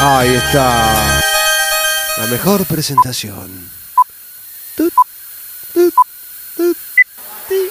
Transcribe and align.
Ahí 0.00 0.34
está. 0.34 1.20
La 2.18 2.26
mejor 2.26 2.64
presentación. 2.66 3.70
Tut, 4.74 4.92
tut, 5.72 5.94
tut, 6.56 6.76
ti. 7.48 7.70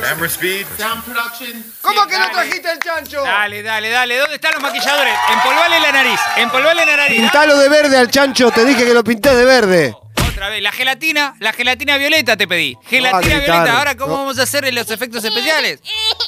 Camera 0.00 0.28
speed. 0.28 0.66
¿Cómo 1.80 2.06
que 2.06 2.18
no 2.18 2.30
trajiste 2.30 2.72
el 2.72 2.78
chancho? 2.80 3.22
Dale, 3.22 3.62
dale, 3.62 3.90
dale. 3.90 4.18
¿Dónde 4.18 4.34
están 4.34 4.52
los 4.54 4.62
maquilladores? 4.62 5.14
Empolvale 5.32 5.80
la 5.80 5.92
nariz. 5.92 6.20
Empolvale 6.36 6.86
la 6.86 6.96
nariz. 6.96 7.20
Pintalo 7.20 7.58
de 7.58 7.68
verde 7.68 7.96
al 7.96 8.10
chancho, 8.10 8.50
te 8.50 8.64
dije 8.64 8.84
que 8.84 8.94
lo 8.94 9.04
pinté 9.04 9.34
de 9.34 9.44
verde. 9.44 9.96
Otra 10.38 10.50
vez. 10.50 10.62
La 10.62 10.70
gelatina, 10.70 11.34
la 11.40 11.52
gelatina 11.52 11.98
violeta 11.98 12.36
te 12.36 12.46
pedí. 12.46 12.76
Gelatina 12.86 13.36
gritar, 13.38 13.56
violeta. 13.56 13.78
Ahora, 13.78 13.96
¿cómo 13.96 14.12
no. 14.12 14.18
vamos 14.20 14.38
a 14.38 14.44
hacer 14.44 14.72
los 14.72 14.90
efectos 14.90 15.24
especiales? 15.24 15.80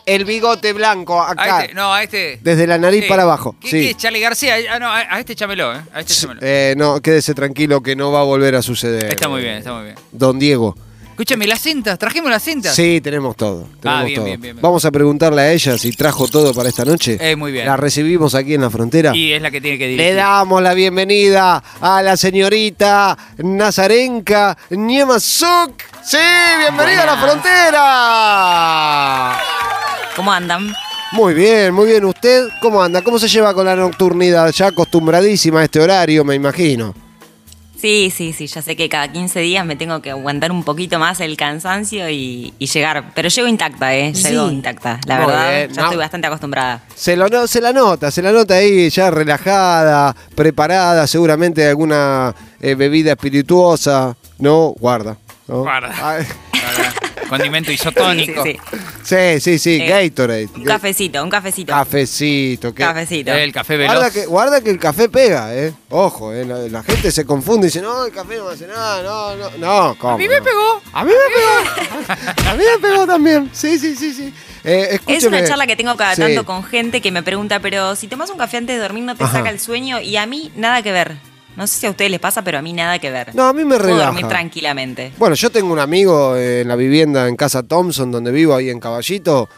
El 0.05 0.25
bigote 0.25 0.73
blanco 0.73 1.23
A 1.23 1.31
acá. 1.31 1.63
este, 1.63 1.75
no, 1.75 1.95
a 1.95 2.03
este. 2.03 2.39
Desde 2.43 2.67
la 2.67 2.77
nariz 2.79 3.05
Sí. 3.05 3.09
para 3.09 3.23
abajo. 3.23 3.55
¿Qué, 3.61 3.69
sí. 3.69 3.81
qué 3.81 3.91
es 3.91 3.97
Charlie 3.97 4.21
García? 4.21 4.57
Ah, 4.71 4.79
no, 4.81 4.91
a, 4.93 5.21
este 5.21 5.37
chámelo, 5.37 5.73
¿eh? 5.75 5.81
A 5.95 6.01
este 6.01 6.15
chámelo. 6.15 6.41
Eh, 6.43 6.75
no, 6.77 7.01
quédese 7.01 7.35
tranquilo 7.35 7.83
que 7.83 7.95
no 7.95 8.11
va 8.11 8.21
a 8.21 8.25
volver 8.25 8.57
a 8.57 8.63
suceder. 8.63 9.05
Está 9.05 9.29
muy 9.29 9.43
bien, 9.43 9.55
está 9.59 9.73
muy 9.73 9.85
bien. 9.85 9.95
Don 10.11 10.39
Diego. 10.39 10.77
Escúchame, 11.21 11.47
las 11.47 11.61
cintas. 11.61 11.99
¿Trajimos 11.99 12.31
las 12.31 12.43
cintas? 12.43 12.75
Sí, 12.75 12.99
tenemos 13.03 13.37
todo. 13.37 13.67
tenemos 13.79 14.01
Ah, 14.01 14.05
bien, 14.05 14.15
todo. 14.17 14.25
bien, 14.25 14.41
bien, 14.41 14.57
bien. 14.57 14.63
Vamos 14.63 14.87
a 14.87 14.91
preguntarle 14.91 15.43
a 15.43 15.53
ella 15.53 15.77
si 15.77 15.93
trajo 15.93 16.27
todo 16.29 16.55
para 16.55 16.71
esta 16.71 16.83
noche. 16.87 17.19
Eh, 17.21 17.37
muy 17.37 17.53
bien. 17.53 17.67
La 17.67 17.77
recibimos 17.77 18.35
aquí 18.35 18.55
en 18.55 18.63
la 18.63 18.71
frontera. 18.71 19.15
Y 19.15 19.33
es 19.35 19.43
la 19.43 19.51
que 19.51 19.61
tiene 19.61 19.77
que 19.77 19.85
Le 19.85 19.91
dirigir. 19.91 20.15
damos 20.15 20.63
la 20.63 20.73
bienvenida 20.73 21.63
a 21.83 22.01
la 22.01 22.17
señorita 22.17 23.19
Nazarenka 23.37 24.57
Niemasuk. 24.71 25.73
Sí, 26.03 26.17
bienvenida 26.59 27.03
a 27.03 27.07
la 27.07 27.17
frontera. 29.35 29.39
¿Cómo 30.17 30.33
andan? 30.33 30.73
Muy 31.13 31.35
bien, 31.35 31.75
muy 31.75 31.85
bien. 31.89 32.03
¿Usted 32.07 32.49
cómo 32.63 32.83
anda? 32.83 33.03
¿Cómo 33.03 33.19
se 33.19 33.29
lleva 33.29 33.53
con 33.53 33.67
la 33.67 33.77
nocturnidad? 33.77 34.51
Ya 34.53 34.69
acostumbradísima 34.69 35.61
a 35.61 35.65
este 35.65 35.81
horario, 35.81 36.25
me 36.25 36.35
imagino. 36.35 36.95
Sí, 37.81 38.13
sí, 38.15 38.33
sí, 38.35 38.47
ya 38.47 38.61
sé 38.61 38.77
que 38.77 38.89
cada 38.91 39.09
15 39.11 39.41
días 39.41 39.65
me 39.65 39.75
tengo 39.75 40.03
que 40.03 40.11
aguantar 40.11 40.53
un 40.53 40.65
poquito 40.65 40.99
más 40.99 41.19
el 41.21 41.37
cansancio 41.39 42.11
y, 42.11 42.53
y 42.59 42.67
llegar. 42.67 43.13
Pero 43.15 43.29
llego 43.31 43.49
intacta, 43.49 43.95
¿eh? 43.95 44.13
Llego 44.13 44.49
Sí. 44.49 44.55
intacta. 44.55 45.01
La 45.07 45.17
Muy 45.17 45.27
verdad, 45.27 45.51
bien, 45.51 45.69
ya 45.73 45.81
no. 45.81 45.87
estoy 45.89 45.99
bastante 45.99 46.27
acostumbrada. 46.27 46.83
Se, 46.95 47.17
lo, 47.17 47.29
no- 47.29 47.47
se 47.47 47.61
la 47.63 47.73
nota, 47.73 48.11
se 48.11 48.21
la 48.21 48.33
nota 48.33 48.55
ahí 48.57 48.91
ya 48.91 49.11
relajada, 49.11 50.15
preparada, 50.35 51.07
seguramente 51.07 51.67
alguna 51.67 52.35
eh, 52.61 52.75
bebida 52.75 53.13
espirituosa. 53.13 54.15
No, 54.39 54.75
guarda. 54.79 55.17
¿no? 55.49 55.61
Guarda. 55.63 56.19
Condimento 57.29 57.71
isotónico. 57.73 58.43
Sí, 58.45 58.53
sí, 58.53 58.59
sí. 58.71 58.77
Sí, 59.03 59.41
sí, 59.41 59.59
sí, 59.59 59.83
Eh, 59.83 59.87
Gatorade. 59.89 60.49
Un 60.55 60.65
cafecito, 60.65 61.23
un 61.23 61.31
cafecito. 61.31 61.73
Cafecito. 61.73 62.75
que- 62.75 62.83
Cafecito. 62.83 63.33
El 63.33 63.53
café 63.53 63.77
veloz. 63.77 63.95
Guarda 63.95 64.11
que, 64.11 64.27
guarda 64.27 64.61
que 64.61 64.71
el 64.71 64.79
café 64.79 65.09
pega, 65.09 65.55
¿eh? 65.55 65.73
Ojo, 65.91 66.33
¿eh? 66.33 66.45
La, 66.45 66.59
la 66.69 66.83
gente 66.83 67.11
se 67.11 67.25
confunde 67.25 67.67
y 67.67 67.69
dice, 67.69 67.81
no, 67.83 68.05
el 68.07 68.13
café 68.13 68.37
no 68.37 68.47
me 68.47 68.53
hace 68.55 68.67
nada, 68.67 69.03
no, 69.03 69.37
no, 69.37 69.51
no, 69.59 69.97
¿cómo? 69.99 70.15
A 70.15 70.19
mí 70.19 70.29
me 70.29 70.39
no? 70.39 70.45
pegó. 70.45 70.83
A 70.93 71.05
mí 71.05 71.11
me 71.13 71.35
pegó. 71.35 72.11
A 72.51 72.55
mí 72.55 72.65
me 72.65 72.89
pegó 72.89 73.07
también. 73.07 73.51
Sí, 73.53 73.79
sí, 73.79 73.95
sí, 73.97 74.13
sí. 74.13 74.33
Eh, 74.65 74.99
Es 75.07 75.25
una 75.25 75.43
charla 75.45 75.67
que 75.67 75.77
tengo 75.77 75.97
cada 75.97 76.15
Sí. 76.15 76.21
tanto 76.23 76.45
con 76.45 76.63
gente 76.65 77.01
que 77.01 77.11
me 77.13 77.23
pregunta, 77.23 77.61
pero 77.61 77.97
si 77.97 78.09
tomas 78.09 78.31
un 78.31 78.39
café 78.39 78.59
antes 78.59 78.77
de 78.77 78.83
dormir 78.83 79.05
no 79.05 79.17
te 79.17 79.25
Ajá. 79.25 79.39
saca 79.39 79.51
el 79.51 79.59
sueño 79.61 80.01
y 80.01 80.17
a 80.17 80.27
mí 80.27 80.53
nada 80.57 80.83
que 80.83 80.93
ver. 80.93 81.17
No 81.57 81.67
sé 81.67 81.81
si 81.81 81.87
a 81.87 81.91
ustedes 81.91 82.11
les 82.11 82.21
pasa, 82.21 82.43
pero 82.43 82.59
a 82.59 82.63
mí 82.63 82.73
nada 82.73 82.99
que 82.99 83.11
ver. 83.11 83.35
No, 83.35 83.45
a 83.45 83.53
mí 83.53 83.65
me 83.65 83.79
Puedo 83.79 83.97
dormir 83.97 84.27
tranquilamente. 84.29 85.13
Bueno, 85.19 85.35
yo 85.35 85.51
tengo 85.51 85.73
un 85.73 85.79
amigo 85.79 86.37
eh, 86.37 86.63
en 86.63 86.69
la 86.69 86.77
vivienda 86.77 87.29
en 87.29 87.37
Casa 87.37 87.63
Thompson, 87.63 88.11
donde 88.11 88.31
vivo 88.31 88.55
ahí 88.55 88.71
en 88.71 88.81
Caballito. 88.81 89.49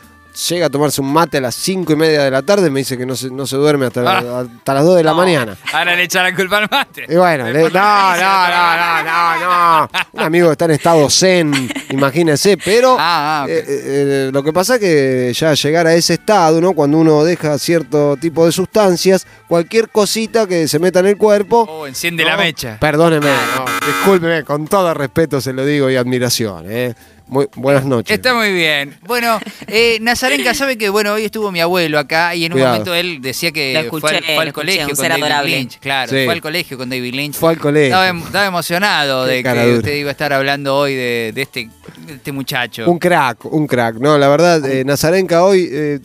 Llega 0.48 0.66
a 0.66 0.70
tomarse 0.70 1.00
un 1.00 1.12
mate 1.12 1.36
a 1.38 1.40
las 1.42 1.54
cinco 1.54 1.92
y 1.92 1.96
media 1.96 2.22
de 2.24 2.30
la 2.30 2.42
tarde. 2.42 2.70
Me 2.70 2.80
dice 2.80 2.96
que 2.96 3.04
no 3.04 3.14
se, 3.14 3.30
no 3.30 3.46
se 3.46 3.56
duerme 3.56 3.86
hasta, 3.86 4.00
Ah. 4.02 4.40
hasta 4.40 4.74
las 4.74 4.84
2 4.84 4.96
de 4.96 5.04
la 5.04 5.12
mañana. 5.14 5.56
Ahora 5.72 5.94
le 5.94 6.04
echa 6.04 6.22
la 6.22 6.34
culpa 6.34 6.56
al 6.58 6.68
mate. 6.70 7.04
Y 7.08 7.16
bueno, 7.16 7.50
le- 7.50 7.64
no, 7.64 7.70
no, 7.70 8.48
no, 8.48 8.76
no, 8.76 9.02
no, 9.04 9.40
no. 9.40 9.90
Un 10.12 10.20
amigo 10.22 10.46
que 10.48 10.52
está 10.52 10.64
en 10.64 10.70
estado 10.70 11.08
zen, 11.10 11.70
imagínese, 11.90 12.56
pero 12.56 12.96
Ah, 12.98 13.42
ah, 13.42 13.44
ok. 13.44 13.50
eh, 13.50 13.64
eh, 13.68 14.30
lo 14.32 14.42
que 14.42 14.52
pasa 14.52 14.74
es 14.76 14.80
que 14.80 15.32
ya 15.34 15.52
llegar 15.54 15.86
a 15.86 15.94
ese 15.94 16.14
estado, 16.14 16.60
¿no? 16.60 16.72
Cuando 16.72 16.98
uno 16.98 17.24
deja 17.24 17.58
cierto 17.58 18.16
tipo 18.16 18.46
de 18.46 18.52
sustancias, 18.52 19.26
cualquier 19.48 19.90
cosita 19.90 20.46
que 20.46 20.66
se 20.66 20.78
meta 20.78 21.00
en 21.00 21.06
el 21.06 21.16
cuerpo. 21.18 21.66
Oh, 21.68 21.86
enciende 21.86 22.24
la 22.24 22.36
mecha. 22.36 22.78
Perdóneme, 22.80 23.26
no, 23.56 23.64
discúlpeme, 23.86 24.44
con 24.44 24.66
todo 24.68 24.94
respeto 24.94 25.40
se 25.40 25.52
lo 25.52 25.64
digo 25.64 25.90
y 25.90 25.96
admiración, 25.96 26.66
¿eh? 26.70 26.94
Muy, 27.28 27.46
buenas 27.54 27.86
noches. 27.86 28.14
Está 28.14 28.34
muy 28.34 28.52
bien. 28.52 28.94
Bueno, 29.06 29.40
eh, 29.66 29.96
Nazarenka 30.02 30.52
sabe 30.52 30.76
que 30.76 30.90
bueno 30.90 31.14
hoy 31.14 31.24
estuvo 31.24 31.50
mi 31.50 31.60
abuelo 31.60 31.98
acá 31.98 32.34
y 32.34 32.44
en 32.44 32.52
un 32.52 32.56
Cuidado. 32.58 32.72
momento 32.72 32.94
él 32.94 33.22
decía 33.22 33.50
que 33.52 33.78
escuché, 33.78 34.00
fue, 34.00 34.16
al, 34.18 34.24
fue 34.24 34.52
colegio 34.52 34.88
con 34.94 34.96
David 35.08 35.22
adorable. 35.22 35.56
Lynch. 35.56 35.78
Claro, 35.78 36.10
Sí. 36.10 36.24
fue 36.26 36.34
al 36.34 36.40
colegio 36.42 36.76
con 36.76 36.90
David 36.90 37.14
Lynch. 37.14 37.34
Fue 37.34 37.50
al 37.50 37.58
colegio. 37.58 37.86
Estaba, 37.86 38.08
em- 38.08 38.18
estaba 38.18 38.46
emocionado 38.46 39.24
Qué 39.26 39.32
de 39.32 39.42
que 39.42 39.48
dura. 39.48 39.76
usted 39.78 39.94
iba 39.96 40.08
a 40.10 40.12
estar 40.12 40.32
hablando 40.34 40.76
hoy 40.76 40.94
de, 40.94 41.32
de 41.34 41.42
este, 41.42 41.70
de 42.06 42.12
este 42.14 42.32
muchacho. 42.32 42.90
Un 42.90 42.98
crack, 42.98 43.46
un 43.46 43.66
crack. 43.66 43.96
No, 43.96 44.18
la 44.18 44.28
verdad, 44.28 44.66
eh, 44.70 44.84
Nazarenka 44.84 45.42
hoy, 45.42 45.68
eh, 45.72 46.00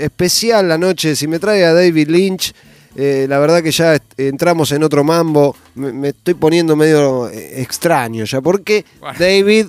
especial 0.00 0.68
la 0.68 0.78
noche. 0.78 1.16
Si 1.16 1.26
me 1.26 1.40
trae 1.40 1.64
a 1.64 1.72
David 1.72 2.08
Lynch, 2.08 2.52
eh, 2.96 3.26
la 3.28 3.38
verdad 3.38 3.62
que 3.62 3.70
ya 3.70 3.98
entramos 4.16 4.72
en 4.72 4.82
otro 4.82 5.04
mambo. 5.04 5.56
Me, 5.74 5.92
me 5.92 6.08
estoy 6.08 6.34
poniendo 6.34 6.76
medio 6.76 7.28
eh, 7.28 7.60
extraño 7.62 8.24
ya, 8.24 8.40
porque 8.40 8.84
Bueno. 9.00 9.18
David 9.18 9.66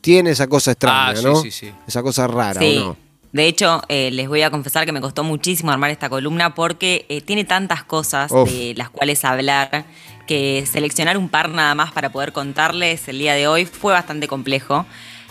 tiene 0.00 0.30
esa 0.30 0.46
cosa 0.46 0.72
extraña, 0.72 1.10
Ah, 1.10 1.16
sí, 1.16 1.24
¿no? 1.24 1.36
sí, 1.42 1.50
sí. 1.50 1.72
Esa 1.86 2.02
cosa 2.02 2.26
rara, 2.26 2.60
Sí. 2.60 2.78
¿o 2.78 2.84
no? 2.86 2.96
De 3.30 3.44
hecho, 3.46 3.82
eh, 3.88 4.10
les 4.10 4.26
voy 4.26 4.40
a 4.40 4.50
confesar 4.50 4.86
que 4.86 4.92
me 4.92 5.02
costó 5.02 5.22
muchísimo 5.22 5.70
armar 5.70 5.90
esta 5.90 6.08
columna 6.08 6.54
porque 6.54 7.04
eh, 7.10 7.20
tiene 7.20 7.44
tantas 7.44 7.84
cosas 7.84 8.32
Uf. 8.32 8.50
de 8.50 8.72
las 8.74 8.88
cuales 8.88 9.22
hablar 9.24 9.84
que 10.26 10.64
seleccionar 10.70 11.18
un 11.18 11.28
par 11.28 11.50
nada 11.50 11.74
más 11.74 11.92
para 11.92 12.10
poder 12.10 12.32
contarles 12.32 13.06
el 13.08 13.18
día 13.18 13.34
de 13.34 13.46
hoy 13.46 13.66
fue 13.66 13.92
bastante 13.92 14.28
complejo. 14.28 14.86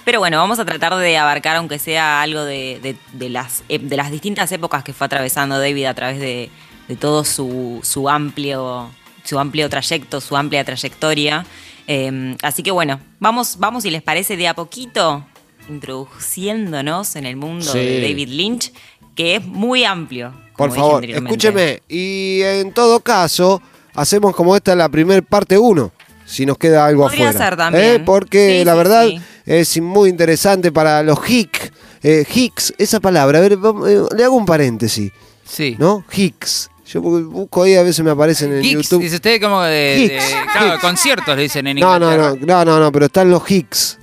Pero 0.06 0.20
bueno, 0.20 0.38
vamos 0.38 0.59
a 0.59 0.66
tratar 0.66 0.96
de 0.96 1.18
abarcar, 1.18 1.56
aunque 1.58 1.80
sea 1.80 2.22
algo 2.22 2.44
de, 2.44 2.80
de- 2.84 2.96
de 3.14 3.30
las, 3.30 3.64
de 3.68 3.97
las 3.97 4.12
distintas 4.12 4.52
épocas 4.52 4.84
que 4.84 4.94
fue 4.94 5.06
atravesando 5.06 5.58
David 5.59 5.86
a 5.86 5.94
través 5.96 6.20
de, 6.20 6.50
de 6.88 6.96
todo 6.96 7.24
su, 7.25 7.80
su 7.84 8.09
amplio, 8.09 8.90
su 9.24 9.38
amplio 9.40 9.70
trayecto, 9.70 10.22
su 10.22 10.36
amplia 10.38 10.64
trayectoria. 10.64 11.46
Eh, 11.88 12.36
así 12.42 12.64
que 12.64 12.72
bueno, 12.72 13.00
vamos, 13.20 13.58
vamos 13.59 13.84
si 13.84 13.92
les 13.92 14.02
parece 14.02 14.36
de 14.38 14.48
a 14.48 14.53
poquito 14.53 15.26
introduciéndonos 15.70 17.16
en 17.16 17.26
el 17.26 17.36
mundo 17.36 17.66
Sí. 17.72 17.78
de 17.80 18.02
David 18.02 18.30
Lynch, 18.30 18.74
que 19.16 19.36
es 19.36 19.46
muy 19.46 19.84
amplio. 19.84 20.31
Por 20.56 20.70
como 20.70 20.74
dije 20.74 20.80
favor, 20.80 20.96
anteriormente. 20.96 21.30
escúcheme. 21.47 21.84
Y 21.88 22.42
en 22.44 22.72
todo 22.74 23.00
caso, 23.00 23.62
hacemos 23.94 24.36
como 24.36 24.56
esta 24.56 24.76
la 24.76 24.90
primer 24.90 25.24
parte 25.24 25.58
1. 25.58 25.92
Si 26.26 26.46
nos 26.46 26.58
queda 26.58 26.86
algo 26.86 27.03
Podría 27.03 27.30
afuera. 27.30 27.46
ser 27.46 27.58
también. 27.58 27.86
¿Eh? 27.86 28.00
Porque 28.06 28.59
Sí, 28.59 28.66
la 28.66 28.76
verdad 28.76 29.08
sí. 29.08 29.22
es 29.46 29.81
muy 29.81 30.09
interesante 30.09 30.72
para 30.74 31.02
los 31.03 31.20
Hicks. 31.30 31.72
Eh, 32.03 32.26
Hicks, 32.34 32.74
esa 32.78 33.00
palabra. 33.00 33.40
A 33.40 33.42
ver, 33.42 33.53
eh, 33.53 34.02
le 34.16 34.24
hago 34.24 34.36
un 34.36 34.46
paréntesis. 34.46 35.12
Sí. 35.46 35.76
¿No? 35.80 36.03
Hicks. 36.14 36.70
Yo 36.90 37.02
busco 37.02 37.64
ahí, 37.64 37.75
a 37.75 37.84
veces 37.84 38.03
me 38.06 38.12
aparecen 38.12 38.52
en 38.53 38.62
Geeks, 38.62 38.84
YouTube. 38.90 39.02
dice 39.03 39.16
usted 39.16 39.42
como 39.42 39.62
de, 39.64 40.20
claro, 40.53 40.80
conciertos 40.80 41.36
le 41.36 41.44
dicen 41.44 41.68
en 41.68 41.78
No, 41.80 42.00
no, 42.00 42.16
no, 42.16 42.36
no, 42.36 42.66
no, 42.66 42.80
no, 42.80 42.92
pero 42.92 43.08
están 43.08 43.30
los 43.30 43.50
Hicks. 43.50 43.98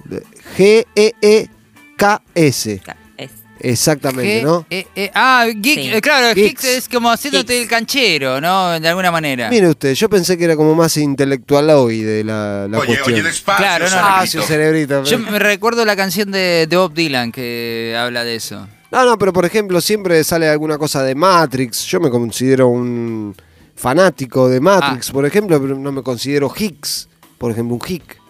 G-E-E-K-S. 0.57 1.49
Es- 3.17 3.31
Exactamente, 3.61 4.43
G- 4.43 4.45
¿no? 4.45 4.67
eh, 4.69 4.87
eh, 4.95 5.11
ah, 5.15 5.47
geek, 5.55 5.79
Sí. 5.81 5.91
eh, 5.95 6.01
claro, 6.03 6.35
geeks 6.35 6.65
es 6.65 6.89
como 6.89 7.11
haciéndote 7.11 7.55
Geeks. 7.55 7.63
el 7.63 7.69
canchero, 7.71 8.41
¿no? 8.41 8.79
De 8.79 8.87
alguna 8.89 9.11
manera. 9.11 9.49
Mire 9.49 9.69
usted, 9.71 9.95
yo 9.95 10.11
pensé 10.11 10.37
que 10.37 10.45
era 10.45 10.55
como 10.57 10.75
más 10.75 10.95
intelectual 10.99 11.71
hoy 11.71 12.03
de 12.03 12.25
la, 12.25 12.67
la 12.69 12.79
Oye, 12.79 12.89
cuestión. 12.89 13.15
oye, 13.15 13.23
despacio, 13.23 13.65
Claro, 13.65 13.89
no, 13.89 14.21
no. 14.21 14.27
Cerebrito. 14.43 15.05
Yo 15.05 15.19
me 15.19 15.39
recuerdo 15.39 15.85
la 15.87 15.97
canción 15.97 16.31
de, 16.31 16.67
de 16.69 16.77
Bob 16.77 16.93
Dylan 16.93 17.33
que 17.33 17.97
habla 17.99 18.25
de 18.25 18.35
eso. 18.35 18.69
No, 18.95 19.05
no, 19.05 19.19
pero 19.19 19.33
por 19.33 19.45
ejemplo, 19.45 19.81
siempre 19.81 20.23
sale 20.23 20.49
alguna 20.49 20.79
cosa 20.79 21.03
de 21.03 21.15
Matrix. 21.17 21.85
Yo 21.87 21.99
me 22.01 22.11
considero 22.11 22.69
un 22.69 23.35
fanático 23.75 24.49
de 24.49 24.61
Matrix, 24.61 25.11
Ah. 25.11 25.13
por 25.13 25.27
ejemplo, 25.27 25.61
pero 25.61 25.77
no 25.77 25.91
me 25.91 26.03
considero 26.03 26.53
Hicks. 26.57 27.09
Por 27.39 27.51
ejemplo, 27.51 27.75
un 27.75 27.83
Hick. 27.87 28.21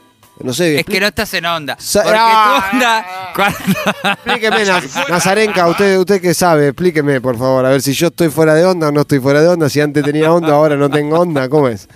No 0.40 0.52
sé. 0.52 0.80
Es 0.80 0.86
que 0.86 0.98
no 0.98 1.06
estás 1.06 1.32
en 1.34 1.44
onda. 1.46 1.76
Sa- 1.78 2.02
Porque 2.02 2.18
Ah. 2.20 2.66
tu 2.70 2.76
onda. 2.76 3.06
cuando- 3.36 4.10
Explíqueme, 4.14 4.64
Naz- 4.66 5.08
Nazarenka, 5.08 5.68
usted, 5.68 5.98
usted 5.98 6.20
que 6.20 6.34
sabe, 6.34 6.68
explíqueme, 6.68 7.20
por 7.20 7.36
favor, 7.38 7.64
a 7.66 7.68
ver 7.70 7.82
si 7.82 7.92
yo 7.92 8.06
estoy 8.08 8.30
fuera 8.30 8.54
de 8.54 8.64
onda 8.64 8.88
o 8.88 8.92
no 8.92 9.02
estoy 9.02 9.20
fuera 9.20 9.42
de 9.42 9.48
onda, 9.48 9.68
si 9.68 9.80
antes 9.80 10.02
tenía 10.02 10.32
onda, 10.32 10.54
ahora 10.54 10.76
no 10.76 10.90
tengo 10.90 11.20
onda, 11.20 11.48
¿cómo 11.48 11.68
es? 11.68 11.88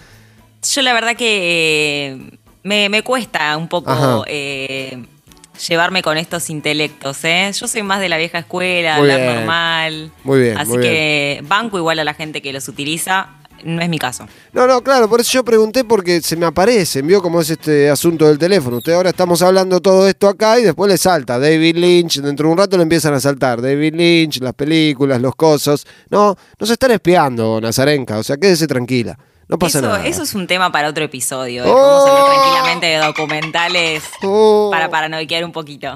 Yo 0.72 0.82
la 0.82 0.92
verdad 0.92 1.16
que 1.16 2.06
eh, 2.12 2.38
me, 2.62 2.88
me 2.90 3.02
cuesta 3.02 3.56
un 3.56 3.66
poco 3.68 3.90
Ajá. 3.90 4.22
eh, 4.28 5.04
llevarme 5.66 6.02
con 6.02 6.16
estos 6.18 6.50
intelectos. 6.50 7.24
¿eh? 7.24 7.50
Yo 7.52 7.66
soy 7.68 7.82
más 7.82 8.00
de 8.00 8.08
la 8.08 8.16
vieja 8.18 8.38
escuela, 8.38 8.98
Muy 8.98 9.10
hablar 9.10 9.20
bien. 9.20 9.34
normal. 9.36 10.10
Muy 10.24 10.40
bien, 10.40 10.58
Así 10.58 10.70
muy 10.70 10.80
que 10.82 11.40
banco 11.46 11.78
igual 11.78 11.98
a 11.98 12.04
la 12.04 12.14
gente 12.14 12.40
que 12.42 12.52
los 12.52 12.68
utiliza. 12.68 13.28
no 13.64 13.82
es 13.82 13.88
mi 13.88 13.98
caso. 13.98 14.24
No, 14.52 14.68
no, 14.68 14.82
claro, 14.82 15.08
por 15.08 15.20
eso 15.20 15.32
yo 15.32 15.44
pregunté 15.44 15.82
porque 15.82 16.20
se 16.22 16.36
me 16.36 16.46
aparece, 16.46 17.02
vio 17.02 17.20
cómo 17.20 17.40
es 17.40 17.50
este 17.50 17.90
asunto 17.90 18.26
del 18.28 18.38
teléfono. 18.38 18.76
Usted 18.76 18.92
ahora 18.92 19.10
estamos 19.10 19.42
hablando 19.42 19.80
todo 19.80 20.06
esto 20.08 20.28
acá 20.28 20.60
y 20.60 20.62
después 20.62 20.88
le 20.88 20.96
salta 20.96 21.40
David 21.40 21.74
Lynch, 21.76 22.20
dentro 22.20 22.46
de 22.46 22.52
un 22.52 22.58
rato 22.58 22.76
le 22.76 22.84
empiezan 22.84 23.14
a 23.14 23.20
saltar 23.20 23.60
David 23.60 23.94
Lynch, 23.96 24.40
las 24.40 24.54
películas, 24.54 25.20
los 25.20 25.34
cosos. 25.34 25.84
No, 26.08 26.36
no 26.58 26.66
se 26.68 26.74
están 26.74 26.92
espiando, 26.92 27.60
Nazarenka, 27.60 28.18
o 28.18 28.22
sea, 28.22 28.36
quédese 28.36 28.68
tranquila. 28.68 29.18
No 29.48 29.58
pasa 29.58 29.78
eso, 29.78 29.88
nada. 29.88 30.06
eso 30.06 30.22
es 30.24 30.34
un 30.34 30.46
tema 30.46 30.70
para 30.70 30.88
otro 30.88 31.02
episodio. 31.04 31.64
de 31.64 31.70
Oh. 31.70 31.74
Podemos 31.74 32.06
hablar 32.10 32.26
tranquilamente 32.34 32.86
de 32.86 32.96
documentales 32.98 34.02
Oh. 34.22 34.68
para 34.70 34.90
paranoiquear 34.90 35.42
un 35.44 35.52
poquito. 35.52 35.94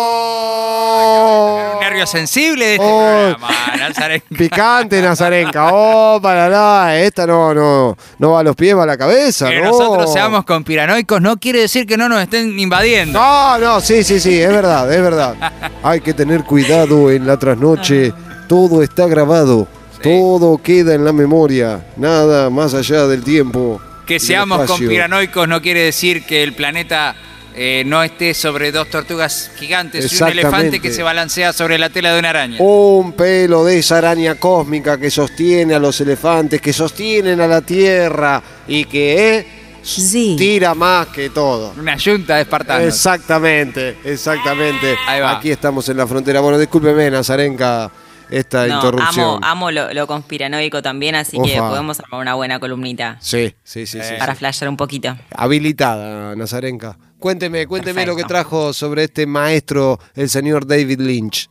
¡Oh! 0.00 1.72
Un 1.74 1.80
nervio 1.80 2.06
sensible 2.06 2.64
de 2.66 2.74
este 2.74 2.86
Oh. 2.86 3.36
programa, 3.36 3.48
Nazarenka. 3.78 4.26
Picante, 4.36 5.02
Nazarenka. 5.02 5.68
Oh, 5.72 6.18
para 6.22 6.48
nada. 6.48 6.96
Esta 6.98 7.26
no, 7.26 7.52
no, 7.54 7.96
no 8.18 8.30
va 8.32 8.40
a 8.40 8.42
los 8.42 8.56
pies, 8.56 8.74
va 8.76 8.84
a 8.84 8.86
la 8.86 8.96
cabeza. 8.96 9.48
Que 9.48 9.60
no. 9.60 9.66
nosotros 9.70 10.12
seamos 10.12 10.44
conspiranoicos 10.44 11.20
no 11.20 11.36
quiere 11.36 11.60
decir 11.60 11.86
que 11.86 11.96
no 11.96 12.08
nos 12.08 12.22
estén 12.22 12.58
invadiendo. 12.58 13.18
No, 13.20 13.58
no, 13.58 13.80
sí, 13.80 14.02
sí, 14.04 14.18
sí, 14.20 14.40
es 14.40 14.48
verdad, 14.50 14.90
es 14.92 15.02
verdad. 15.02 15.34
Hay 15.82 16.00
que 16.00 16.14
tener 16.14 16.44
cuidado 16.44 17.10
en 17.10 17.26
la 17.26 17.38
trasnoche. 17.38 18.12
Todo 18.48 18.82
está 18.82 19.06
grabado. 19.06 19.66
Todo 20.02 20.58
queda 20.58 20.94
en 20.94 21.04
la 21.04 21.12
memoria. 21.12 21.84
Nada 21.96 22.50
más 22.50 22.74
allá 22.74 23.06
del 23.06 23.22
tiempo. 23.22 23.80
Que 24.06 24.18
seamos 24.18 24.66
conspiranoicos 24.66 25.46
no 25.46 25.60
quiere 25.62 25.82
decir 25.84 26.24
que 26.24 26.42
el 26.42 26.54
planeta 26.54 27.14
eh, 27.54 27.84
no 27.86 28.02
esté 28.02 28.34
sobre 28.34 28.72
dos 28.72 28.88
tortugas 28.90 29.50
gigantes 29.56 30.12
y 30.12 30.22
un 30.22 30.28
elefante 30.30 30.80
que 30.80 30.90
se 30.92 31.02
balancea 31.02 31.52
sobre 31.52 31.78
la 31.78 31.90
tela 31.90 32.12
de 32.14 32.18
una 32.18 32.30
araña. 32.30 32.56
Un 32.60 33.12
pelo 33.12 33.64
de 33.64 33.78
esa 33.78 33.98
araña 33.98 34.36
cósmica 34.36 34.98
que 34.98 35.10
sostiene 35.10 35.74
a 35.74 35.78
los 35.78 36.00
elefantes, 36.00 36.60
que 36.60 36.72
sostienen 36.72 37.40
a 37.40 37.46
la 37.46 37.60
tierra 37.60 38.42
y 38.66 38.84
que 38.86 39.36
eh, 39.38 39.46
Sí. 39.82 40.36
tira 40.38 40.74
más 40.74 41.08
que 41.08 41.30
todo. 41.30 41.72
Una 41.78 41.96
yunta 41.96 42.36
de 42.36 42.42
espartanos. 42.42 42.86
Exactamente, 42.86 43.96
exactamente. 44.04 44.96
Ahí 45.06 45.20
va. 45.20 45.38
Aquí 45.38 45.50
estamos 45.50 45.88
en 45.88 45.96
la 45.96 46.06
frontera. 46.06 46.40
Bueno, 46.40 46.58
discúlpeme, 46.58 47.10
Nazarenka, 47.10 47.90
esta 48.30 48.66
No, 48.66 48.76
interrupción. 48.76 49.24
amo, 49.26 49.40
amo 49.42 49.70
lo, 49.70 49.92
lo 49.92 50.06
conspiranoico 50.06 50.82
también, 50.82 51.14
así 51.14 51.36
que 51.42 51.58
podemos 51.58 52.00
armar 52.00 52.20
una 52.20 52.34
buena 52.34 52.58
columnita 52.60 53.16
Sí, 53.20 53.54
sí, 53.64 53.86
sí, 53.86 53.98
sí. 54.02 54.14
para 54.18 54.34
flashear 54.34 54.68
un 54.68 54.76
poquito. 54.76 55.16
Habilitada, 55.34 56.34
Nazarenka. 56.36 56.96
Cuénteme, 57.18 57.66
cuénteme 57.66 58.06
lo 58.06 58.16
que 58.16 58.24
trajo 58.24 58.72
sobre 58.72 59.04
este 59.04 59.26
maestro, 59.26 59.98
el 60.14 60.30
señor 60.30 60.66
David 60.66 61.00
Lynch. 61.00 61.50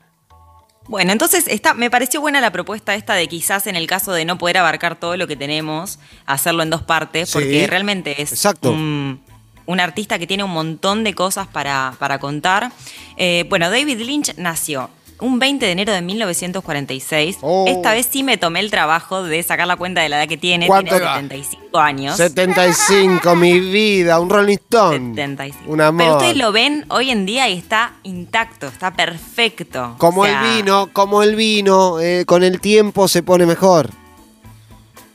Bueno, 0.88 1.12
entonces 1.12 1.48
está, 1.48 1.76
me 1.76 1.92
pareció 1.92 2.20
buena 2.20 2.42
la 2.42 2.52
propuesta 2.52 2.96
esta 2.96 3.14
de 3.14 3.28
quizás 3.28 3.68
en 3.68 3.76
el 3.76 3.86
caso 3.86 4.12
de 4.12 4.26
no 4.26 4.40
poder 4.40 4.58
abarcar 4.58 4.96
todo 5.00 5.16
lo 5.18 5.28
que 5.28 5.36
tenemos, 5.36 6.00
hacerlo 6.26 6.64
en 6.64 6.72
dos 6.72 6.82
partes, 6.82 7.30
Sí, 7.30 7.34
porque 7.34 7.68
realmente 7.68 8.20
es 8.20 8.32
exacto. 8.32 8.72
un, 8.72 9.22
un 9.68 9.80
artista 9.80 10.18
que 10.18 10.26
tiene 10.26 10.44
un 10.44 10.50
montón 10.50 11.04
de 11.04 11.14
cosas 11.14 11.46
para, 11.48 11.94
para 12.00 12.18
contar. 12.18 12.72
Eh, 13.18 13.46
bueno, 13.50 13.70
David 13.70 14.00
Lynch 14.00 14.34
nació 14.38 14.90
un 15.20 15.40
20 15.40 15.66
de 15.66 15.72
enero 15.72 15.94
de 15.94 16.02
1946. 16.02 17.38
Oh. 17.42 17.66
Esta 17.68 17.94
vez 17.94 18.08
sí 18.10 18.24
me 18.24 18.38
tomé 18.38 18.60
el 18.60 18.72
trabajo 18.72 19.24
de 19.24 19.42
sacar 19.44 19.68
la 19.68 19.76
cuenta 19.76 20.02
de 20.02 20.10
la 20.10 20.18
edad 20.18 20.28
que 20.28 20.38
tiene. 20.38 20.68
¿Cuánto 20.68 20.92
Tiene 20.92 21.06
va? 21.06 21.16
75 21.16 21.80
años. 21.80 22.18
75, 22.18 23.36
mi 23.36 23.60
vida, 23.60 24.20
un 24.20 24.30
Rolling 24.30 24.56
Stone. 24.56 25.16
75. 25.16 25.72
Un 25.72 25.82
amor. 25.82 26.04
Pero 26.04 26.18
ustedes 26.18 26.38
lo 26.38 26.52
ven 26.52 26.86
hoy 26.90 27.12
en 27.12 27.26
día 27.26 27.50
y 27.50 27.58
está 27.58 27.94
intacto, 28.04 28.68
está 28.68 28.94
perfecto. 28.94 29.96
Como 29.98 30.22
O 30.22 30.26
sea, 30.26 30.42
el 30.42 30.58
vino, 30.58 30.90
como 30.94 31.24
el 31.24 31.36
vino, 31.36 32.00
eh, 32.00 32.24
con 32.26 32.44
el 32.44 32.60
tiempo 32.60 33.08
se 33.08 33.24
pone 33.24 33.46
mejor. 33.46 33.90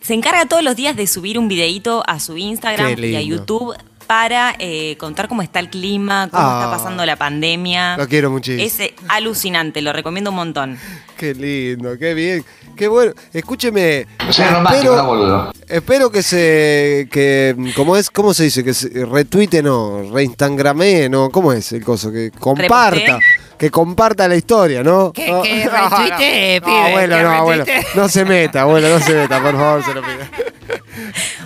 Se 0.00 0.12
encarga 0.12 0.44
todos 0.44 0.62
los 0.62 0.76
días 0.76 0.96
de 0.96 1.06
subir 1.06 1.38
un 1.38 1.48
videíto 1.48 2.02
a 2.06 2.20
su 2.20 2.36
Instagram 2.36 3.02
y 3.02 3.16
a. 3.16 3.22
YouTube 3.22 3.74
para 4.04 4.54
eh, 4.58 4.96
contar 4.98 5.28
cómo 5.28 5.42
está 5.42 5.58
el 5.60 5.68
clima, 5.70 6.28
cómo 6.30 6.42
Ah. 6.42 6.60
está 6.64 6.76
pasando 6.78 7.04
la 7.06 7.16
pandemia. 7.16 7.96
Lo 7.96 8.06
quiero 8.08 8.30
muchísimo. 8.30 8.64
Es 8.66 8.78
eh, 8.80 8.94
alucinante, 9.08 9.82
lo 9.82 9.92
recomiendo 9.92 10.30
un 10.30 10.36
montón. 10.36 10.78
Qué 11.16 11.32
lindo, 11.32 11.96
qué 11.96 12.12
bien, 12.12 12.44
qué 12.76 12.88
bueno. 12.88 13.12
Escúcheme. 13.32 14.04
Soy 14.30 14.46
romántico, 14.46 14.96
no 14.96 15.06
boludo. 15.06 15.52
Espero 15.68 16.10
que 16.10 16.24
se. 16.24 17.08
que 17.10 17.54
¿Cómo 17.76 17.96
es? 17.96 18.10
¿Cómo 18.10 18.34
se 18.34 18.42
dice? 18.42 18.64
Que 18.64 18.74
se 18.74 18.88
retuite, 19.06 19.62
no, 19.62 20.10
reinstagramé, 20.12 21.08
no, 21.08 21.30
¿cómo 21.30 21.52
es 21.52 21.70
el 21.70 21.84
coso? 21.84 22.10
Que 22.10 22.32
comparta. 22.32 23.20
Que 23.56 23.70
comparta 23.70 24.26
la 24.26 24.34
historia, 24.34 24.82
¿no? 24.82 25.12
Que- 25.12 25.30
No, 25.30 25.42
que 25.42 25.64
no, 25.64 25.70
retuitee, 25.70 26.60
no, 26.60 26.66
pibe, 26.66 26.82
abuelo, 26.88 27.16
que 27.16 27.22
no, 27.22 27.30
abuelo. 27.30 27.64
No 27.94 28.08
se 28.08 28.24
meta, 28.24 28.62
abuelo, 28.62 28.88
no 28.88 28.98
se 28.98 29.14
meta, 29.14 29.40
por 29.40 29.52
favor, 29.54 29.84
se 29.84 29.94
lo 29.94 30.02
pido. 30.02 30.18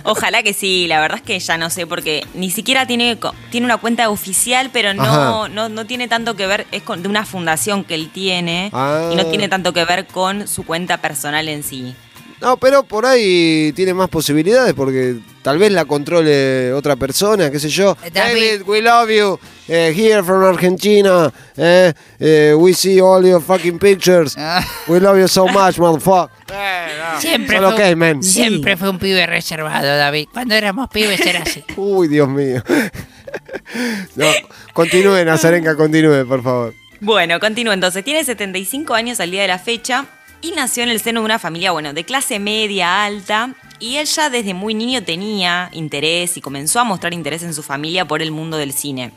Ojalá 0.03 0.43
que 0.43 0.53
sí, 0.53 0.87
la 0.87 0.99
verdad 1.01 1.17
es 1.17 1.23
que 1.23 1.39
ya 1.39 1.57
no 1.57 1.69
sé, 1.69 1.85
porque 1.87 2.25
ni 2.33 2.49
siquiera 2.51 2.85
tiene, 2.85 3.17
tiene 3.51 3.65
una 3.65 3.77
cuenta 3.77 4.09
oficial, 4.09 4.69
pero 4.71 4.93
no, 4.93 5.47
no, 5.47 5.69
no 5.69 5.85
tiene 5.85 6.07
tanto 6.07 6.35
que 6.35 6.47
ver, 6.47 6.67
es 6.71 6.83
con, 6.83 7.01
de 7.03 7.09
una 7.09 7.25
fundación 7.25 7.83
que 7.83 7.95
él 7.95 8.09
tiene 8.11 8.69
Ah. 8.73 9.09
y 9.11 9.15
no 9.15 9.25
tiene 9.25 9.47
tanto 9.49 9.73
que 9.73 9.83
ver 9.85 10.05
con 10.07 10.47
su 10.47 10.63
cuenta 10.65 10.97
personal 10.97 11.47
en 11.49 11.63
sí. 11.63 11.95
No, 12.41 12.55
pero 12.57 12.83
por 12.83 13.05
ahí 13.05 13.73
tiene 13.75 13.93
más 13.93 14.07
posibilidades 14.09 14.73
porque 14.73 15.17
tal 15.41 15.57
vez 15.57 15.71
la 15.73 15.83
controle 15.85 16.71
otra 16.71 16.95
persona, 16.95 17.51
qué 17.51 17.59
sé 17.59 17.67
yo. 17.69 17.97
Eh, 18.03 18.09
David. 18.11 18.61
We 18.65 18.81
love 18.81 19.09
you. 19.09 19.37
eh, 19.67 19.93
here 19.95 20.23
from 20.23 20.43
Argentina. 20.43 21.31
eh, 21.57 21.93
eh, 22.19 22.53
we 22.57 22.73
see 22.73 22.99
all 23.01 23.25
your 23.25 23.41
fucking 23.41 23.77
pictures. 23.77 24.35
Ah. 24.37 24.65
We 24.87 24.99
love 25.01 25.19
you 25.19 25.27
so 25.27 25.47
much, 25.47 25.77
motherfucker. 25.77 26.29
Siempre 27.19 27.57
Solo 27.57 27.75
fue, 27.75 27.91
ok, 27.91 27.97
man. 27.97 28.23
siempre 28.23 28.77
fue 28.77 28.89
un 28.89 28.99
pibe 28.99 29.25
reservado, 29.27 29.85
David. 29.97 30.29
Cuando 30.33 30.55
éramos 30.55 30.89
pibes 30.89 31.19
era 31.19 31.41
así. 31.41 31.63
Uy, 31.75 32.07
Dios 32.07 32.29
mío. 32.29 32.63
No, 34.15 34.25
continúe, 34.73 35.23
Nazarenka, 35.23 35.75
continúe, 35.75 36.25
por 36.27 36.41
favor. 36.41 36.73
Bueno, 36.99 37.39
continúo 37.39 37.73
entonces. 37.73 38.03
Tiene 38.03 38.23
75 38.23 38.93
años 38.95 39.19
al 39.19 39.29
día 39.29 39.43
de 39.43 39.47
la 39.47 39.59
fecha 39.59 40.05
y 40.41 40.51
nació 40.51 40.83
en 40.83 40.89
el 40.89 40.99
seno 41.01 41.21
de 41.21 41.25
una 41.25 41.39
familia, 41.39 41.71
bueno, 41.71 41.93
de 41.93 42.03
clase 42.03 42.39
media 42.39 43.03
alta. 43.03 43.55
Y 43.79 43.95
él 43.95 44.05
ya 44.05 44.29
desde 44.29 44.53
muy 44.53 44.73
niño 44.73 45.03
tenía 45.03 45.69
interés 45.71 46.37
y 46.37 46.41
comenzó 46.41 46.79
a 46.79 46.83
mostrar 46.83 47.13
interés 47.13 47.43
en 47.43 47.53
su 47.53 47.63
familia 47.63 48.05
por 48.05 48.21
el 48.21 48.31
mundo 48.31 48.57
del 48.57 48.73
cine. 48.73 49.11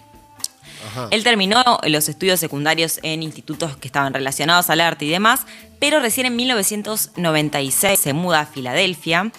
Ajá. 0.87 1.09
Él 1.11 1.25
terminó 1.25 1.63
los 1.85 2.09
estudios 2.09 2.41
secundarios 2.41 2.99
en 3.03 3.23
institutos 3.23 3.77
que 3.77 3.89
estaban 3.89 4.13
relacionados 4.15 4.71
al 4.71 4.81
arte 4.81 5.05
y 5.05 5.09
demás, 5.09 5.47
pero 5.79 6.01
recién 6.01 6.27
en 6.27 6.37
1996 6.37 7.99
se 7.99 8.13
muda 8.13 8.41
a 8.41 8.47
Filadelfia 8.47 9.31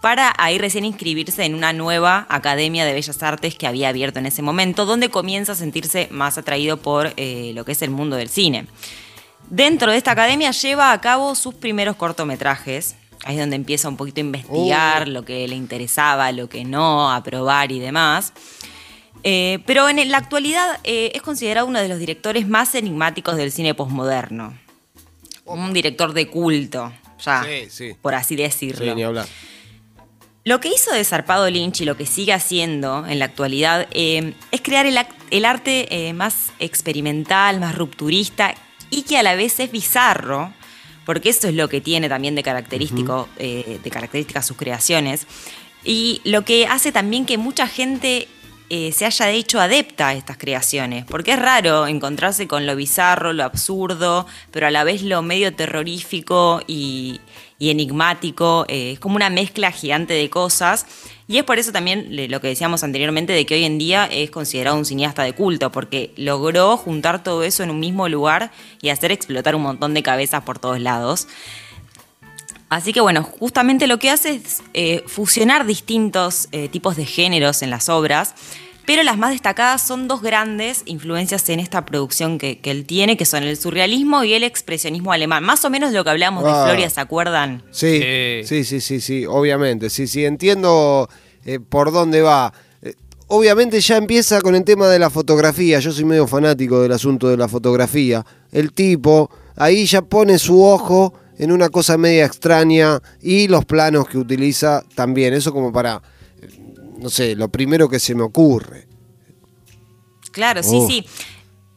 para 0.00 0.32
ahí 0.38 0.58
recién 0.58 0.84
inscribirse 0.84 1.44
en 1.44 1.54
una 1.54 1.72
nueva 1.72 2.26
Academia 2.28 2.84
de 2.84 2.92
Bellas 2.92 3.22
Artes 3.22 3.54
que 3.56 3.66
había 3.66 3.88
abierto 3.88 4.18
en 4.18 4.26
ese 4.26 4.42
momento, 4.42 4.86
donde 4.86 5.08
comienza 5.08 5.52
a 5.52 5.56
sentirse 5.56 6.08
más 6.10 6.38
atraído 6.38 6.76
por 6.76 7.12
eh, 7.16 7.52
lo 7.54 7.64
que 7.64 7.72
es 7.72 7.82
el 7.82 7.90
mundo 7.90 8.16
del 8.16 8.28
cine. 8.28 8.66
Dentro 9.50 9.90
de 9.92 9.98
esta 9.98 10.12
academia 10.12 10.50
lleva 10.50 10.92
a 10.92 11.00
cabo 11.00 11.34
sus 11.34 11.54
primeros 11.54 11.96
cortometrajes. 11.96 12.96
Ahí 13.24 13.34
es 13.36 13.40
donde 13.40 13.56
empieza 13.56 13.88
un 13.88 13.96
poquito 13.96 14.20
a 14.20 14.24
investigar 14.24 15.08
Oh. 15.08 15.10
lo 15.10 15.24
que 15.24 15.46
le 15.48 15.56
interesaba, 15.56 16.30
lo 16.32 16.48
que 16.48 16.64
no, 16.64 17.10
a 17.12 17.22
probar 17.22 17.72
y 17.72 17.78
demás. 17.78 18.32
Eh, 19.24 19.58
pero 19.66 19.88
en 19.88 20.10
la 20.10 20.18
actualidad 20.18 20.78
eh, 20.84 21.10
es 21.14 21.22
considerado 21.22 21.66
uno 21.66 21.80
de 21.80 21.88
los 21.88 21.98
directores 21.98 22.46
más 22.46 22.74
enigmáticos 22.74 23.36
del 23.36 23.50
cine 23.50 23.74
posmoderno. 23.74 24.56
Un 25.44 25.72
director 25.72 26.12
de 26.12 26.28
culto, 26.28 26.92
ya, 27.24 27.42
Sí, 27.42 27.70
sí. 27.70 27.96
por 28.00 28.14
así 28.14 28.36
decirlo. 28.36 28.84
Sí, 28.84 28.94
ni 28.94 29.02
hablar. 29.02 29.26
Lo 30.44 30.60
que 30.60 30.68
hizo 30.68 30.92
de 30.92 31.04
Zarpado 31.04 31.50
Lynch 31.50 31.80
y 31.80 31.84
lo 31.84 31.96
que 31.96 32.06
sigue 32.06 32.32
haciendo 32.32 33.04
en 33.06 33.18
la 33.18 33.24
actualidad 33.24 33.86
eh, 33.90 34.34
es 34.50 34.60
crear 34.60 34.86
el, 34.86 35.44
arte 35.44 36.08
eh, 36.08 36.12
más 36.12 36.52
experimental, 36.58 37.60
más 37.60 37.74
rupturista 37.74 38.54
y 38.90 39.02
que 39.02 39.18
a 39.18 39.22
la 39.22 39.34
vez 39.34 39.60
es 39.60 39.70
bizarro, 39.70 40.52
porque 41.04 41.30
eso 41.30 41.48
es 41.48 41.54
lo 41.54 41.68
que 41.68 41.80
tiene 41.80 42.08
también 42.08 42.34
de 42.34 42.42
característico, 42.42 43.28
eh, 43.38 43.80
de 43.82 43.90
características 43.90 44.46
sus 44.46 44.56
creaciones. 44.56 45.26
Y 45.84 46.20
lo 46.24 46.44
que 46.44 46.66
hace 46.66 46.92
también 46.92 47.24
que 47.24 47.38
mucha 47.38 47.66
gente 47.66 48.28
eh, 48.70 48.92
se 48.92 49.06
haya 49.06 49.30
hecho 49.30 49.60
adepta 49.60 50.08
a 50.08 50.14
estas 50.14 50.36
creaciones, 50.36 51.06
porque 51.06 51.32
es 51.32 51.38
raro 51.38 51.86
encontrarse 51.86 52.46
con 52.46 52.66
lo 52.66 52.76
bizarro, 52.76 53.32
lo 53.32 53.44
absurdo, 53.44 54.26
pero 54.50 54.66
a 54.66 54.70
la 54.70 54.84
vez 54.84 55.02
lo 55.02 55.22
medio 55.22 55.54
terrorífico 55.54 56.60
y, 56.66 57.22
y 57.58 57.70
enigmático, 57.70 58.66
eh, 58.68 58.92
es 58.92 59.00
como 59.00 59.16
una 59.16 59.30
mezcla 59.30 59.72
gigante 59.72 60.12
de 60.12 60.28
cosas. 60.28 60.84
Y 61.30 61.36
es 61.36 61.44
por 61.44 61.58
eso 61.58 61.72
también 61.72 62.08
lo 62.30 62.40
que 62.40 62.48
decíamos 62.48 62.82
anteriormente 62.82 63.34
de 63.34 63.44
que 63.44 63.54
hoy 63.54 63.64
en 63.64 63.76
día 63.76 64.06
es 64.10 64.30
considerado 64.30 64.78
un 64.78 64.86
cineasta 64.86 65.22
de 65.24 65.34
culto, 65.34 65.70
porque 65.70 66.10
logró 66.16 66.78
juntar 66.78 67.22
todo 67.22 67.42
eso 67.42 67.62
en 67.62 67.70
un 67.70 67.78
mismo 67.78 68.08
lugar 68.08 68.50
y 68.80 68.88
hacer 68.88 69.12
explotar 69.12 69.54
un 69.54 69.60
montón 69.60 69.92
de 69.92 70.02
cabezas 70.02 70.42
por 70.42 70.58
todos 70.58 70.80
lados. 70.80 71.28
Así 72.70 72.94
que 72.94 73.02
bueno, 73.02 73.22
justamente 73.22 73.86
lo 73.86 73.98
que 73.98 74.10
hace 74.10 74.36
es 74.36 74.62
eh, 74.72 75.04
fusionar 75.06 75.66
distintos 75.66 76.48
eh, 76.52 76.68
tipos 76.68 76.96
de 76.96 77.04
géneros 77.04 77.60
en 77.60 77.68
las 77.68 77.90
obras, 77.90 78.34
pero 78.88 79.02
las 79.02 79.18
más 79.18 79.32
destacadas 79.32 79.86
son 79.86 80.08
dos 80.08 80.22
grandes 80.22 80.80
influencias 80.86 81.46
en 81.50 81.60
esta 81.60 81.84
producción 81.84 82.38
que, 82.38 82.58
que 82.58 82.70
él 82.70 82.86
tiene, 82.86 83.18
que 83.18 83.26
son 83.26 83.42
el 83.42 83.54
surrealismo 83.58 84.24
y 84.24 84.32
el 84.32 84.42
expresionismo 84.44 85.12
alemán. 85.12 85.44
Más 85.44 85.62
o 85.66 85.68
menos 85.68 85.92
lo 85.92 86.02
que 86.04 86.08
hablamos 86.10 86.42
Ah. 86.46 86.60
de 86.64 86.64
Floria, 86.70 86.88
¿se 86.88 86.98
acuerdan? 87.02 87.62
Sí, 87.70 88.00
Sí. 88.00 88.44
sí, 88.46 88.64
sí, 88.64 88.80
sí, 88.80 89.00
sí, 89.02 89.26
obviamente. 89.26 89.90
Sí, 89.90 90.06
sí, 90.06 90.24
entiendo 90.24 91.06
eh, 91.44 91.60
por 91.60 91.92
dónde 91.92 92.22
va. 92.22 92.50
Eh, 92.80 92.94
obviamente 93.26 93.78
ya 93.82 93.98
empieza 93.98 94.40
con 94.40 94.54
el 94.54 94.64
tema 94.64 94.88
de 94.88 94.98
la 94.98 95.10
fotografía. 95.10 95.78
Yo 95.80 95.92
soy 95.92 96.06
medio 96.06 96.26
fanático 96.26 96.80
del 96.80 96.92
asunto 96.92 97.28
de 97.28 97.36
la 97.36 97.46
fotografía. 97.46 98.24
El 98.52 98.72
tipo 98.72 99.30
ahí 99.56 99.84
ya 99.84 100.00
pone 100.00 100.38
su 100.38 100.64
ojo 100.64 101.12
en 101.38 101.52
una 101.52 101.68
cosa 101.68 101.98
media 101.98 102.24
extraña 102.24 103.00
y 103.20 103.48
los 103.48 103.66
planos 103.66 104.08
que 104.08 104.16
utiliza 104.16 104.82
también. 104.94 105.34
Eso 105.34 105.52
como 105.52 105.70
para, 105.72 106.00
no 106.98 107.08
sé, 107.10 107.34
lo 107.36 107.48
primero 107.48 107.88
que 107.88 107.98
se 107.98 108.14
me 108.14 108.22
ocurre. 108.22 108.86
Claro, 110.32 110.62
sí, 110.62 110.76
Oh. 110.80 110.86
sí. 110.86 111.04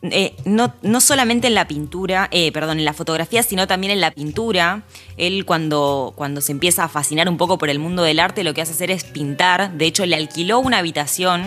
Eh, 0.04 0.36
no, 0.46 0.74
no 0.82 1.00
solamente 1.00 1.46
en 1.46 1.54
la 1.54 1.68
pintura, 1.68 2.28
eh, 2.32 2.52
perdón, 2.52 2.80
en 2.80 2.86
la 2.86 2.94
fotografía, 2.94 3.44
sino 3.44 3.68
también 3.68 3.92
en 3.94 4.02
la 4.02 4.10
pintura. 4.10 4.84
Él 5.16 5.46
cuando, 5.46 6.14
cuando 6.16 6.42
se 6.42 6.52
empieza 6.52 6.84
a 6.84 6.90
fascinar 6.90 7.30
un 7.30 7.38
poco 7.38 7.60
por 7.60 7.70
el 7.70 7.78
mundo 7.78 8.02
del 8.02 8.20
arte, 8.20 8.44
lo 8.44 8.56
que 8.56 8.62
hace 8.64 8.72
hacer 8.72 8.90
es 8.90 9.04
pintar. 9.04 9.74
De 9.78 9.86
hecho, 9.86 10.04
le 10.08 10.16
alquiló 10.16 10.58
una 10.60 10.80
habitación 10.80 11.44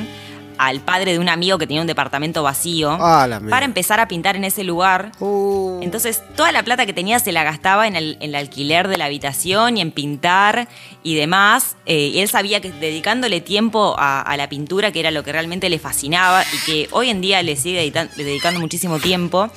al 0.58 0.80
padre 0.80 1.12
de 1.12 1.18
un 1.18 1.28
amigo 1.28 1.58
que 1.58 1.66
tenía 1.66 1.80
un 1.80 1.86
departamento 1.86 2.42
vacío 2.42 2.96
Ah, 3.00 3.26
para 3.50 3.64
empezar 3.64 4.00
a 4.00 4.08
pintar 4.08 4.36
en 4.36 4.44
ese 4.44 4.64
lugar. 4.64 5.12
Uh, 5.20 5.80
Entonces, 5.82 6.22
toda 6.36 6.52
la 6.52 6.62
plata 6.62 6.86
que 6.86 6.92
tenía 6.92 7.18
se 7.18 7.32
la 7.32 7.42
gastaba 7.44 7.86
en 7.86 7.96
el, 7.96 8.16
en 8.20 8.30
el 8.30 8.34
alquiler 8.34 8.88
de 8.88 8.96
la 8.98 9.06
habitación 9.06 9.76
y 9.76 9.80
en 9.80 9.90
pintar 9.90 10.68
y 11.02 11.14
demás. 11.14 11.76
Eh, 11.86 12.10
y 12.14 12.18
él 12.20 12.28
sabía 12.28 12.60
que 12.60 12.70
dedicándole 12.72 13.40
tiempo 13.40 13.94
a, 13.98 14.20
a 14.20 14.36
la 14.36 14.48
pintura, 14.48 14.92
que 14.92 15.00
era 15.00 15.10
lo 15.10 15.22
que 15.24 15.32
realmente 15.32 15.68
le 15.68 15.78
fascinaba 15.78 16.42
y 16.52 16.58
que 16.66 16.88
hoy 16.92 17.10
en 17.10 17.20
día 17.20 17.42
le 17.42 17.56
sigue 17.56 17.80
dedican- 17.84 18.10
dedicando 18.14 18.60
muchísimo 18.60 18.98
tiempo, 18.98 19.50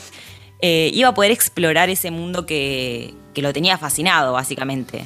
eh, 0.61 0.89
iba 0.93 1.09
a 1.09 1.13
poder 1.13 1.31
explorar 1.31 1.89
ese 1.89 2.09
mundo 2.11 2.45
que, 2.45 3.13
que 3.33 3.41
lo 3.41 3.53
tenía 3.53 3.77
fascinado, 3.77 4.33
básicamente. 4.33 5.05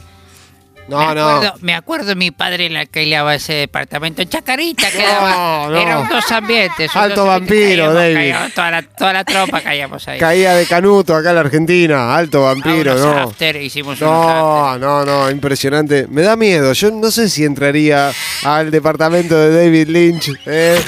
No, 0.87 0.99
me, 1.07 1.15
no. 1.15 1.29
acuerdo, 1.29 1.53
me 1.61 1.73
acuerdo 1.75 2.15
mi 2.15 2.31
padre 2.31 2.69
le 2.69 2.79
alquilaba 2.79 3.35
ese 3.35 3.53
departamento 3.53 4.21
en 4.21 4.29
Chacarita. 4.29 4.89
Quedaba, 4.91 5.67
no. 5.69 5.75
Eran 5.77 6.07
dos 6.09 6.31
ambientes. 6.31 6.91
Alto 6.95 7.23
dos 7.25 7.33
ambientes, 7.35 7.77
vampiro, 7.77 7.83
caíamos, 7.85 7.95
David. 7.95 8.15
caíamos, 8.15 8.53
toda, 8.53 8.71
la, 8.71 8.81
toda 8.83 9.13
la 9.13 9.23
tropa 9.23 9.61
caíamos 9.61 10.07
ahí. 10.07 10.19
Caía 10.19 10.53
de 10.55 10.65
Canuto 10.65 11.15
acá 11.15 11.29
en 11.29 11.35
la 11.35 11.41
Argentina. 11.41 12.15
Alto 12.15 12.41
vampiro, 12.43 12.93
unos 12.93 13.05
¿no? 13.05 13.17
after, 13.21 13.55
hicimos 13.57 13.99
No, 14.01 14.77
no, 14.77 15.05
no, 15.05 15.29
impresionante. 15.29 16.07
Me 16.09 16.21
da 16.23 16.35
miedo. 16.35 16.73
Yo 16.73 16.91
no 16.91 17.09
sé 17.11 17.29
si 17.29 17.45
entraría 17.45 18.11
al 18.43 18.71
departamento 18.71 19.37
de 19.37 19.63
David 19.65 19.87
Lynch. 19.87 20.31
¿eh? 20.45 20.81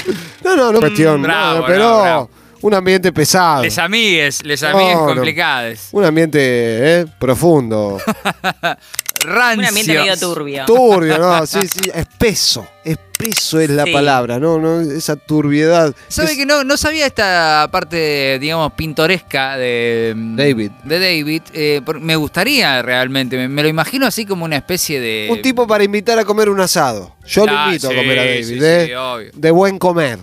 No, 0.44 0.56
no, 0.56 0.72
no 0.72 0.80
cuestión. 0.80 1.22
bravo, 1.22 1.60
no, 1.60 1.66
pero 1.66 1.78
no, 1.78 2.02
bravo. 2.02 2.30
un 2.60 2.74
ambiente 2.74 3.12
pesado. 3.12 3.62
Les 3.62 3.78
amigues, 3.78 4.44
les 4.44 4.62
amigues 4.62 4.94
No, 4.94 5.06
no. 5.06 5.14
complicados. 5.14 5.88
Un 5.92 6.04
ambiente 6.04 6.38
¿eh? 7.00 7.06
profundo. 7.18 7.98
Rancios. 9.24 9.58
Un 9.58 9.64
ambiente 9.66 9.98
medio 9.98 10.16
turbio. 10.18 10.64
Turbio, 10.66 11.18
no, 11.18 11.46
sí, 11.46 11.60
sí. 11.62 11.90
Espeso. 11.92 12.66
Espeso 12.84 13.58
es 13.60 13.70
la 13.70 13.84
Sí. 13.84 13.92
palabra, 13.92 14.38
¿no? 14.38 14.58
no 14.58 14.80
Esa 14.80 15.16
turbiedad. 15.16 15.94
¿Sabe 16.08 16.32
Es- 16.32 16.36
que 16.36 16.44
no, 16.46 16.64
no 16.64 16.76
sabía 16.76 17.06
esta 17.06 17.66
parte, 17.72 18.38
digamos, 18.38 18.72
pintoresca 18.74 19.56
de 19.56 20.12
David. 20.16 20.70
De 20.84 20.98
David. 20.98 21.42
Eh, 21.54 21.80
me 22.00 22.16
gustaría 22.16 22.82
realmente, 22.82 23.36
me, 23.36 23.48
me 23.48 23.62
lo 23.62 23.68
imagino 23.68 24.06
así 24.06 24.26
como 24.26 24.44
una 24.44 24.56
especie 24.56 25.00
de... 25.00 25.28
Un 25.30 25.40
tipo 25.42 25.66
para 25.66 25.82
invitar 25.84 26.18
a 26.18 26.24
comer 26.24 26.48
un 26.50 26.60
asado. 26.60 27.16
Yo 27.26 27.44
Ah, 27.48 27.52
lo 27.52 27.64
invito 27.70 27.88
sí, 27.88 27.94
a 27.94 27.96
comer 27.96 28.18
a 28.18 28.24
David. 28.24 28.44
sí, 28.46 28.58
¿eh? 28.60 28.84
sí, 28.88 28.92
obvio. 28.94 29.30
De 29.34 29.50
buen 29.50 29.78
comer. 29.78 30.18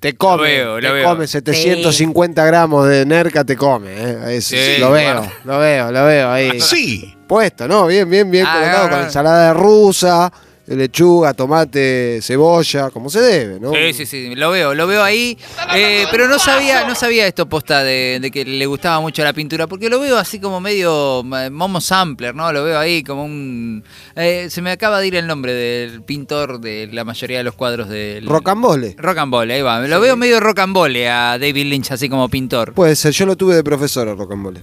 Te 0.00 0.16
come. 0.16 0.42
veo, 0.44 0.80
lo 0.80 0.88
te 0.88 0.92
veo. 0.94 1.08
come 1.08 1.26
750 1.26 2.44
gramos 2.46 2.88
de 2.88 3.04
nerca, 3.04 3.44
te 3.44 3.54
come. 3.54 3.90
¿eh? 3.94 4.40
Sí, 4.40 4.56
lo 4.78 4.90
veo, 4.90 5.30
lo 5.44 5.58
veo, 5.58 5.92
lo 5.92 6.04
veo 6.06 6.30
ahí. 6.30 6.58
Sí. 6.60 7.16
Puesto, 7.26 7.68
¿no? 7.68 7.86
Bien, 7.86 8.08
bien, 8.08 8.30
bien 8.30 8.46
Ah, 8.48 8.54
colocado 8.54 8.84
no, 8.88 8.90
con 8.96 9.04
ensalada 9.04 9.52
rusa, 9.52 10.32
lechuga, 10.76 11.34
tomate, 11.34 12.20
cebolla, 12.22 12.90
como 12.90 13.10
se 13.10 13.20
debe, 13.20 13.60
¿no? 13.60 13.72
Sí, 13.72 13.92
sí, 13.92 14.06
sí, 14.06 14.34
lo 14.34 14.50
veo, 14.50 14.74
lo 14.74 14.86
veo 14.86 15.02
ahí. 15.02 15.36
Eh, 15.74 16.06
pero 16.10 16.28
no 16.28 16.38
sabía, 16.38 16.86
no 16.86 16.94
sabía 16.94 17.26
esto 17.26 17.48
posta 17.48 17.82
de, 17.82 18.18
de 18.20 18.30
que 18.30 18.44
le 18.44 18.66
gustaba 18.66 19.00
mucho 19.00 19.22
la 19.24 19.32
pintura, 19.32 19.66
porque 19.66 19.88
lo 19.88 20.00
veo 20.00 20.16
así 20.16 20.38
como 20.40 20.60
medio 20.60 21.22
Momo 21.24 21.80
Sampler, 21.80 22.34
¿no? 22.34 22.52
Lo 22.52 22.64
veo 22.64 22.78
ahí 22.78 23.02
como 23.02 23.24
un. 23.24 23.84
eh, 24.16 24.48
se 24.50 24.62
me 24.62 24.70
acaba 24.70 25.00
de 25.00 25.06
ir 25.08 25.16
el 25.16 25.26
nombre 25.26 25.52
del 25.52 26.02
pintor 26.02 26.60
de 26.60 26.88
la 26.92 27.04
mayoría 27.04 27.38
de 27.38 27.44
los 27.44 27.54
cuadros 27.54 27.88
del. 27.88 28.26
Rocambole. 28.26 28.94
Roll, 28.96 29.50
ahí 29.50 29.62
va. 29.62 29.80
Lo 29.86 30.00
veo 30.00 30.16
medio 30.16 30.40
roll 30.40 30.54
a 31.06 31.38
David 31.38 31.66
Lynch 31.66 31.92
así 31.92 32.08
como 32.08 32.28
pintor. 32.28 32.74
Puede 32.74 32.96
ser, 32.96 33.12
yo 33.12 33.26
lo 33.26 33.36
tuve 33.36 33.54
de 33.56 33.64
profesor 33.64 34.08
a 34.08 34.14
Rocambole. 34.14 34.62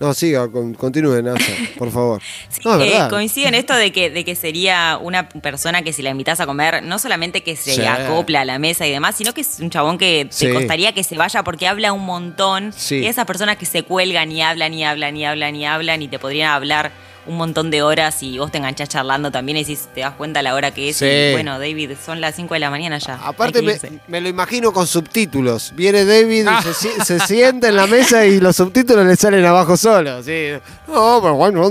No, 0.00 0.14
siga, 0.14 0.48
con- 0.50 0.72
continúe, 0.72 1.22
Nasa, 1.22 1.52
por 1.78 1.90
favor. 1.90 2.22
Sí, 2.48 2.60
no, 2.64 2.74
eh, 2.80 2.88
verdad. 2.90 3.10
coincido 3.10 3.48
en 3.48 3.54
esto 3.54 3.74
de 3.74 3.92
que, 3.92 4.08
de 4.08 4.24
que 4.24 4.34
sería 4.34 4.98
una 5.00 5.28
persona 5.28 5.82
que 5.82 5.92
si 5.92 6.00
la 6.02 6.08
invitas 6.10 6.40
a 6.40 6.46
comer, 6.46 6.82
no 6.82 6.98
solamente 6.98 7.42
que 7.42 7.54
se 7.54 7.74
Sí. 7.74 7.82
acopla 7.84 8.40
a 8.40 8.44
la 8.46 8.58
mesa 8.58 8.86
y 8.86 8.90
demás, 8.90 9.14
sino 9.16 9.34
que 9.34 9.42
es 9.42 9.60
un 9.60 9.68
chabón 9.70 9.98
que 9.98 10.26
Sí. 10.30 10.46
te 10.46 10.54
costaría 10.54 10.92
que 10.94 11.04
se 11.04 11.16
vaya 11.16 11.42
porque 11.44 11.68
habla 11.68 11.92
un 11.92 12.04
montón. 12.06 12.72
Y 12.90 13.04
esas 13.04 13.26
personas 13.26 13.58
que 13.58 13.66
se 13.66 13.82
cuelgan 13.82 14.32
y 14.32 14.40
hablan 14.42 14.72
y 14.72 14.84
hablan 14.84 15.16
y 15.18 15.24
hablan 15.26 15.54
y 15.56 15.66
hablan 15.66 16.00
y 16.02 16.08
te 16.08 16.18
podrían 16.18 16.50
hablar 16.52 16.92
un 17.26 17.36
montón 17.36 17.70
de 17.70 17.82
horas 17.82 18.22
y 18.22 18.38
vos 18.38 18.50
te 18.50 18.58
enganchás 18.58 18.88
charlando 18.88 19.30
también 19.30 19.58
y 19.58 19.60
decís, 19.60 19.88
te 19.94 20.00
das 20.00 20.14
cuenta 20.14 20.42
la 20.42 20.54
hora 20.54 20.70
que 20.72 20.88
es. 20.88 20.96
Sí. 20.96 21.06
Y 21.06 21.32
bueno, 21.32 21.58
David, 21.58 21.92
son 22.04 22.20
las 22.20 22.34
5 22.34 22.54
de 22.54 22.60
la 22.60 22.70
mañana 22.70 22.98
ya. 22.98 23.14
Aparte 23.24 23.62
me, 24.08 24.20
lo 24.20 24.28
imagino 24.28 24.72
con 24.72 24.86
subtítulos. 24.86 25.72
Viene 25.76 26.04
David 26.04 26.46
Ah. 26.48 26.60
y 26.60 26.64
se, 26.64 26.74
si- 26.74 27.00
se 27.04 27.20
sienta 27.20 27.68
en 27.68 27.76
la 27.76 27.86
mesa 27.86 28.24
y 28.26 28.40
los 28.40 28.56
subtítulos 28.56 29.04
le 29.06 29.16
salen 29.16 29.44
abajo 29.44 29.76
solos. 29.76 30.24
Sí. 30.24 30.48
No, 30.88 31.20
pero 31.22 31.34
bueno, 31.34 31.70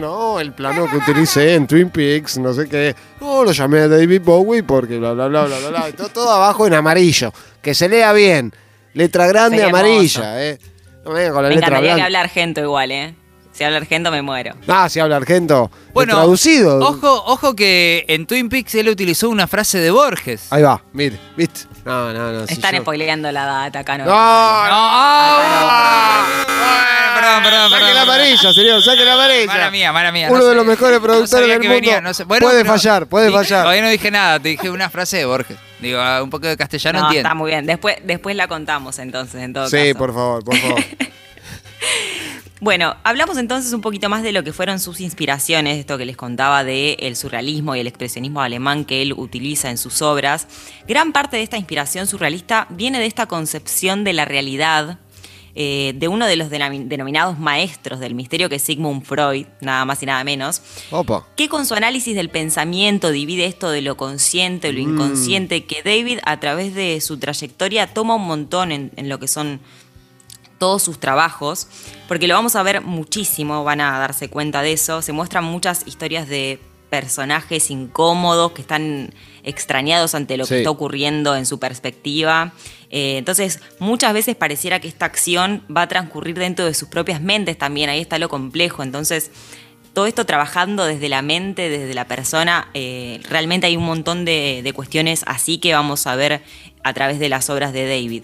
no, 0.00 0.40
el 0.40 0.52
plano 0.52 0.86
que 0.90 0.96
utilicé 0.96 1.54
en 1.54 1.66
Twin 1.66 1.90
Peaks, 1.90 2.38
no 2.38 2.52
sé 2.52 2.68
qué. 2.68 2.94
No, 3.20 3.44
lo 3.44 3.52
llamé 3.52 3.80
a 3.80 3.88
David 3.88 4.20
Bowie 4.22 4.62
porque 4.62 4.98
bla, 4.98 5.12
bla, 5.12 5.28
bla, 5.28 5.44
bla, 5.44 5.58
bla, 5.58 5.68
bla. 5.70 5.92
Todo, 5.92 6.08
todo 6.08 6.30
abajo 6.30 6.66
en 6.66 6.74
amarillo. 6.74 7.32
Que 7.62 7.74
se 7.74 7.88
lea 7.88 8.12
bien. 8.12 8.52
Letra 8.92 9.26
grande 9.26 9.56
Sería 9.58 9.70
amarilla, 9.70 10.44
eh. 10.44 10.58
No 11.04 11.10
me 11.12 11.28
con 11.30 11.42
la 11.42 11.48
Me 11.48 11.54
letra 11.56 11.68
encantaría 11.68 11.94
que 11.96 12.02
hablar 12.02 12.24
argento 12.24 12.60
igual, 12.60 12.92
¿eh? 12.92 13.14
Si 13.54 13.62
habla 13.62 13.76
argento 13.76 14.10
me 14.10 14.20
muero. 14.20 14.56
Ah, 14.66 14.88
si 14.88 14.98
habla 14.98 15.14
argento. 15.16 15.70
Bueno, 15.92 16.14
traducido. 16.14 16.80
Ojo, 16.80 17.22
ojo 17.26 17.54
que 17.54 18.04
en 18.08 18.26
Twin 18.26 18.48
Peaks 18.48 18.74
él 18.74 18.88
utilizó 18.88 19.28
una 19.30 19.46
frase 19.46 19.78
de 19.78 19.92
Borges. 19.92 20.48
Ahí 20.52 20.62
va, 20.62 20.82
mire, 20.92 21.20
¿viste? 21.36 21.60
No, 21.84 22.12
no, 22.12 22.32
no. 22.32 22.46
si 22.48 22.54
Están 22.54 22.74
yo- 22.74 22.80
spoileando 22.82 23.30
la 23.30 23.44
data 23.44 23.78
acá, 23.78 23.96
¿no? 23.98 24.06
No, 24.06 24.10
No, 24.10 24.64
perdón, 27.14 27.42
perdón, 27.44 27.70
Saque 27.70 27.80
perdón, 27.84 27.94
la 27.94 28.02
amarilla, 28.02 28.52
señor, 28.52 28.82
saque 28.82 29.04
la 29.04 29.14
amarilla. 29.14 29.46
Mala 29.46 29.70
mía, 29.70 29.92
mala 29.92 30.10
mía. 30.12 30.26
Uno 30.30 30.38
no 30.38 30.44
de 30.46 30.50
sé- 30.50 30.56
los 30.56 30.66
mejores 30.66 30.98
productores 30.98 31.30
sabía 31.30 31.52
del 31.54 31.60
que 31.62 31.68
mundo. 31.68 31.80
venía, 31.80 32.00
no 32.00 32.12
sé- 32.12 32.24
bueno, 32.24 32.46
puede 32.46 32.64
fallar, 32.64 33.06
puede 33.06 33.26
dije- 33.28 33.38
fallar. 33.38 33.62
Todavía 33.62 33.82
no 33.82 33.88
dije 33.88 34.10
nada, 34.10 34.40
te 34.40 34.48
dije 34.48 34.68
una 34.70 34.90
frase 34.90 35.18
de 35.18 35.24
Borges. 35.26 35.56
Digo, 35.80 36.00
ah, 36.00 36.22
un 36.22 36.30
poco 36.30 36.46
de 36.48 36.56
castellano 36.56 36.98
No, 37.00 37.06
entiendo. 37.06 37.28
está 37.28 37.34
muy 37.36 37.50
bien. 37.52 37.66
Después, 37.66 37.96
después 38.02 38.34
la 38.34 38.48
contamos 38.48 38.98
entonces, 38.98 39.40
en 39.42 39.52
todo 39.52 39.68
Sí, 39.68 39.76
caso. 39.76 39.98
por 39.98 40.12
favor, 40.12 40.44
por 40.44 40.56
favor. 40.56 40.82
Bueno, 42.64 42.96
hablamos 43.04 43.36
entonces 43.36 43.74
un 43.74 43.82
poquito 43.82 44.08
más 44.08 44.22
de 44.22 44.32
lo 44.32 44.42
que 44.42 44.54
fueron 44.54 44.80
sus 44.80 44.98
inspiraciones, 45.02 45.76
esto 45.78 45.98
que 45.98 46.06
les 46.06 46.16
contaba 46.16 46.64
del 46.64 46.96
el 46.98 47.14
surrealismo 47.14 47.76
y 47.76 47.80
el 47.80 47.86
expresionismo 47.86 48.40
alemán 48.40 48.86
que 48.86 49.02
él 49.02 49.12
utiliza 49.12 49.68
en 49.68 49.76
sus 49.76 50.00
obras. 50.00 50.48
Gran 50.88 51.12
parte 51.12 51.36
de 51.36 51.42
esta 51.42 51.58
inspiración 51.58 52.06
surrealista 52.06 52.66
viene 52.70 52.98
de 53.00 53.04
esta 53.04 53.26
concepción 53.26 54.02
de 54.02 54.14
la 54.14 54.24
realidad 54.24 54.98
eh, 55.54 55.92
de 55.96 56.08
uno 56.08 56.24
de 56.26 56.36
los 56.36 56.48
denomi- 56.50 56.86
denominados 56.88 57.38
maestros 57.38 58.00
del 58.00 58.14
misterio 58.14 58.48
que 58.48 58.56
es 58.56 58.62
Sigmund 58.62 59.04
Freud, 59.04 59.44
nada 59.60 59.84
más 59.84 60.02
y 60.02 60.06
nada 60.06 60.24
menos, 60.24 60.62
Opa. 60.90 61.26
que 61.36 61.50
con 61.50 61.66
su 61.66 61.74
análisis 61.74 62.16
del 62.16 62.30
pensamiento 62.30 63.10
divide 63.10 63.44
esto 63.44 63.68
de 63.68 63.82
lo 63.82 63.98
consciente, 63.98 64.72
lo 64.72 64.78
Mm. 64.82 64.90
inconsciente, 64.94 65.64
que 65.66 65.82
David 65.82 66.20
a 66.24 66.40
través 66.40 66.74
de 66.74 66.98
su 67.02 67.18
trayectoria 67.18 67.92
toma 67.92 68.14
un 68.14 68.26
montón 68.26 68.72
en, 68.72 68.90
en 68.96 69.10
lo 69.10 69.18
que 69.20 69.28
son 69.28 69.60
todos 70.58 70.82
sus 70.82 70.98
trabajos, 71.00 71.66
porque 72.08 72.28
lo 72.28 72.34
vamos 72.34 72.56
a 72.56 72.62
ver 72.62 72.80
muchísimo, 72.80 73.64
van 73.64 73.80
a 73.80 73.98
darse 73.98 74.28
cuenta 74.28 74.62
de 74.62 74.72
eso, 74.72 75.02
se 75.02 75.12
muestran 75.12 75.44
muchas 75.44 75.86
historias 75.86 76.28
de 76.28 76.60
personajes 76.90 77.70
incómodos 77.70 78.52
que 78.52 78.62
están 78.62 79.12
extrañados 79.42 80.14
ante 80.14 80.36
lo 80.36 80.44
Sí. 80.44 80.50
que 80.54 80.58
está 80.58 80.70
ocurriendo 80.70 81.34
en 81.34 81.44
su 81.44 81.58
perspectiva. 81.58 82.52
Eh, 82.90 83.16
entonces, 83.18 83.58
muchas 83.80 84.12
veces 84.14 84.36
pareciera 84.36 84.78
que 84.80 84.86
esta 84.86 85.04
acción 85.06 85.64
va 85.74 85.82
a 85.82 85.88
transcurrir 85.88 86.38
dentro 86.38 86.64
de 86.64 86.72
sus 86.74 86.88
propias 86.88 87.20
mentes 87.20 87.58
también, 87.58 87.90
ahí 87.90 88.00
está 88.00 88.18
lo 88.20 88.28
complejo. 88.28 88.84
Entonces, 88.84 89.32
todo 89.92 90.06
esto 90.06 90.24
trabajando 90.24 90.84
desde 90.84 91.08
la 91.08 91.22
mente, 91.22 91.68
desde 91.68 91.94
la 91.94 92.06
persona, 92.06 92.68
eh, 92.74 93.20
realmente 93.28 93.66
hay 93.66 93.76
un 93.76 93.84
montón 93.84 94.24
de, 94.24 94.60
de 94.62 94.72
cuestiones 94.72 95.24
así 95.26 95.58
que 95.58 95.72
vamos 95.74 96.06
a 96.06 96.14
ver 96.14 96.42
a 96.84 96.92
través 96.92 97.18
de 97.18 97.28
las 97.28 97.50
obras 97.50 97.72
de 97.72 97.88
David. 97.88 98.22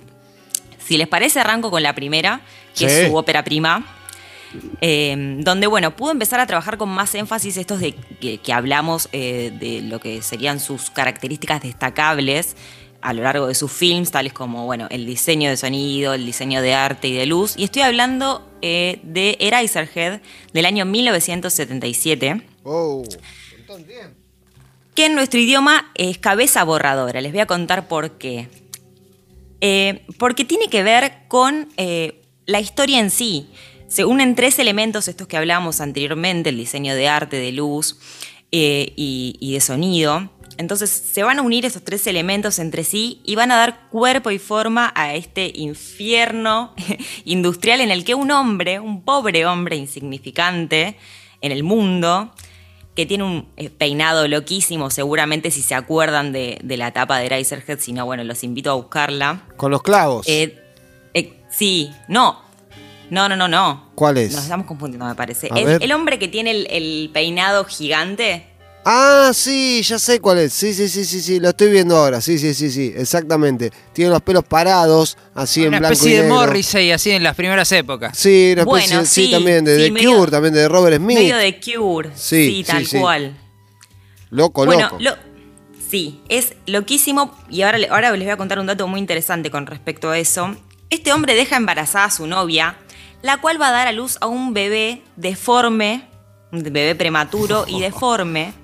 Si 0.91 0.97
les 0.99 1.07
parece, 1.07 1.39
arranco 1.39 1.71
con 1.71 1.85
la 1.85 1.95
primera, 1.95 2.41
que 2.77 2.89
Sí. 2.89 3.03
es 3.03 3.09
su 3.09 3.15
ópera 3.17 3.45
prima, 3.45 3.87
eh, 4.81 5.15
donde, 5.39 5.69
bueno, 5.69 5.95
pudo 5.95 6.11
empezar 6.11 6.41
a 6.41 6.47
trabajar 6.49 6.79
con 6.79 6.89
más 6.89 7.15
énfasis 7.15 7.57
estos 7.59 7.79
de 7.79 7.93
que, 8.21 8.39
que 8.39 8.53
hablamos 8.53 9.09
eh, 9.13 9.53
de 9.61 9.83
lo 9.83 10.01
que 10.01 10.21
serían 10.21 10.59
sus 10.59 10.91
características 10.91 11.63
destacables. 11.63 12.57
a 13.03 13.13
lo 13.13 13.23
largo 13.23 13.47
de 13.47 13.55
sus 13.55 13.71
films, 13.71 14.11
tales 14.11 14.33
como 14.33 14.67
bueno, 14.67 14.89
el 14.91 15.07
diseño 15.07 15.49
de 15.49 15.57
sonido, 15.57 16.13
el 16.13 16.27
diseño 16.27 16.61
de 16.61 16.75
arte 16.75 17.07
y 17.07 17.13
de 17.15 17.25
luz. 17.25 17.55
Y 17.57 17.63
estoy 17.65 17.83
hablando 17.83 18.45
eh, 18.61 18.99
de 19.05 19.37
Eraserhead 19.39 20.21
del 20.53 20.67
año 20.67 20.85
1977. 20.87 22.43
Oh, 22.65 23.05
Que 24.97 25.07
en 25.07 25.15
nuestro 25.15 25.39
idioma 25.39 25.91
es 25.95 26.19
cabeza 26.19 26.65
borradora. 26.65 27.21
Les 27.21 27.31
voy 27.33 27.41
a 27.41 27.47
contar 27.47 27.87
por 27.89 28.19
qué. 28.19 28.49
Eh, 29.61 30.07
porque 30.19 30.45
tiene 30.45 30.69
que 30.69 30.83
ver 30.83 31.13
con 31.29 31.69
eh, 31.77 32.23
la 32.47 32.61
historia 32.61 32.99
en 32.99 33.11
sí. 33.11 33.51
Se 33.89 34.05
unen 34.05 34.35
tres 34.35 34.59
elementos, 34.59 35.09
estos 35.09 35.27
que 35.27 35.37
hablábamos 35.37 35.81
anteriormente, 35.81 36.51
el 36.51 36.57
diseño 36.57 36.95
de 36.95 37.09
arte, 37.09 37.37
de 37.37 37.53
luz 37.53 37.99
y, 38.51 39.37
y 39.41 39.53
de 39.53 39.61
sonido 39.61 40.31
entonces 40.61 40.91
se 40.91 41.23
van 41.23 41.39
a 41.39 41.43
unir 41.43 41.65
esos 41.65 41.83
tres 41.83 42.07
elementos 42.07 42.59
entre 42.59 42.85
sí 42.85 43.23
y 43.25 43.35
van 43.35 43.51
a 43.51 43.57
dar 43.57 43.89
cuerpo 43.89 44.31
y 44.31 44.39
forma 44.39 44.93
a 44.95 45.15
este 45.15 45.51
infierno 45.55 46.75
industrial 47.25 47.81
en 47.81 47.91
el 47.91 48.05
que 48.05 48.15
un 48.15 48.31
hombre, 48.31 48.79
un 48.79 49.03
pobre 49.03 49.47
hombre 49.47 49.77
insignificante 49.77 50.99
en 51.41 51.53
el 51.53 51.63
mundo, 51.63 52.35
que 52.95 53.07
tiene 53.07 53.25
un 53.25 53.49
eh, 53.57 53.71
peinado 53.71 54.27
loquísimo, 54.29 54.91
seguramente 54.91 55.51
si 55.51 55.63
se 55.63 55.75
acuerdan 55.75 56.33
de, 56.33 56.59
la 56.65 56.89
etapa 56.89 57.19
de 57.19 57.29
Razorhead, 57.29 57.79
si 57.79 57.93
no, 57.93 58.05
bueno, 58.05 58.25
los 58.25 58.43
invito 58.45 58.71
a 58.71 58.75
buscarla. 58.75 59.43
Con 59.57 59.71
los 59.71 59.83
clavos. 59.83 60.27
Eh, 60.29 60.59
eh, 61.15 61.33
sí, 61.51 61.91
no, 62.09 62.43
no, 63.11 63.29
no, 63.29 63.37
no, 63.37 63.49
no. 63.49 63.91
¿Cuál 63.95 64.19
es? 64.19 64.33
Nos 64.33 64.43
estamos 64.43 64.67
confundiendo, 64.67 65.07
me 65.07 65.15
parece. 65.15 65.49
El, 65.55 65.93
hombre 65.93 66.19
que 66.19 66.29
tiene 66.29 66.51
el, 66.51 67.11
peinado 67.13 67.65
gigante. 67.65 68.47
Ah, 68.93 69.31
sí, 69.33 69.83
ya 69.85 70.01
sé 70.01 70.21
cuál 70.21 70.39
es. 70.39 70.53
Sí, 70.53 70.75
sí, 70.75 70.89
sí, 70.89 71.05
sí, 71.05 71.21
sí, 71.21 71.39
lo 71.39 71.51
estoy 71.51 71.71
viendo 71.71 71.97
ahora. 71.97 72.21
Sí, 72.21 72.41
sí, 72.41 72.55
sí, 72.55 72.73
sí, 72.73 72.93
exactamente. 72.97 73.71
Tiene 73.93 74.11
los 74.11 74.21
pelos 74.21 74.43
parados, 74.43 75.17
así 75.33 75.63
en 75.63 75.71
blanco 75.71 75.87
y 75.87 75.91
negro. 75.91 75.91
Una 75.91 75.95
especie 75.95 76.23
de 76.23 76.29
Morrissey, 76.29 76.91
así 76.91 77.11
en 77.13 77.23
las 77.23 77.37
primeras 77.37 77.71
épocas. 77.71 78.19
Sí, 78.19 78.51
una 78.53 78.63
especie, 78.63 79.07
sí, 79.07 79.31
también, 79.31 79.65
de, 79.65 79.93
The 79.93 80.05
Cure, 80.05 80.33
también 80.33 80.55
de 80.55 80.69
Robert 80.69 80.97
Smith. 80.97 81.19
Medio 81.19 81.37
de 81.37 81.61
Cure, 81.61 82.11
sí, 82.17 82.65
tal 82.67 82.85
cual. 82.89 83.39
Loco, 84.31 84.67
loco. 84.67 84.99
sí, 85.89 86.21
es 86.29 86.55
loquísimo. 86.67 87.39
Y 87.49 87.63
ahora, 87.63 87.79
ahora 87.91 88.11
les 88.11 88.23
voy 88.23 88.31
a 88.31 88.37
contar 88.37 88.59
un 88.59 88.67
dato 88.67 88.89
muy 88.89 88.99
interesante 88.99 89.53
con 89.53 89.67
respecto 89.67 90.11
a 90.11 90.19
eso. 90.19 90.57
Este 90.89 91.13
hombre 91.13 91.37
deja 91.37 91.57
embarazada 91.57 92.07
a 92.07 92.11
su 92.11 92.27
novia, 92.27 92.77
la 93.23 93.41
cual 93.41 93.63
va 93.63 93.69
a 93.69 93.71
dar 93.71 93.87
a 93.87 93.93
luz 93.93 94.19
a 94.21 94.27
un 94.27 94.53
bebé 94.53 95.03
deforme, 95.15 96.09
un 96.51 96.65
bebé 96.65 96.97
prematuro 96.97 97.67
y 97.69 97.79
deforme 97.81 98.59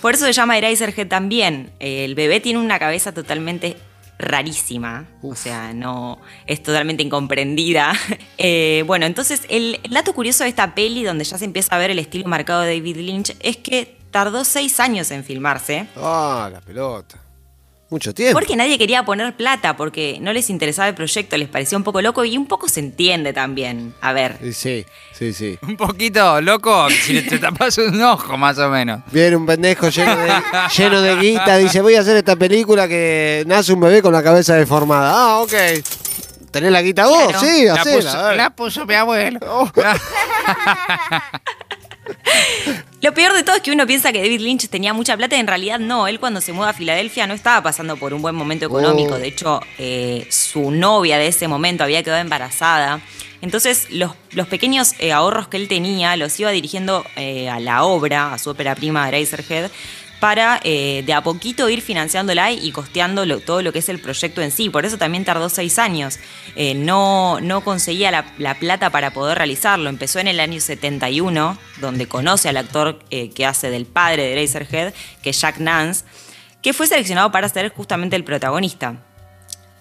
por 0.00 0.14
eso 0.14 0.24
se 0.24 0.32
llama 0.32 0.58
Eraserhead 0.58 1.08
también. 1.08 1.72
El 1.78 2.14
bebé 2.14 2.40
tiene 2.40 2.58
una 2.58 2.78
cabeza 2.78 3.12
totalmente 3.12 3.76
rarísima, 4.18 5.06
o 5.22 5.34
sea, 5.34 5.72
no 5.72 6.20
es 6.46 6.62
totalmente 6.62 7.02
incomprendida. 7.02 7.92
Eh, 8.40 8.84
bueno, 8.86 9.04
entonces 9.04 9.42
el, 9.48 9.80
dato 9.90 10.12
curioso 10.12 10.44
de 10.44 10.50
esta 10.50 10.72
peli, 10.72 11.02
donde 11.02 11.24
ya 11.24 11.36
se 11.36 11.44
empieza 11.44 11.74
a 11.74 11.78
ver 11.78 11.90
el 11.90 11.98
estilo 11.98 12.28
marcado 12.28 12.60
de 12.60 12.76
David 12.76 12.96
Lynch, 12.98 13.36
es 13.40 13.56
que 13.56 13.98
tardó 14.12 14.44
seis 14.44 14.78
años 14.78 15.10
en 15.10 15.24
filmarse. 15.24 15.88
Ah, 15.96 16.48
la 16.52 16.60
pelota. 16.60 17.18
Mucho 17.90 18.12
tiempo. 18.12 18.38
Porque 18.38 18.54
nadie 18.54 18.76
quería 18.76 19.02
poner 19.04 19.34
plata, 19.34 19.74
porque 19.74 20.18
no 20.20 20.34
les 20.34 20.50
interesaba 20.50 20.88
el 20.88 20.94
proyecto, 20.94 21.38
les 21.38 21.48
parecía 21.48 21.78
un 21.78 21.84
poco 21.84 22.02
loco 22.02 22.22
y 22.22 22.36
un 22.36 22.46
poco 22.46 22.68
se 22.68 22.80
entiende 22.80 23.32
también. 23.32 23.94
A 24.02 24.12
ver. 24.12 24.36
Sí, 24.52 24.84
sí, 25.12 25.32
sí. 25.32 25.58
Un 25.62 25.76
poquito 25.78 26.38
loco 26.42 26.90
si 26.90 27.22
te 27.22 27.38
tapas 27.38 27.78
un 27.78 28.02
ojo, 28.02 28.36
más 28.36 28.58
o 28.58 28.68
menos. 28.68 29.00
Viene 29.10 29.36
un 29.36 29.46
pendejo 29.46 29.88
lleno 29.88 30.16
de, 30.16 30.30
lleno 30.76 31.00
de 31.00 31.16
guita, 31.16 31.56
dice: 31.56 31.80
Voy 31.80 31.94
a 31.94 32.00
hacer 32.00 32.18
esta 32.18 32.36
película 32.36 32.86
que 32.86 33.44
nace 33.46 33.72
un 33.72 33.80
bebé 33.80 34.02
con 34.02 34.12
la 34.12 34.22
cabeza 34.22 34.54
deformada. 34.54 35.12
Ah, 35.14 35.38
ok. 35.38 35.54
¿Tenés 36.50 36.72
la 36.72 36.82
guita 36.82 37.06
vos? 37.06 37.34
Sí, 37.40 37.64
la 37.64 37.82
puso, 37.82 38.32
la 38.34 38.50
puso 38.50 38.84
mi 38.84 38.94
abuelo. 38.94 39.38
Oh. 39.46 39.70
Lo 43.00 43.14
peor 43.14 43.32
de 43.32 43.44
todo 43.44 43.56
es 43.56 43.62
que 43.62 43.70
uno 43.70 43.86
piensa 43.86 44.12
que 44.12 44.20
David 44.20 44.40
Lynch 44.40 44.68
tenía 44.68 44.92
mucha 44.92 45.16
plata 45.16 45.36
y 45.36 45.40
en 45.40 45.46
realidad 45.46 45.78
no. 45.78 46.08
Él 46.08 46.18
cuando 46.18 46.40
se 46.40 46.52
muda 46.52 46.70
a 46.70 46.72
Filadelfia 46.72 47.26
no 47.26 47.34
estaba 47.34 47.62
pasando 47.62 47.96
por 47.96 48.12
un 48.12 48.22
buen 48.22 48.34
momento 48.34 48.66
económico. 48.66 49.14
Oh. 49.14 49.18
De 49.18 49.28
hecho, 49.28 49.60
eh, 49.78 50.26
su 50.30 50.70
novia 50.70 51.18
de 51.18 51.28
ese 51.28 51.46
momento 51.46 51.84
había 51.84 52.02
quedado 52.02 52.20
embarazada. 52.20 53.00
Entonces, 53.40 53.88
los, 53.90 54.16
pequeños 54.48 54.94
eh, 54.98 55.12
ahorros 55.12 55.46
que 55.46 55.58
él 55.58 55.68
tenía 55.68 56.16
los 56.16 56.38
iba 56.40 56.50
dirigiendo 56.50 57.04
eh, 57.14 57.48
a 57.48 57.60
la 57.60 57.84
obra, 57.84 58.34
a 58.34 58.38
su 58.38 58.50
ópera 58.50 58.74
prima 58.74 59.08
Razorhead, 59.10 59.70
para 60.20 60.60
eh, 60.64 61.02
de 61.06 61.12
a 61.12 61.22
poquito 61.22 61.68
ir 61.68 61.80
financiándola 61.80 62.50
y 62.50 62.72
costeando 62.72 63.24
todo 63.40 63.62
lo 63.62 63.72
que 63.72 63.78
es 63.78 63.88
el 63.88 64.00
proyecto 64.00 64.42
en 64.42 64.50
sí. 64.50 64.70
Por 64.70 64.84
eso 64.84 64.98
también 64.98 65.24
tardó 65.24 65.48
seis 65.48 65.78
años. 65.78 66.18
Eh, 66.56 66.74
no, 66.74 67.40
no 67.40 67.62
conseguía 67.62 68.10
la, 68.10 68.54
plata 68.54 68.90
para 68.90 69.12
poder 69.12 69.38
realizarlo. 69.38 69.88
Empezó 69.88 70.18
en 70.18 70.28
el 70.28 70.40
año 70.40 70.60
71, 70.60 71.58
donde 71.80 72.06
conoce 72.06 72.48
al 72.48 72.56
actor 72.56 72.98
eh, 73.10 73.30
que 73.30 73.46
hace 73.46 73.70
del 73.70 73.86
padre 73.86 74.24
de 74.24 74.36
Razorhead, 74.36 74.92
que 75.22 75.30
es 75.30 75.40
Jack 75.40 75.58
Nance, 75.58 76.04
que 76.62 76.72
fue 76.72 76.86
seleccionado 76.86 77.30
para 77.30 77.48
ser 77.48 77.72
justamente 77.72 78.16
el 78.16 78.24
protagonista. 78.24 78.96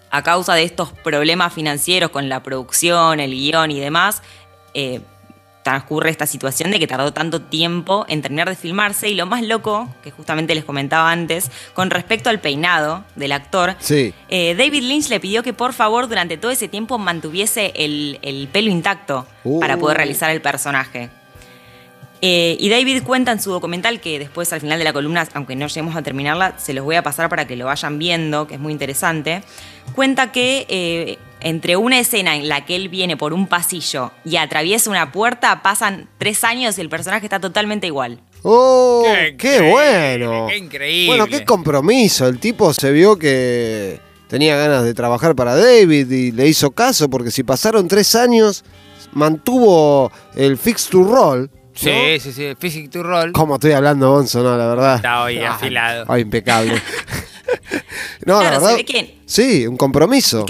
A 0.10 0.24
causa 0.24 0.54
de 0.54 0.64
estos 0.64 0.92
problemas 0.92 1.54
financieros 1.54 2.12
con 2.12 2.30
la 2.30 2.44
producción, 2.44 3.20
el 3.20 3.32
guion 3.32 3.72
y 3.72 3.80
demás, 3.80 4.22
transcurre 5.68 6.10
esta 6.10 6.26
situación 6.26 6.72
de 6.72 6.80
que 6.80 6.88
tardó 6.88 7.12
tanto 7.12 7.42
tiempo 7.42 8.06
en 8.08 8.22
terminar 8.22 8.48
de 8.48 8.56
filmarse 8.56 9.10
y 9.10 9.16
lo 9.16 9.26
más 9.26 9.44
loco, 9.44 9.94
que 10.02 10.12
justamente 10.12 10.56
les 10.56 10.64
comentaba 10.64 11.12
antes, 11.12 11.52
con 11.74 11.90
respecto 11.90 12.30
al 12.30 12.40
peinado 12.40 13.04
del 13.18 13.34
actor, 13.34 13.76
eh, 13.90 14.56
David 14.58 14.84
Lynch 14.84 15.10
le 15.10 15.20
pidió 15.20 15.44
que 15.44 15.52
por 15.52 15.74
favor 15.74 16.08
durante 16.08 16.38
todo 16.38 16.52
ese 16.52 16.70
tiempo 16.70 16.98
mantuviese 16.98 17.74
el, 17.76 18.48
pelo 18.54 18.72
intacto 18.72 19.28
para 19.60 19.76
poder 19.76 19.98
uh. 19.98 20.00
realizar 20.00 20.30
el 20.30 20.40
personaje. 20.40 21.10
Eh, 22.22 22.56
y 22.60 22.70
David 22.70 23.04
cuenta 23.04 23.34
en 23.34 23.42
su 23.42 23.52
documental, 23.52 24.00
que 24.00 24.20
después 24.20 24.54
al 24.54 24.62
final 24.62 24.80
de 24.80 24.86
la 24.86 24.94
columna, 24.94 25.28
aunque 25.34 25.58
no 25.58 25.68
lleguemos 25.68 25.98
a 25.98 26.02
terminarla, 26.02 26.58
se 26.58 26.74
los 26.74 26.86
voy 26.86 26.96
a 26.96 27.04
pasar 27.04 27.28
para 27.28 27.46
que 27.46 27.58
lo 27.58 27.66
vayan 27.66 28.00
viendo, 28.00 28.48
que 28.48 28.54
es 28.54 28.60
muy 28.60 28.72
interesante, 28.72 29.44
cuenta 29.94 30.32
que 30.32 30.66
eh, 30.70 31.18
entre 31.48 31.78
una 31.78 32.00
escena 32.00 32.36
en 32.36 32.50
la 32.50 32.66
que 32.66 32.76
él 32.76 32.90
viene 32.90 33.16
por 33.16 33.34
un 33.34 33.48
pasillo 33.48 34.12
y 34.26 34.36
atraviesa 34.36 34.90
una 34.90 35.14
puerta, 35.14 35.62
pasan 35.62 36.10
tres 36.18 36.44
años 36.44 36.78
y 36.78 36.82
el 36.82 36.90
personaje 36.90 37.26
está 37.26 37.40
totalmente 37.40 37.88
igual. 37.88 38.20
¡Oh! 38.44 39.06
¡Qué, 39.38 39.62
bueno! 39.62 40.48
¡Qué 40.50 40.58
increíble! 40.58 41.08
Bueno, 41.08 41.28
qué 41.28 41.46
compromiso. 41.46 42.28
El 42.28 42.40
tipo 42.40 42.74
se 42.74 42.92
vio 42.92 43.18
que 43.18 44.00
tenía 44.28 44.58
ganas 44.58 44.84
de 44.84 44.94
trabajar 44.94 45.36
para 45.36 45.56
David 45.56 46.12
y 46.12 46.32
le 46.34 46.48
hizo 46.48 46.72
caso, 46.72 47.10
porque 47.10 47.32
si 47.32 47.44
pasaron 47.44 47.88
tres 47.88 48.14
años, 48.16 48.66
mantuvo 49.14 50.12
el 50.36 50.58
fix 50.58 50.88
to 50.88 51.04
roll. 51.04 51.50
Sí, 51.74 52.20
sí, 52.20 52.34
sí, 52.34 52.56
Physic 52.60 52.90
to 52.90 53.04
Roll. 53.04 53.32
Como 53.34 53.56
estoy 53.56 53.74
hablando, 53.74 54.10
Bonzo, 54.10 54.42
no, 54.42 54.58
la 54.58 54.66
verdad. 54.66 54.96
Está 54.96 55.22
hoy 55.22 55.38
afilado. 55.38 56.06
Ay, 56.08 56.24
impecable. 56.24 56.74
no, 58.26 58.42
la 58.42 58.50
verdad. 58.50 58.78
sí, 59.28 59.68
un 59.68 59.78
compromiso. 59.78 60.44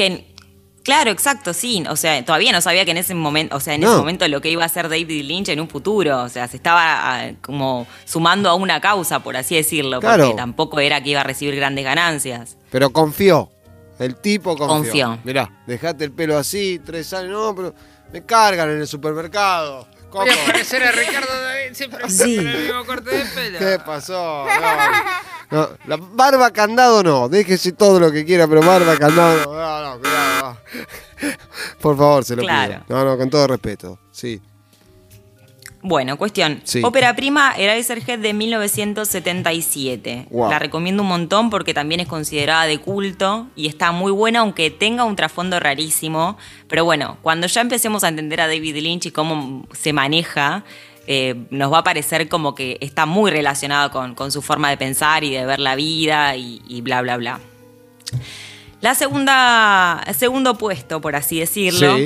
Claro, 0.87 1.11
exacto, 1.11 1.53
sí. 1.53 1.83
O 1.89 1.97
sea, 1.97 2.23
todavía 2.23 2.53
no 2.53 2.61
sabía 2.61 2.85
que 2.85 2.91
en 2.91 2.97
ese 2.97 3.13
momento, 3.13 3.57
o 3.57 3.59
sea, 3.59 3.75
en 3.75 3.83
ese 3.83 3.91
momento 3.91 4.25
lo 4.29 4.39
que 4.39 4.49
iba 4.49 4.63
a 4.63 4.67
hacer 4.67 4.87
David 4.87 5.25
Lynch 5.25 5.49
en 5.49 5.59
un 5.59 5.67
futuro, 5.67 6.23
o 6.23 6.29
sea, 6.29 6.47
se 6.47 6.55
estaba 6.55 7.25
ah, 7.25 7.31
como 7.41 7.85
sumando 8.05 8.49
a 8.49 8.55
una 8.55 8.79
causa, 8.79 9.19
por 9.19 9.35
así 9.35 9.55
decirlo, 9.55 9.99
porque 9.99 10.33
tampoco 10.37 10.79
era 10.79 11.03
que 11.03 11.09
iba 11.09 11.19
a 11.19 11.25
recibir 11.25 11.57
grandes 11.57 11.83
ganancias. 11.83 12.55
Pero 12.71 12.91
confió. 12.91 13.51
El 13.99 14.15
tipo 14.15 14.55
confió. 14.55 14.67
Confió. 14.67 15.19
Mirá, 15.25 15.61
dejate 15.67 16.05
el 16.05 16.13
pelo 16.13 16.37
así, 16.37 16.79
tres 16.79 17.11
años, 17.11 17.31
no, 17.31 17.53
pero 17.53 17.75
me 18.13 18.23
cargan 18.23 18.69
en 18.69 18.79
el 18.79 18.87
supermercado. 18.87 19.89
¿Cómo? 20.09 20.25
Voy 20.25 20.33
a 20.33 20.45
parecer 20.45 20.83
a 20.83 20.91
Ricardo 20.91 21.41
David 21.41 21.73
siempre 21.73 22.09
sí. 22.09 22.37
con 22.37 22.47
el 22.47 22.63
mismo 22.63 22.85
corte 22.85 23.09
de 23.17 23.25
pelo. 23.25 23.59
¿Qué 23.59 23.79
pasó? 23.85 24.45
No, 25.49 25.69
la 25.85 25.97
barba 25.97 26.51
candado 26.51 27.03
no, 27.03 27.29
déjese 27.29 27.71
todo 27.71 28.01
lo 28.01 28.11
que 28.11 28.25
quiera, 28.25 28.47
pero 28.47 28.61
barba 28.61 28.97
candado 28.97 29.45
no. 29.45 29.53
No, 29.53 29.81
no, 29.95 29.99
cuidado. 30.01 30.57
Por 31.79 31.97
favor, 31.97 32.25
se 32.25 32.35
lo 32.35 32.41
pido. 32.41 32.83
No, 32.89 33.05
no, 33.05 33.17
con 33.17 33.29
todo 33.29 33.47
respeto. 33.47 33.97
Sí. 34.11 34.41
Bueno, 35.81 36.17
cuestión. 36.17 36.61
Ópera 36.83 37.15
prima 37.15 37.53
Eraserhead 37.55 38.19
de 38.19 38.33
1977. 38.33 40.27
La 40.31 40.59
recomiendo 40.59 41.03
un 41.03 41.09
montón 41.09 41.49
porque 41.49 41.73
también 41.73 42.01
es 42.01 42.07
considerada 42.07 42.65
de 42.65 42.79
culto 42.79 43.47
y 43.55 43.67
está 43.67 43.91
muy 43.91 44.11
buena, 44.11 44.39
aunque 44.39 44.71
tenga 44.71 45.03
un 45.03 45.15
trasfondo 45.15 45.59
rarísimo. 45.59 46.37
Pero 46.67 46.83
bueno, 46.83 47.17
cuando 47.21 47.47
ya 47.47 47.61
empecemos 47.61 48.03
a 48.03 48.07
entender 48.07 48.41
a 48.41 48.47
David 48.47 48.77
Lynch 48.77 49.05
y 49.05 49.11
cómo 49.11 49.67
se 49.71 49.93
maneja, 49.93 50.63
eh, 51.05 51.35
nos 51.51 51.71
va 51.71 51.79
a 51.79 51.83
parecer 51.83 52.27
como 52.27 52.55
que 52.55 52.77
está 52.81 53.05
muy 53.05 53.29
relacionado 53.29 53.91
con, 53.91 54.31
su 54.31 54.41
forma 54.41 54.69
de 54.69 54.77
pensar 54.77 55.23
y 55.23 55.31
de 55.31 55.45
ver 55.45 55.59
la 55.59 55.75
vida 55.75 56.35
y, 56.35 56.81
bla, 56.81 57.01
bla, 57.01 57.17
bla. 57.17 57.39
La 58.81 58.95
segunda, 58.95 60.03
segundo 60.17 60.57
puesto, 60.57 61.01
por 61.01 61.15
así 61.15 61.39
decirlo, 61.39 61.97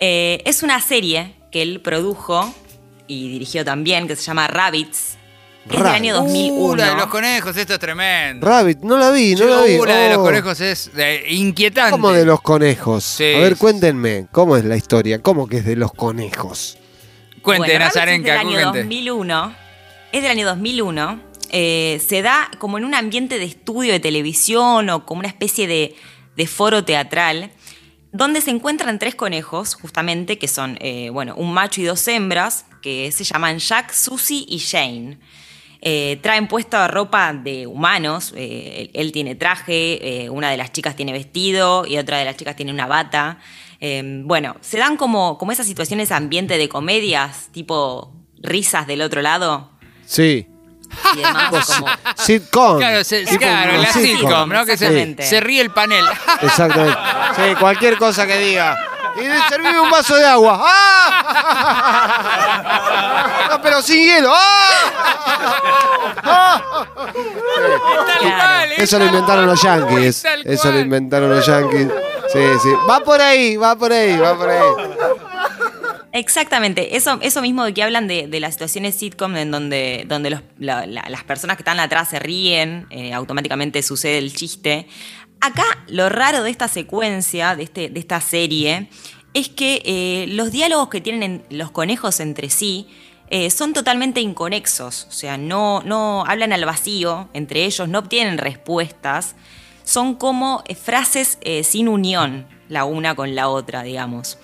eh, 0.00 0.42
es 0.44 0.62
una 0.62 0.80
serie 0.80 1.34
que 1.50 1.62
él 1.62 1.80
produjo 1.80 2.52
y 3.06 3.28
dirigió 3.30 3.64
también, 3.64 4.06
que 4.08 4.16
se 4.16 4.22
llama 4.22 4.46
Rabbits, 4.46 5.16
Es 5.68 5.76
del 5.78 5.86
año 5.86 6.14
2001. 6.14 6.64
Uh, 6.72 6.76
la 6.76 6.90
de 6.90 6.94
los 6.96 7.06
conejos, 7.06 7.56
esto 7.56 7.74
es 7.74 7.78
tremendo. 7.78 8.46
Rabbit, 8.46 8.78
no 8.80 8.98
la 8.98 9.10
vi, 9.10 9.32
no 9.34 9.38
Yo, 9.40 9.46
la 9.60 9.62
vi. 9.62 9.78
uh, 9.78 9.84
la 9.84 9.96
de 9.96 10.08
los 10.10 10.18
Oh. 10.18 10.22
conejos 10.22 10.60
es 10.60 10.90
eh, 10.96 11.24
inquietante. 11.30 11.90
¿Cómo 11.92 12.12
de 12.12 12.24
los 12.24 12.40
conejos? 12.42 13.04
Sí, 13.04 13.34
a 13.34 13.38
ver, 13.40 13.56
cuéntenme, 13.56 14.26
¿cómo 14.32 14.56
es 14.56 14.64
la 14.64 14.76
historia? 14.76 15.20
¿Cómo 15.22 15.46
que 15.48 15.58
es 15.58 15.64
de 15.64 15.76
los 15.76 15.92
conejos? 15.92 16.78
Cuente, 17.42 17.68
Bueno, 17.72 17.84
Nazarenka, 17.84 18.34
es 18.34 18.38
del 18.40 18.46
año 18.48 18.70
cuente. 18.70 18.78
2001. 18.84 19.54
Es 20.12 20.22
del 20.22 20.30
año 20.30 20.46
2001. 20.46 21.20
eh, 21.56 22.02
se 22.04 22.20
da 22.22 22.50
como 22.58 22.78
en 22.78 22.84
un 22.84 22.94
ambiente 22.94 23.38
de 23.38 23.44
estudio 23.44 23.92
de 23.92 24.00
televisión 24.00 24.90
o 24.90 25.04
como 25.06 25.20
una 25.20 25.28
especie 25.28 25.66
de, 25.68 25.94
de 26.36 26.46
foro 26.48 26.84
teatral, 26.84 27.50
donde 28.12 28.40
se 28.40 28.50
encuentran 28.50 28.98
tres 28.98 29.14
conejos, 29.14 29.74
justamente, 29.76 30.36
que 30.38 30.48
son, 30.48 30.78
eh, 30.80 31.10
bueno, 31.10 31.34
un 31.36 31.52
macho 31.54 31.80
y 31.80 31.84
dos 31.84 32.06
hembras, 32.08 32.66
que 32.84 33.10
se 33.12 33.24
llaman 33.24 33.58
Jack, 33.58 33.92
Susie 33.94 34.44
y 34.46 34.58
Jane. 34.60 35.16
Eh, 35.80 36.18
traen 36.22 36.48
puesta 36.48 36.86
ropa 36.86 37.32
de 37.32 37.66
humanos, 37.66 38.34
eh, 38.36 38.74
él, 38.82 38.90
él 38.92 39.12
tiene 39.12 39.36
traje, 39.36 40.24
eh, 40.24 40.28
una 40.28 40.50
de 40.50 40.58
las 40.58 40.70
chicas 40.70 40.94
tiene 40.94 41.12
vestido 41.12 41.86
y 41.86 41.96
otra 41.96 42.18
de 42.18 42.26
las 42.26 42.36
chicas 42.36 42.56
tiene 42.56 42.72
una 42.72 42.86
bata. 42.86 43.38
Eh, 43.80 44.02
bueno, 44.24 44.56
se 44.60 44.76
dan 44.76 44.98
como, 44.98 45.38
como 45.38 45.50
esas 45.52 45.66
situaciones 45.66 46.12
ambiente 46.12 46.58
de 46.58 46.68
comedias, 46.68 47.48
tipo 47.52 48.12
risas 48.42 48.86
del 48.86 49.00
otro 49.00 49.22
lado 49.22 49.70
Sí. 50.04 50.46
y 51.14 51.16
demás. 51.16 51.66
como, 51.78 51.86
Sitcom. 52.18 52.76
Claro, 52.78 53.02
se- 53.02 53.24
claro, 53.24 53.78
la 53.80 53.90
sitcom, 53.92 54.50
¿no? 54.50 54.66
Que 54.66 54.76
se, 54.76 55.16
se 55.22 55.40
ríe 55.40 55.62
el 55.62 55.70
panel. 55.70 56.04
Exactamente. 56.42 56.98
Sí, 57.36 57.54
cualquier 57.58 57.96
cosa 57.96 58.26
que 58.26 58.38
diga. 58.38 58.76
Y 59.16 59.48
servime 59.48 59.80
un 59.80 59.90
vaso 59.90 60.16
de 60.16 60.24
agua. 60.26 60.60
¡Ah! 60.64 61.10
No, 63.50 63.60
pero 63.62 63.80
sin 63.82 64.04
hielo. 64.04 64.32
¡Ah! 64.34 65.00
¡Ah! 66.22 66.86
Es 68.76 68.78
Eso 68.84 68.98
lo 68.98 69.04
inventaron 69.06 69.46
los 69.46 69.62
yankees. 69.62 70.24
Eso 70.44 70.72
lo 70.72 70.78
inventaron 70.80 71.30
los 71.30 71.46
yankees. 71.46 71.88
Sí, 72.32 72.40
sí. 72.62 72.68
Va 72.88 73.00
por 73.00 73.20
ahí, 73.20 73.56
va 73.56 73.76
por 73.76 73.92
ahí, 73.92 74.16
va 74.18 74.36
por 74.36 74.48
ahí. 74.50 74.60
Exactamente, 76.12 76.96
eso, 76.96 77.18
eso 77.22 77.42
mismo 77.42 77.64
de 77.64 77.74
que 77.74 77.82
hablan 77.82 78.06
de, 78.06 78.28
de 78.28 78.38
las 78.38 78.54
situaciones 78.54 78.94
sitcom 78.94 79.34
en 79.36 79.50
donde, 79.50 80.04
donde 80.06 80.30
los- 80.30 80.42
la- 80.60 80.86
la- 80.86 81.04
las 81.08 81.24
personas 81.24 81.56
que 81.56 81.62
están 81.62 81.80
atrás 81.80 82.08
se 82.08 82.20
ríen, 82.20 82.86
eh, 82.90 83.12
automáticamente 83.12 83.82
sucede 83.82 84.18
el 84.18 84.32
chiste. 84.32 84.86
Acá 85.44 85.64
lo 85.88 86.08
raro 86.08 86.42
de 86.42 86.50
esta 86.50 86.68
secuencia, 86.68 87.54
de, 87.56 87.64
este, 87.64 87.88
de 87.90 88.00
esta 88.00 88.20
serie, 88.20 88.88
es 89.34 89.48
que 89.48 89.82
eh, 89.84 90.26
los 90.28 90.50
diálogos 90.52 90.88
que 90.88 91.00
tienen 91.00 91.22
en- 91.22 91.44
los 91.58 91.70
conejos 91.70 92.20
entre 92.20 92.48
sí 92.50 92.86
eh, 93.28 93.50
son 93.50 93.72
totalmente 93.72 94.20
inconexos, 94.20 95.06
o 95.08 95.12
sea, 95.12 95.36
no, 95.36 95.82
no 95.84 96.24
hablan 96.26 96.52
al 96.52 96.64
vacío 96.64 97.28
entre 97.32 97.64
ellos, 97.64 97.88
no 97.88 97.98
obtienen 98.00 98.38
respuestas, 98.38 99.34
son 99.82 100.14
como 100.14 100.62
eh, 100.66 100.74
frases 100.74 101.38
sin 101.62 101.88
unión 101.88 102.46
la 102.68 102.84
una 102.86 103.14
con 103.14 103.34
la 103.34 103.48
otra, 103.48 103.82
digamos. 103.82 104.38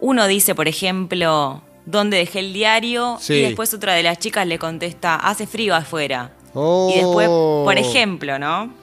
Uno 0.00 0.26
dice, 0.26 0.54
por 0.56 0.66
ejemplo, 0.66 1.62
¿dónde 1.86 2.16
dejé 2.16 2.40
el 2.40 2.52
diario? 2.52 3.18
Sí. 3.20 3.34
Y 3.34 3.42
después 3.42 3.72
otra 3.72 3.94
de 3.94 4.02
las 4.02 4.18
chicas 4.18 4.46
le 4.48 4.58
contesta, 4.58 5.14
hace 5.14 5.46
frío 5.46 5.76
afuera. 5.76 6.32
Oh. 6.54 6.90
Y 6.92 6.98
después, 6.98 7.28
por 7.28 7.78
ejemplo, 7.78 8.38
¿no? 8.40 8.81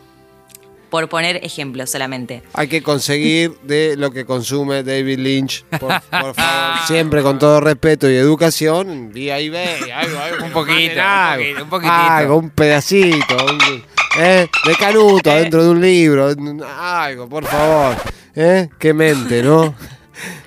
Por 0.90 1.08
poner 1.10 1.38
ejemplos 1.44 1.90
solamente. 1.92 2.42
Hay 2.54 2.68
que 2.68 2.82
conseguir 2.82 3.54
de 3.64 3.96
lo 3.98 4.12
que 4.12 4.26
consume 4.26 4.84
David 4.84 5.20
Lynch. 5.20 5.64
Por, 5.66 5.80
por 6.10 6.34
favor. 6.34 6.78
Siempre 6.88 7.22
con 7.22 7.38
todo 7.40 7.60
respeto 7.62 8.10
y 8.10 8.16
educación. 8.16 9.12
Y 9.14 9.30
ahí 9.30 9.50
ve. 9.50 9.92
Algo, 9.94 10.20
algo, 10.20 10.46
Un 10.46 10.52
poquito, 10.52 11.02
algo. 11.02 11.44
un 11.44 11.48
poquito, 11.50 11.64
un 11.64 11.70
poquitito. 11.70 11.94
Algo, 11.94 12.38
un 12.38 12.50
pedacito. 12.50 13.38
un- 13.46 13.84
¿eh? 14.20 14.48
De 14.66 14.76
canuto 14.76 15.30
dentro 15.30 15.64
de 15.64 15.70
un 15.70 15.80
libro. 15.82 16.34
Algo, 16.80 17.30
por 17.30 17.46
favor. 17.46 17.96
¿eh? 18.36 18.70
Qué 18.80 18.94
mente, 18.94 19.44
¿no? 19.44 19.76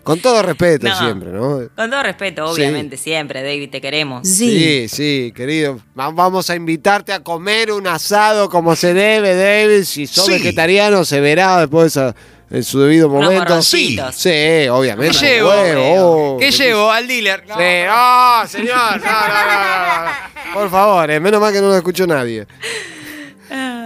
Con 0.02 0.18
todo 0.20 0.42
respeto 0.42 0.88
No. 0.88 0.98
siempre, 0.98 1.30
¿no? 1.30 1.60
Con 1.76 1.90
todo 1.90 2.02
respeto, 2.02 2.46
Sí. 2.54 2.60
obviamente, 2.62 2.96
siempre, 2.96 3.42
David, 3.42 3.70
te 3.70 3.80
queremos. 3.80 4.26
Sí, 4.28 4.88
sí, 4.88 5.32
querido. 5.34 5.78
Va- 5.98 6.10
Vamos 6.10 6.50
a 6.50 6.56
invitarte 6.56 7.12
a 7.12 7.20
comer 7.20 7.70
un 7.70 7.86
asado 7.86 8.48
como 8.48 8.74
se 8.74 8.94
debe, 8.94 9.34
David. 9.36 9.84
Si 9.84 10.06
sos 10.06 10.26
Sí. 10.26 10.32
vegetariano, 10.32 11.04
se 11.04 11.20
verá 11.20 11.58
después 11.60 11.96
a- 11.96 12.14
en 12.50 12.64
su 12.64 12.80
debido 12.80 13.08
momento. 13.08 13.32
morroncitos. 13.44 14.14
Sí, 14.14 14.68
obviamente. 14.70 15.16
¿Qué 15.18 15.26
llevo? 15.26 15.48
Huevo, 15.50 16.34
oh, 16.34 16.38
¿Qué 16.38 16.50
llevo? 16.50 16.90
Al 16.90 17.06
dealer. 17.08 17.44
No. 17.48 17.54
Sí, 17.54 17.62
no, 17.86 18.48
señor. 18.48 19.00
No, 19.00 19.10
no, 19.10 19.28
no, 19.28 19.44
no, 19.46 20.04
no. 20.04 20.52
Por 20.52 20.70
favor, 20.70 21.10
eh, 21.10 21.18
menos 21.20 21.40
mal 21.40 21.52
que 21.52 21.60
no 21.62 21.68
lo 21.68 21.76
escuchó 21.76 22.06
nadie. 22.06 22.46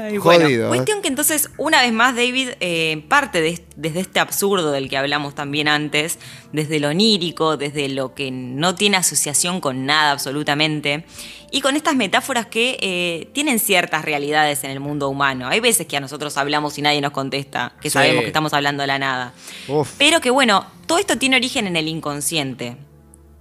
Ay, 0.06 0.16
Jodido, 0.18 0.20
bueno, 0.20 0.48
¿eh? 0.48 0.68
cuestión 0.68 1.02
que 1.02 1.08
entonces, 1.08 1.50
una 1.58 1.82
vez 1.82 1.92
más, 1.92 2.14
David 2.16 2.50
eh, 2.60 3.04
parte 3.08 3.40
de- 3.40 3.64
desde 3.76 4.00
este 4.00 4.20
absurdo 4.20 4.72
del 4.72 4.88
que 4.88 4.96
hablamos 4.96 5.34
también 5.34 5.68
antes, 5.68 6.18
desde 6.52 6.80
lo 6.80 6.88
onírico, 6.88 7.56
desde 7.56 7.88
lo 7.88 8.14
que 8.14 8.30
no 8.30 8.74
tiene 8.74 8.96
asociación 8.96 9.60
con 9.60 9.86
nada 9.86 10.12
absolutamente, 10.12 11.04
y 11.50 11.60
con 11.60 11.76
estas 11.76 11.94
metáforas 11.96 12.46
que 12.46 12.76
eh, 12.80 13.28
tienen 13.32 13.58
ciertas 13.58 14.04
realidades 14.04 14.64
en 14.64 14.70
el 14.70 14.80
mundo 14.80 15.08
humano. 15.08 15.46
Hay 15.48 15.60
veces 15.60 15.86
que 15.86 15.96
a 15.96 16.00
nosotros 16.00 16.36
hablamos 16.36 16.76
y 16.78 16.82
nadie 16.82 17.00
nos 17.00 17.12
contesta, 17.12 17.72
que 17.80 17.88
Sí. 17.88 17.94
sabemos 17.94 18.22
que 18.22 18.26
estamos 18.28 18.52
hablando 18.52 18.82
de 18.82 18.86
la 18.88 18.98
nada. 18.98 19.32
Uf. 19.68 19.92
Pero 19.96 20.20
que 20.20 20.30
bueno, 20.30 20.66
todo 20.86 20.98
esto 20.98 21.16
tiene 21.18 21.36
origen 21.36 21.66
en 21.66 21.76
el 21.76 21.88
inconsciente. 21.88 22.76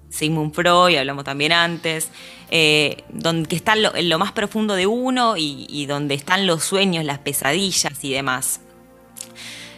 Sigmund 0.10 0.54
Freud, 0.54 0.96
hablamos 0.98 1.24
también 1.26 1.52
antes, 1.52 2.10
eh, 2.52 3.04
donde 3.10 3.56
está 3.56 3.74
en 3.74 4.10
lo, 4.10 4.20
más 4.20 4.32
profundo 4.32 4.76
de 4.76 4.88
uno 4.88 5.38
y, 5.38 5.66
y 5.70 5.86
donde 5.86 6.16
están 6.16 6.46
los 6.48 6.64
sueños, 6.64 7.04
las 7.06 7.20
pesadillas 7.20 8.04
y 8.04 8.12
demás. 8.12 8.62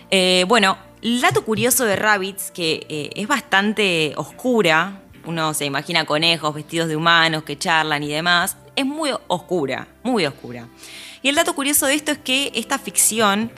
Eh, 0.10 0.46
bueno, 0.48 0.78
el 1.02 1.22
dato 1.22 1.44
curioso 1.44 1.86
de 1.86 1.96
Rabbits, 1.96 2.52
que 2.52 2.86
eh, 2.90 3.10
es 3.16 3.28
bastante 3.28 4.14
oscura, 4.16 5.02
uno 5.26 5.54
se 5.54 5.66
imagina 5.66 6.06
conejos 6.06 6.56
vestidos 6.56 6.88
de 6.88 6.96
humanos 6.96 7.44
que 7.44 7.58
charlan 7.58 8.04
y 8.04 8.08
demás, 8.08 8.58
es 8.76 8.86
muy 8.86 9.12
oscura, 9.28 9.88
muy 10.04 10.26
oscura. 10.26 10.68
Y 11.22 11.30
el 11.30 11.36
dato 11.36 11.54
curioso 11.54 11.88
de 11.88 11.96
esto 11.96 12.12
es 12.12 12.18
que 12.20 12.52
esta 12.56 12.80
ficción 12.80 13.52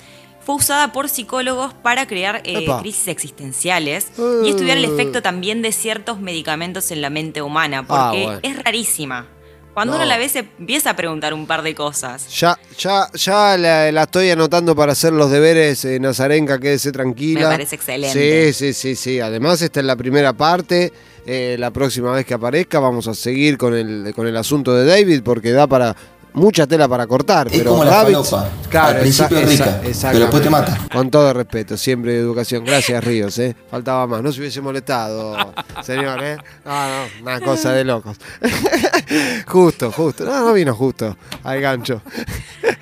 fue 0.49 0.55
usada 0.55 0.91
por 0.91 1.09
psicólogos 1.09 1.75
para 1.75 2.07
crear 2.07 2.41
eh, 2.43 2.65
crisis 2.81 3.07
existenciales 3.07 4.07
y 4.43 4.49
estudiar 4.49 4.77
el 4.79 4.85
efecto 4.85 5.21
también 5.21 5.61
de 5.61 5.71
ciertos 5.71 6.19
medicamentos 6.19 6.89
en 6.89 7.03
la 7.03 7.11
mente 7.11 7.43
humana, 7.43 7.85
porque 7.85 8.01
Ah, 8.01 8.11
bueno. 8.11 8.39
es 8.41 8.63
rarísima. 8.63 9.27
Cuando 9.75 9.93
No. 9.93 9.97
uno 9.99 10.05
la 10.07 10.17
ve 10.17 10.27
se 10.27 10.39
empieza 10.39 10.89
a 10.89 10.95
preguntar 10.95 11.35
un 11.35 11.45
par 11.45 11.61
de 11.61 11.75
cosas. 11.75 12.27
Ya, 12.35 12.57
ya, 12.79 13.07
ya 13.13 13.57
la, 13.59 13.91
la 13.91 14.03
estoy 14.03 14.31
anotando 14.31 14.75
para 14.75 14.93
hacer 14.93 15.13
los 15.13 15.29
deberes, 15.29 15.85
eh, 15.85 15.99
Nazarenka, 15.99 16.57
quédese 16.59 16.91
tranquila. 16.91 17.41
Me 17.41 17.45
parece 17.45 17.75
excelente. 17.75 18.51
Sí, 18.51 18.73
sí, 18.73 18.73
sí, 18.73 18.95
sí. 18.95 19.19
Además, 19.19 19.61
esta 19.61 19.81
es 19.81 19.85
la 19.85 19.95
primera 19.97 20.33
parte. 20.33 20.91
Eh, 21.27 21.57
la 21.59 21.69
próxima 21.69 22.11
vez 22.11 22.25
que 22.25 22.33
aparezca 22.33 22.79
vamos 22.79 23.07
a 23.07 23.13
seguir 23.13 23.59
con 23.59 23.75
el, 23.75 24.13
con 24.15 24.25
el 24.25 24.35
asunto 24.35 24.73
de 24.73 24.83
David 24.85 25.21
porque 25.23 25.51
da 25.51 25.67
para 25.67 25.95
mucha 26.33 26.67
tela 26.67 26.87
para 26.87 27.07
cortar. 27.07 27.47
Es 27.47 27.57
pero 27.57 27.71
como 27.71 27.83
la 27.83 28.03
Rabbits-. 28.03 28.35
Claro, 28.69 28.87
Al 28.95 28.99
principio 28.99 29.37
es 29.39 29.49
rica, 29.49 29.81
pero 30.01 30.19
después 30.19 30.43
te 30.43 30.49
mata. 30.49 30.77
Con 30.93 31.09
todo 31.09 31.33
respeto, 31.33 31.75
siempre 31.77 32.17
educación. 32.17 32.63
Gracias, 32.65 33.03
Ríos, 33.03 33.37
¿eh? 33.39 33.55
Faltaba 33.69 34.05
más. 34.07 34.21
No 34.21 34.31
se 34.31 34.39
hubiese 34.39 34.61
molestado, 34.61 35.35
señor, 35.83 36.23
¿eh? 36.23 36.37
No, 36.65 36.71
no, 36.71 37.05
una 37.21 37.39
cosa 37.41 37.71
de 37.73 37.83
locos. 37.83 38.17
justo, 39.47 39.91
justo. 39.91 40.25
No, 40.25 40.45
no 40.45 40.53
vino 40.53 40.73
justo 40.75 41.15
al 41.43 41.61
gancho. 41.61 42.01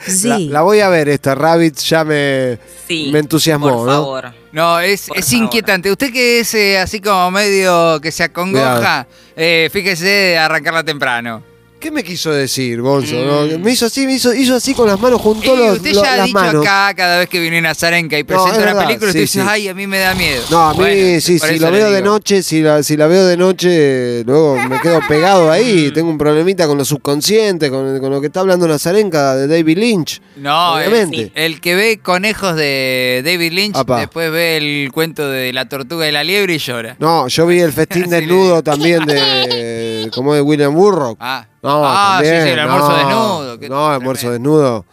Sí. 0.07 0.27
La, 0.29 0.37
la 0.39 0.61
voy 0.61 0.79
a 0.79 0.87
ver 0.87 1.09
esta, 1.09 1.35
Rabbits 1.35 1.83
ya 1.89 2.05
me, 2.05 2.57
Sí, 2.87 3.09
me 3.11 3.19
entusiasmó, 3.19 3.69
por 3.69 3.87
¿no? 3.87 3.91
favor. 3.93 4.33
No, 4.53 4.79
es, 4.79 5.07
Por 5.07 5.17
es 5.17 5.25
favor. 5.25 5.43
inquietante. 5.43 5.91
Usted 5.91 6.13
que 6.13 6.39
es 6.39 6.53
eh, 6.53 6.79
así 6.79 7.01
como 7.01 7.29
medio 7.31 7.99
que 7.99 8.11
se 8.11 8.23
acongoja, 8.23 9.05
eh, 9.35 9.69
fíjese 9.71 10.05
de 10.05 10.37
arrancarla 10.37 10.83
temprano. 10.83 11.43
¿Qué 11.79 11.91
me 11.91 12.03
quiso 12.03 12.31
decir, 12.31 12.81
Bonzo? 12.81 13.15
Mm. 13.15 13.27
no? 13.51 13.59
Me 13.59 13.71
hizo 13.71 13.85
así, 13.85 14.05
me 14.07 14.13
hizo, 14.13 14.33
hizo 14.33 14.55
así 14.55 14.73
con 14.73 14.87
las 14.87 14.99
manos, 14.99 15.21
juntó 15.21 15.53
Y 15.53 15.57
los, 15.57 15.77
usted 15.77 15.91
ya 15.93 16.13
ha 16.13 16.17
las 16.17 16.25
dicho 16.25 16.39
manos. 16.39 16.65
acá 16.65 16.93
cada 16.95 17.19
vez 17.19 17.29
que 17.29 17.39
viene 17.39 17.61
Nazarenka 17.61 18.17
y 18.17 18.23
No, 18.23 18.27
presenta 18.27 18.51
es 18.53 18.57
la 18.59 18.65
verdad, 18.65 18.85
película, 18.87 19.07
usted 19.09 19.19
sí, 19.19 19.37
dice, 19.37 19.41
sí. 19.41 19.47
ay, 19.47 19.67
a 19.67 19.73
mí 19.75 19.85
me 19.85 19.99
da 19.99 20.15
miedo. 20.15 20.43
No, 20.49 20.69
a 20.69 20.71
mí 20.73 20.79
Bueno, 20.79 21.21
sí, 21.21 21.37
si 21.37 21.59
lo 21.59 21.71
veo 21.71 21.91
de 21.91 22.01
noche, 22.01 22.41
si 22.41 22.61
la, 22.61 22.81
si 22.81 22.97
la 22.97 23.05
veo 23.07 23.25
de 23.27 23.37
noche, 23.37 24.23
luego 24.25 24.57
me 24.67 24.79
quedo 24.81 24.99
pegado 25.07 25.47
Mm. 25.47 25.51
ahí. 25.51 25.91
Tengo 25.93 26.09
un 26.09 26.17
problemita 26.17 26.65
con 26.67 26.77
lo 26.79 26.83
subconsciente, 26.85 27.69
con, 27.69 27.99
con 27.99 28.09
lo 28.11 28.21
que 28.21 28.27
está 28.27 28.39
hablando 28.39 28.67
Nazarenka 28.67 29.35
de 29.35 29.47
David 29.47 29.77
Lynch. 29.77 30.19
No, 30.37 30.73
obviamente. 30.75 31.31
el 31.35 31.61
que 31.61 31.75
ve 31.75 31.99
conejos 32.01 32.55
de 32.55 33.21
David 33.23 33.51
Lynch, 33.53 33.75
Apa. 33.75 33.99
después 33.99 34.31
ve 34.31 34.57
el 34.57 34.91
cuento 34.91 35.29
de 35.29 35.53
la 35.53 35.69
tortuga 35.69 36.07
y 36.07 36.11
la 36.11 36.23
liebre 36.23 36.55
y 36.55 36.57
llora. 36.57 36.95
No, 36.99 37.27
yo 37.27 37.45
vi 37.45 37.59
el 37.59 37.71
festín 37.71 38.09
desnudo 38.09 38.63
también 38.63 39.05
de. 39.05 39.17
como 40.11 40.33
de 40.33 40.41
William 40.41 40.73
Burroughs. 40.73 41.17
Ah, 41.19 41.47
No, 41.61 41.81
Ah, 41.85 42.19
sí, 42.21 42.25
también, 42.25 42.43
sí, 42.43 42.49
el 42.49 42.59
almuerzo 42.59 42.89
no, 42.91 42.97
desnudo, 42.97 43.59
qué 43.59 43.69
No, 43.69 43.87
el 43.89 43.93
almuerzo 43.95 44.31
desnudo. 44.31 44.85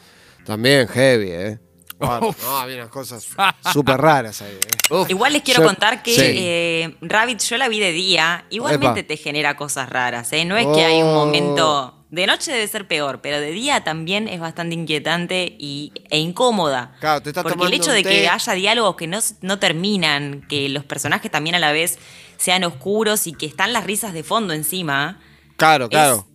También 0.44 0.88
heavy, 0.88 1.30
¿eh? 1.30 1.58
Bueno, 1.98 2.34
no, 2.42 2.58
había 2.58 2.76
unas 2.76 2.88
cosas 2.90 3.26
súper 3.72 3.98
raras 3.98 4.42
ahí. 4.42 4.52
¿eh? 4.52 4.94
Uf. 4.94 5.08
Igual 5.08 5.32
les 5.32 5.42
quiero 5.42 5.62
Yo- 5.62 5.66
contar 5.68 6.02
que 6.02 6.14
sí. 6.14 6.20
eh, 6.22 6.96
Rabbit 7.00 7.40
yo 7.40 7.56
la 7.56 7.68
vi 7.68 7.80
de 7.80 7.92
día, 7.92 8.44
igualmente 8.50 9.00
Epa. 9.00 9.08
te 9.08 9.16
genera 9.16 9.56
cosas 9.56 9.88
raras, 9.88 10.30
¿eh? 10.32 10.44
No 10.44 10.56
es 10.56 10.66
que 10.66 10.84
hay 10.84 11.00
un 11.02 11.08
Oh. 11.08 11.14
momento 11.26 12.00
De 12.10 12.28
noche 12.28 12.52
debe 12.52 12.68
ser 12.68 12.86
peor, 12.86 13.20
pero 13.22 13.40
de 13.40 13.50
día 13.50 13.82
también 13.82 14.28
es 14.28 14.38
bastante 14.38 14.76
inquietante 14.76 15.56
y, 15.58 15.90
e 16.10 16.18
incómoda. 16.18 16.92
Claro, 17.00 17.20
te 17.20 17.30
estás 17.30 17.42
Porque 17.42 17.64
el 17.64 17.72
hecho 17.74 17.90
de 17.90 18.04
té. 18.04 18.08
que 18.08 18.28
haya 18.28 18.52
diálogos 18.52 18.94
que 18.94 19.08
no, 19.08 19.18
no 19.40 19.58
terminan, 19.58 20.42
que 20.48 20.68
los 20.68 20.84
personajes 20.84 21.28
también 21.28 21.56
a 21.56 21.58
la 21.58 21.72
vez 21.72 21.98
sean 22.44 22.62
oscuros 22.64 23.26
y 23.26 23.32
que 23.32 23.46
están 23.46 23.72
las 23.72 23.84
risas 23.84 24.12
de 24.12 24.22
fondo 24.22 24.52
encima. 24.52 25.18
Claro, 25.56 25.88
claro. 25.88 26.26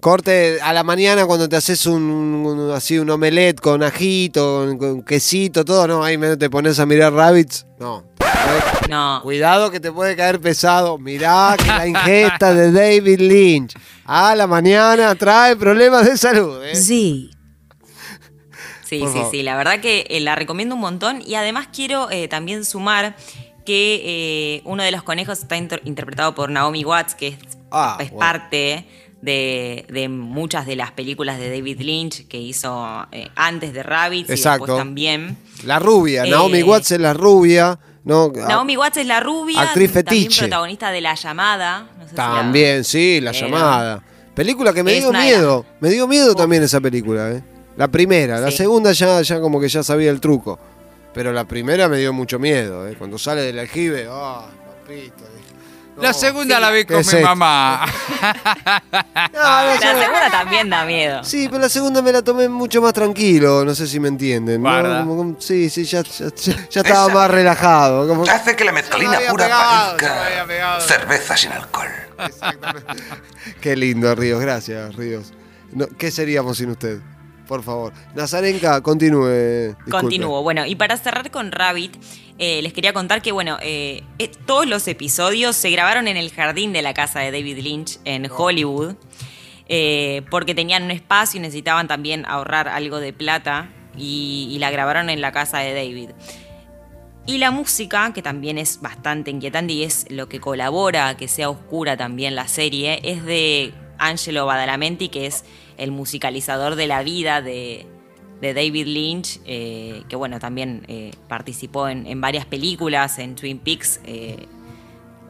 Corte 0.00 0.60
a 0.62 0.72
la 0.72 0.84
mañana 0.84 1.26
cuando 1.26 1.48
te 1.48 1.56
haces 1.56 1.84
un, 1.86 2.02
un- 2.04 2.70
así 2.70 2.98
un 2.98 3.10
omelette 3.10 3.60
con 3.60 3.82
ajito, 3.82 4.64
con, 4.66 4.78
con 4.78 5.02
quesito, 5.02 5.64
todo, 5.64 5.88
no, 5.88 6.04
ahí 6.04 6.16
te 6.38 6.48
pones 6.48 6.78
a 6.78 6.86
mirar 6.86 7.12
rabbits. 7.12 7.66
No. 7.80 8.04
No. 8.88 9.20
Cuidado 9.24 9.70
que 9.72 9.80
te 9.80 9.90
puede 9.90 10.14
caer 10.14 10.40
pesado. 10.40 10.96
Mirá 10.98 11.56
que 11.58 11.66
la 11.66 11.86
ingesta 11.88 12.54
de 12.54 12.70
David 12.70 13.18
Lynch 13.20 13.74
a 14.04 14.36
la 14.36 14.46
mañana 14.46 15.14
trae 15.16 15.56
problemas 15.56 16.06
de 16.06 16.16
salud. 16.16 16.62
¿eh? 16.64 16.76
Sí, 16.76 17.30
Por 17.82 18.88
sí, 18.88 19.00
favor. 19.00 19.30
sí, 19.32 19.42
la 19.42 19.56
verdad 19.56 19.80
que 19.80 20.06
eh, 20.08 20.20
la 20.20 20.34
recomiendo 20.36 20.74
un 20.76 20.80
montón 20.80 21.20
y 21.26 21.34
además 21.34 21.68
quiero 21.74 22.08
eh, 22.10 22.28
también 22.28 22.64
sumar 22.64 23.16
que 23.68 24.00
eh, 24.56 24.62
uno 24.64 24.82
de 24.82 24.90
los 24.90 25.02
conejos 25.02 25.40
está 25.40 25.58
inter- 25.58 25.82
interpretado 25.84 26.34
por 26.34 26.48
Naomi 26.50 26.84
Watts, 26.86 27.14
que 27.14 27.28
es, 27.28 27.36
Ah, 27.70 27.98
es 28.00 28.10
parte 28.12 28.86
de, 29.20 29.84
de 29.90 30.08
muchas 30.08 30.64
de 30.66 30.74
las 30.74 30.90
películas 30.92 31.38
de 31.38 31.50
David 31.50 31.80
Lynch 31.82 32.26
que 32.28 32.38
hizo 32.40 33.06
eh, 33.12 33.28
antes 33.36 33.74
de 33.74 33.82
Rabbit 33.82 34.24
y 34.26 34.32
después 34.32 34.74
también. 34.74 35.36
La 35.64 35.78
rubia, 35.78 36.24
Eh, 36.24 36.30
Naomi 36.30 36.62
Watts 36.62 36.92
es 36.92 37.00
la 37.00 37.12
rubia. 37.12 37.78
No, 38.04 38.32
Naomi 38.34 38.78
Watts 38.78 38.96
es 38.96 39.06
la 39.06 39.20
rubia, 39.20 39.60
Actriz 39.60 39.92
también 39.92 40.22
fetiche. 40.22 40.40
protagonista 40.44 40.90
de 40.90 41.00
La 41.02 41.14
Llamada. 41.14 41.90
no 41.98 42.04
sé 42.04 42.10
si 42.10 42.16
la- 42.16 42.24
También, 42.30 42.84
sí, 42.84 43.20
la 43.20 43.32
llamada. 43.32 44.02
Película 44.34 44.72
que 44.72 44.82
me 44.82 44.96
Es 44.96 45.02
dio 45.02 45.12
miedo. 45.12 45.66
Me 45.80 45.90
dio 45.90 46.08
miedo 46.08 46.34
también 46.34 46.62
esa 46.62 46.80
película, 46.80 47.32
¿eh? 47.32 47.42
La 47.76 47.86
primera, 47.88 48.40
la 48.40 48.50
segunda 48.50 48.92
ya, 48.92 49.20
ya 49.20 49.40
como 49.40 49.60
que 49.60 49.68
ya 49.68 49.82
sabía 49.82 50.10
el 50.10 50.20
truco. 50.20 50.58
Pero 51.18 51.32
la 51.32 51.42
primera 51.46 51.88
me 51.88 51.96
dio 51.98 52.12
mucho 52.12 52.38
miedo, 52.38 52.86
¿eh? 52.86 52.94
Cuando 52.96 53.18
sale 53.18 53.40
del 53.42 53.58
aljibe, 53.58 54.06
¡ah, 54.08 54.46
papito! 54.86 55.24
no. 55.96 56.02
La 56.04 56.12
segunda 56.12 56.60
la 56.60 56.70
vi 56.70 56.84
¿Qué 56.84 56.94
con 56.94 56.98
mi 56.98 57.00
esto? 57.12 57.20
mamá. 57.20 57.84
No, 59.32 59.40
la 59.42 59.64
La 59.74 59.80
segunda- 59.80 60.30
también 60.30 60.70
da 60.70 60.84
miedo. 60.84 61.24
Sí, 61.24 61.48
pero 61.48 61.60
la 61.62 61.68
segunda 61.68 62.02
me 62.02 62.12
la 62.12 62.22
tomé 62.22 62.48
mucho 62.48 62.80
más 62.80 62.92
tranquilo, 62.92 63.64
no 63.64 63.74
sé 63.74 63.88
si 63.88 63.98
me 63.98 64.06
entienden. 64.06 64.62
¿no? 64.62 64.68
Guarda. 64.70 65.00
Como- 65.00 65.16
como- 65.16 65.40
sí, 65.40 65.68
sí, 65.68 65.82
ya, 65.84 66.04
ya- 66.04 66.28
ya- 66.36 66.68
ya 66.70 66.80
estaba 66.82 67.08
más 67.08 67.28
relajado. 67.28 68.06
como- 68.06 68.22
Hace 68.22 68.54
que 68.54 68.64
la 68.64 68.70
mezcalina 68.70 69.18
pura 69.28 69.44
pegado, 69.46 69.96
parezca 69.96 70.80
cerveza 70.82 71.36
sin 71.36 71.50
alcohol. 71.50 71.88
Qué 73.60 73.74
lindo, 73.74 74.14
Ríos, 74.14 74.40
gracias, 74.40 74.94
Ríos. 74.94 75.32
No, 75.72 75.88
¿Qué 75.98 76.12
seríamos 76.12 76.58
sin 76.58 76.70
usted? 76.70 77.00
Por 77.48 77.62
favor. 77.62 77.94
Nazarenka, 78.14 78.82
continúe. 78.82 79.74
Continúo. 79.90 80.42
Bueno, 80.42 80.66
y 80.66 80.76
para 80.76 80.98
cerrar 80.98 81.30
con 81.30 81.50
Rabbit, 81.50 81.96
eh, 82.38 82.60
les 82.60 82.74
quería 82.74 82.92
contar 82.92 83.22
que, 83.22 83.32
bueno, 83.32 83.56
eh, 83.62 84.02
eh, 84.18 84.30
todos 84.44 84.66
los 84.66 84.86
episodios 84.86 85.56
se 85.56 85.70
grabaron 85.70 86.08
en 86.08 86.18
el 86.18 86.30
jardín 86.30 86.74
de 86.74 86.82
la 86.82 86.92
casa 86.92 87.20
de 87.20 87.32
David 87.32 87.58
Lynch 87.60 87.98
en 88.04 88.30
Hollywood, 88.30 88.96
porque 90.30 90.54
tenían 90.54 90.82
un 90.84 90.90
espacio 90.90 91.38
y 91.38 91.40
necesitaban 91.40 91.88
también 91.88 92.26
ahorrar 92.26 92.68
algo 92.68 93.00
de 93.00 93.14
plata 93.14 93.70
y, 93.96 94.48
y 94.50 94.58
la 94.58 94.70
grabaron 94.70 95.08
en 95.08 95.22
la 95.22 95.32
casa 95.32 95.58
de 95.58 95.72
David. 95.72 96.10
Y 97.26 97.38
la 97.38 97.50
música, 97.50 98.12
que 98.14 98.22
también 98.22 98.58
es 98.58 98.80
bastante 98.80 99.30
inquietante 99.30 99.72
y 99.72 99.84
es 99.84 100.06
lo 100.10 100.28
que 100.28 100.40
colabora 100.40 101.08
a 101.08 101.16
que 101.16 101.28
sea 101.28 101.50
oscura 101.50 101.96
también 101.96 102.34
la 102.34 102.48
serie, 102.48 103.00
es 103.02 103.24
de 103.24 103.74
Angelo 103.98 104.46
Badalamenti, 104.46 105.08
que 105.08 105.26
es 105.26 105.44
el 105.78 105.90
musicalizador 105.92 106.74
de 106.76 106.86
la 106.86 107.02
vida 107.02 107.40
de, 107.40 107.86
de 108.40 108.54
David 108.54 108.86
Lynch, 108.86 109.40
eh, 109.46 110.02
que 110.08 110.16
bueno, 110.16 110.38
también 110.38 110.82
eh, 110.88 111.12
participó 111.28 111.88
en, 111.88 112.06
en 112.06 112.20
varias 112.20 112.44
películas, 112.46 113.18
en 113.18 113.34
Twin 113.34 113.58
Peaks, 113.58 114.00
eh, 114.04 114.36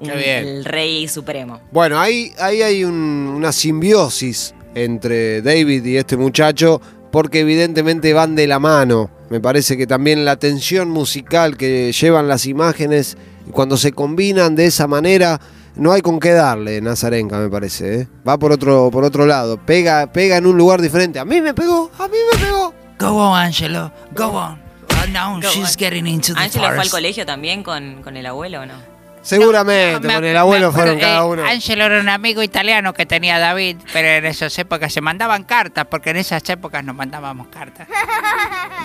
un- 0.00 0.10
el 0.10 0.64
rey 0.64 1.08
supremo. 1.08 1.60
Bueno, 1.72 1.98
ahí, 2.00 2.32
ahí 2.38 2.62
hay 2.62 2.84
un- 2.84 3.32
una 3.34 3.52
simbiosis 3.52 4.54
entre 4.74 5.42
David 5.42 5.84
y 5.84 5.96
este 5.96 6.16
muchacho, 6.16 6.80
porque 7.10 7.40
evidentemente 7.40 8.12
van 8.12 8.34
de 8.36 8.46
la 8.46 8.58
mano. 8.58 9.10
Me 9.30 9.40
parece 9.40 9.76
que 9.76 9.86
también 9.86 10.24
la 10.24 10.36
tensión 10.36 10.88
musical 10.90 11.56
que 11.56 11.92
llevan 11.92 12.28
las 12.28 12.46
imágenes, 12.46 13.16
cuando 13.50 13.76
se 13.76 13.92
combinan 13.92 14.54
de 14.56 14.66
esa 14.66 14.86
manera, 14.86 15.40
no 15.78 15.92
hay 15.92 16.02
con 16.02 16.20
qué 16.20 16.32
darle, 16.32 16.80
Nazarenka, 16.80 17.38
me 17.38 17.48
parece. 17.48 18.00
¿eh? 18.02 18.08
Va 18.26 18.36
por 18.38 18.52
otro, 18.52 18.90
por 18.90 19.04
otro 19.04 19.24
lado, 19.26 19.56
pega, 19.64 20.12
pega 20.12 20.36
en 20.36 20.46
un 20.46 20.56
lugar 20.56 20.82
diferente. 20.82 21.18
A 21.18 21.24
mí 21.24 21.40
me 21.40 21.54
pegó, 21.54 21.90
a 21.98 22.08
mí 22.08 22.16
me 22.32 22.38
pegó. 22.38 22.74
Go 22.98 23.16
on, 23.16 23.40
Angelo. 23.40 23.92
Go 24.14 24.26
on. 24.26 24.58
Uh, 24.90 25.10
now 25.12 25.40
Go 25.40 25.48
she's 25.48 25.70
on. 25.70 25.76
getting 25.78 26.06
into 26.06 26.34
the 26.34 26.40
¿Ángelo 26.40 26.66
fue 26.68 26.80
al 26.80 26.90
colegio 26.90 27.24
también 27.24 27.62
con, 27.62 28.02
con 28.02 28.16
el 28.16 28.26
abuelo 28.26 28.62
o 28.62 28.66
no? 28.66 28.74
Seguramente, 29.22 30.06
Me- 30.06 30.14
con 30.14 30.24
el 30.24 30.36
abuelo 30.36 30.68
acuerdo, 30.68 30.72
fueron 30.84 31.00
cada 31.00 31.18
eh, 31.18 31.28
uno. 31.28 31.44
Angelo 31.44 31.84
era 31.84 32.00
un 32.00 32.08
amigo 32.08 32.42
italiano 32.42 32.92
que 32.94 33.06
tenía 33.06 33.38
David, 33.38 33.76
pero 33.92 34.08
en 34.08 34.24
esas 34.26 34.58
épocas 34.58 34.92
se 34.92 35.00
mandaban 35.00 35.44
cartas, 35.44 35.86
porque 35.90 36.10
en 36.10 36.16
esas 36.18 36.48
épocas 36.48 36.82
nos 36.84 36.94
mandábamos 36.96 37.48
cartas. 37.48 37.86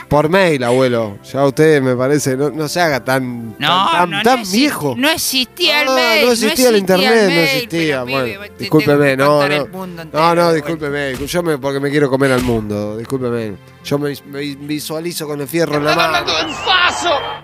Por 0.07 0.29
mail, 0.29 0.63
abuelo. 0.63 1.17
Ya 1.31 1.45
usted 1.45 1.81
me 1.81 1.95
parece, 1.95 2.35
no, 2.37 2.49
no 2.49 2.67
se 2.67 2.81
haga 2.81 3.03
tan, 3.03 3.51
No, 3.57 3.89
tan, 3.91 3.91
tan, 3.91 4.09
no, 4.11 4.17
no 4.17 4.23
tan 4.23 4.43
viejo. 4.51 4.95
No 4.97 5.09
existía 5.09 5.81
el 5.83 5.87
Ah, 5.89 5.95
mail. 5.95 6.25
no 6.25 6.31
existía 6.33 6.69
el 6.69 6.77
internet, 6.77 7.09
no 7.09 7.27
mail, 7.27 7.39
existía. 7.39 8.03
Bueno, 8.03 8.43
discúlpeme, 8.59 9.17
no, 9.17 9.47
no. 9.47 9.67
No, 10.11 10.35
no, 10.35 10.53
discúlpeme. 10.53 11.13
discú- 11.13 11.25
Yo 11.25 11.43
me, 11.43 11.57
porque 11.57 11.79
me 11.79 11.89
quiero 11.89 12.09
comer 12.09 12.31
al 12.31 12.43
mundo, 12.43 12.97
discúlpeme. 12.97 13.53
Yo 13.83 13.97
me, 13.99 14.13
me 14.27 14.39
visualizo 14.55 15.27
con 15.27 15.41
el 15.41 15.47
fierro 15.47 15.77
en 15.77 15.85
la 15.85 15.95
mano. 15.95 16.25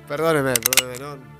Perdóneme, 0.07 0.53
perdóneme. 0.53 0.99
No. 0.99 1.38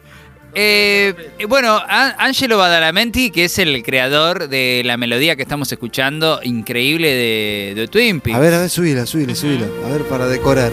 Eh, 0.53 1.13
bueno, 1.47 1.79
Angelo 1.87 2.57
Badalamenti, 2.57 3.29
que 3.29 3.45
es 3.45 3.59
el 3.59 3.83
creador 3.83 4.49
de 4.49 4.81
la 4.83 4.97
melodía 4.97 5.35
que 5.35 5.43
estamos 5.43 5.71
escuchando, 5.71 6.39
increíble 6.43 7.09
de, 7.09 7.73
de 7.75 7.87
Twin 7.87 8.19
Peaks. 8.19 8.37
A 8.37 8.41
ver, 8.41 8.53
a 8.53 8.59
ver, 8.61 8.69
subila, 8.69 9.05
subila, 9.05 9.35
subila. 9.35 9.67
A 9.85 9.89
ver, 9.89 10.01
para 10.03 10.27
decorar. 10.27 10.71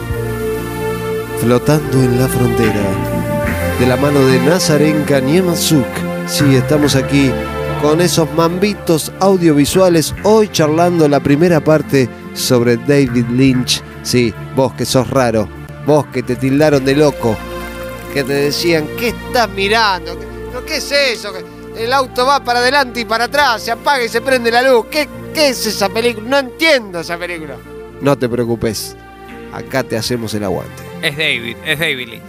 Flotando 1.41 2.03
en 2.03 2.19
la 2.19 2.29
frontera. 2.29 2.83
De 3.79 3.87
la 3.87 3.97
mano 3.97 4.25
de 4.27 4.39
Nazarenka 4.41 5.21
Niemazuk. 5.21 5.87
Sí, 6.27 6.57
estamos 6.57 6.97
aquí 6.97 7.31
con 7.83 8.01
esos 8.01 8.33
mambitos 8.33 9.13
audiovisuales. 9.21 10.15
Hoy 10.25 10.49
charlando 10.49 11.07
la 11.09 11.21
primera 11.21 11.61
parte 11.61 12.09
sobre 12.33 12.79
David 12.79 13.27
Lynch. 13.31 13.83
Sí, 14.03 14.33
vos 14.55 14.73
que 14.73 14.87
sos 14.87 15.09
raro. 15.11 15.49
Vos 15.87 16.07
que 16.07 16.23
te 16.23 16.37
tildaron 16.37 16.85
de 16.85 16.97
loco. 16.97 17.37
Que 18.17 18.25
te 18.25 18.33
decían, 18.33 18.89
¿qué 18.99 19.09
estás 19.09 19.47
mirando? 19.51 20.19
¿Qué, 20.19 20.25
no, 20.51 20.65
¿qué 20.65 20.77
es 20.79 20.91
eso? 20.91 21.35
El 21.77 21.93
auto 21.93 22.25
va 22.25 22.43
para 22.43 22.61
adelante 22.61 23.01
y 23.01 23.05
para 23.05 23.25
atrás, 23.25 23.63
se 23.63 23.71
apaga 23.71 24.03
y 24.05 24.09
se 24.09 24.23
prende 24.23 24.51
la 24.51 24.63
luz. 24.63 24.87
¿Qué, 24.91 25.07
qué 25.35 25.51
es 25.51 25.67
esa 25.67 25.91
película? 25.91 26.27
No 26.27 26.39
entiendo 26.39 27.01
esa 27.01 27.19
película. 27.19 27.57
No 28.01 28.17
te 28.17 28.27
preocupes. 28.27 28.97
Acá 29.53 29.83
te 29.83 29.99
hacemos 29.99 30.33
el 30.33 30.45
aguante. 30.45 30.83
Es 31.03 31.15
David, 31.15 31.59
es 31.63 31.79
David 31.79 32.09
Lee. 32.09 32.23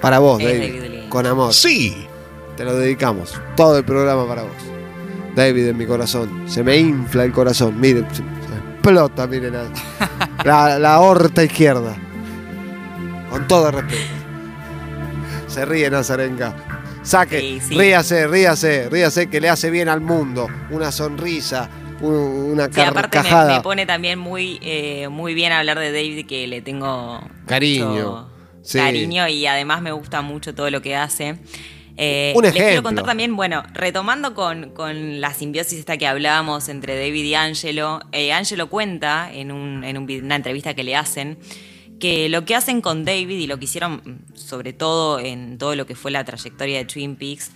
Para 0.00 0.18
vos, 0.18 0.40
Es 0.40 0.48
David. 0.48 0.80
David 0.80 0.90
Lynch. 0.90 1.08
Con 1.10 1.26
amor. 1.26 1.54
Sí. 1.54 2.08
Te 2.56 2.64
lo 2.64 2.76
dedicamos. 2.76 3.40
Todo 3.54 3.78
el 3.78 3.84
programa 3.84 4.26
para 4.26 4.42
vos. 4.42 4.50
David 5.36 5.68
en 5.68 5.76
mi 5.76 5.86
corazón. 5.86 6.42
Se 6.48 6.64
me 6.64 6.76
infla 6.76 7.22
el 7.22 7.30
corazón. 7.30 7.80
Miren, 7.80 8.08
se, 8.10 8.16
se 8.16 8.22
explota, 8.72 9.28
miren. 9.28 9.52
La, 9.52 9.68
la, 10.44 10.78
la 10.80 10.94
aorta 10.94 11.44
izquierda. 11.44 11.94
Con 13.30 13.46
todo 13.46 13.70
respeto. 13.70 14.13
Se 15.54 15.64
ríe 15.64 15.88
Nazarenka. 15.88 16.52
Saque, 17.04 17.38
Sí, 17.40 17.60
sí. 17.68 17.74
ríase, 17.78 18.26
ríase, 18.26 18.88
ríase 18.90 19.30
que 19.30 19.40
le 19.40 19.48
hace 19.48 19.70
bien 19.70 19.88
al 19.88 20.00
mundo. 20.00 20.48
Una 20.70 20.90
sonrisa, 20.90 21.70
un- 22.00 22.12
una 22.52 22.66
Sí, 22.72 22.80
aparte 22.80 23.20
me, 23.22 23.60
pone 23.60 23.86
también 23.86 24.18
muy, 24.18 24.58
eh, 24.62 25.06
muy 25.08 25.32
bien 25.34 25.52
hablar 25.52 25.78
de 25.78 25.92
David, 25.92 26.26
que 26.26 26.48
le 26.48 26.60
tengo 26.60 27.20
Cariño, 27.46 27.86
mucho 27.86 28.28
sí. 28.62 28.78
cariño 28.78 29.28
y 29.28 29.46
además 29.46 29.80
me 29.80 29.92
gusta 29.92 30.22
mucho 30.22 30.56
todo 30.56 30.70
lo 30.70 30.82
que 30.82 30.96
hace. 30.96 31.36
Eh, 31.96 32.32
Un 32.34 32.42
Les 32.42 32.50
quiero 32.52 32.66
ejemplo. 32.70 32.88
contar 32.88 33.04
también, 33.04 33.36
bueno, 33.36 33.62
retomando 33.74 34.34
con, 34.34 34.70
con 34.70 35.20
la 35.20 35.32
simbiosis 35.32 35.78
esta 35.78 35.96
que 35.96 36.08
hablábamos 36.08 36.68
entre 36.68 36.96
David 36.98 37.22
y 37.26 37.34
Angelo, 37.36 38.00
eh, 38.10 38.32
Angelo 38.32 38.68
cuenta 38.68 39.30
en, 39.32 39.52
un- 39.52 39.84
en 39.84 39.98
un 39.98 40.10
una 40.24 40.34
entrevista 40.34 40.74
que 40.74 40.82
le 40.82 40.96
hacen 40.96 41.38
que 42.00 42.28
lo 42.28 42.44
que 42.44 42.54
hacen 42.54 42.80
con 42.80 43.04
David 43.04 43.38
y 43.38 43.46
lo 43.46 43.58
que 43.58 43.64
hicieron 43.66 43.94
mm, 44.04 44.36
sobre 44.36 44.72
todo 44.72 45.20
en 45.20 45.58
todo 45.58 45.74
lo 45.76 45.86
que 45.86 45.94
fue 45.94 46.10
la 46.10 46.24
trayectoria 46.24 46.78
de 46.78 46.84
Twin 46.84 47.16
Peaks 47.16 47.50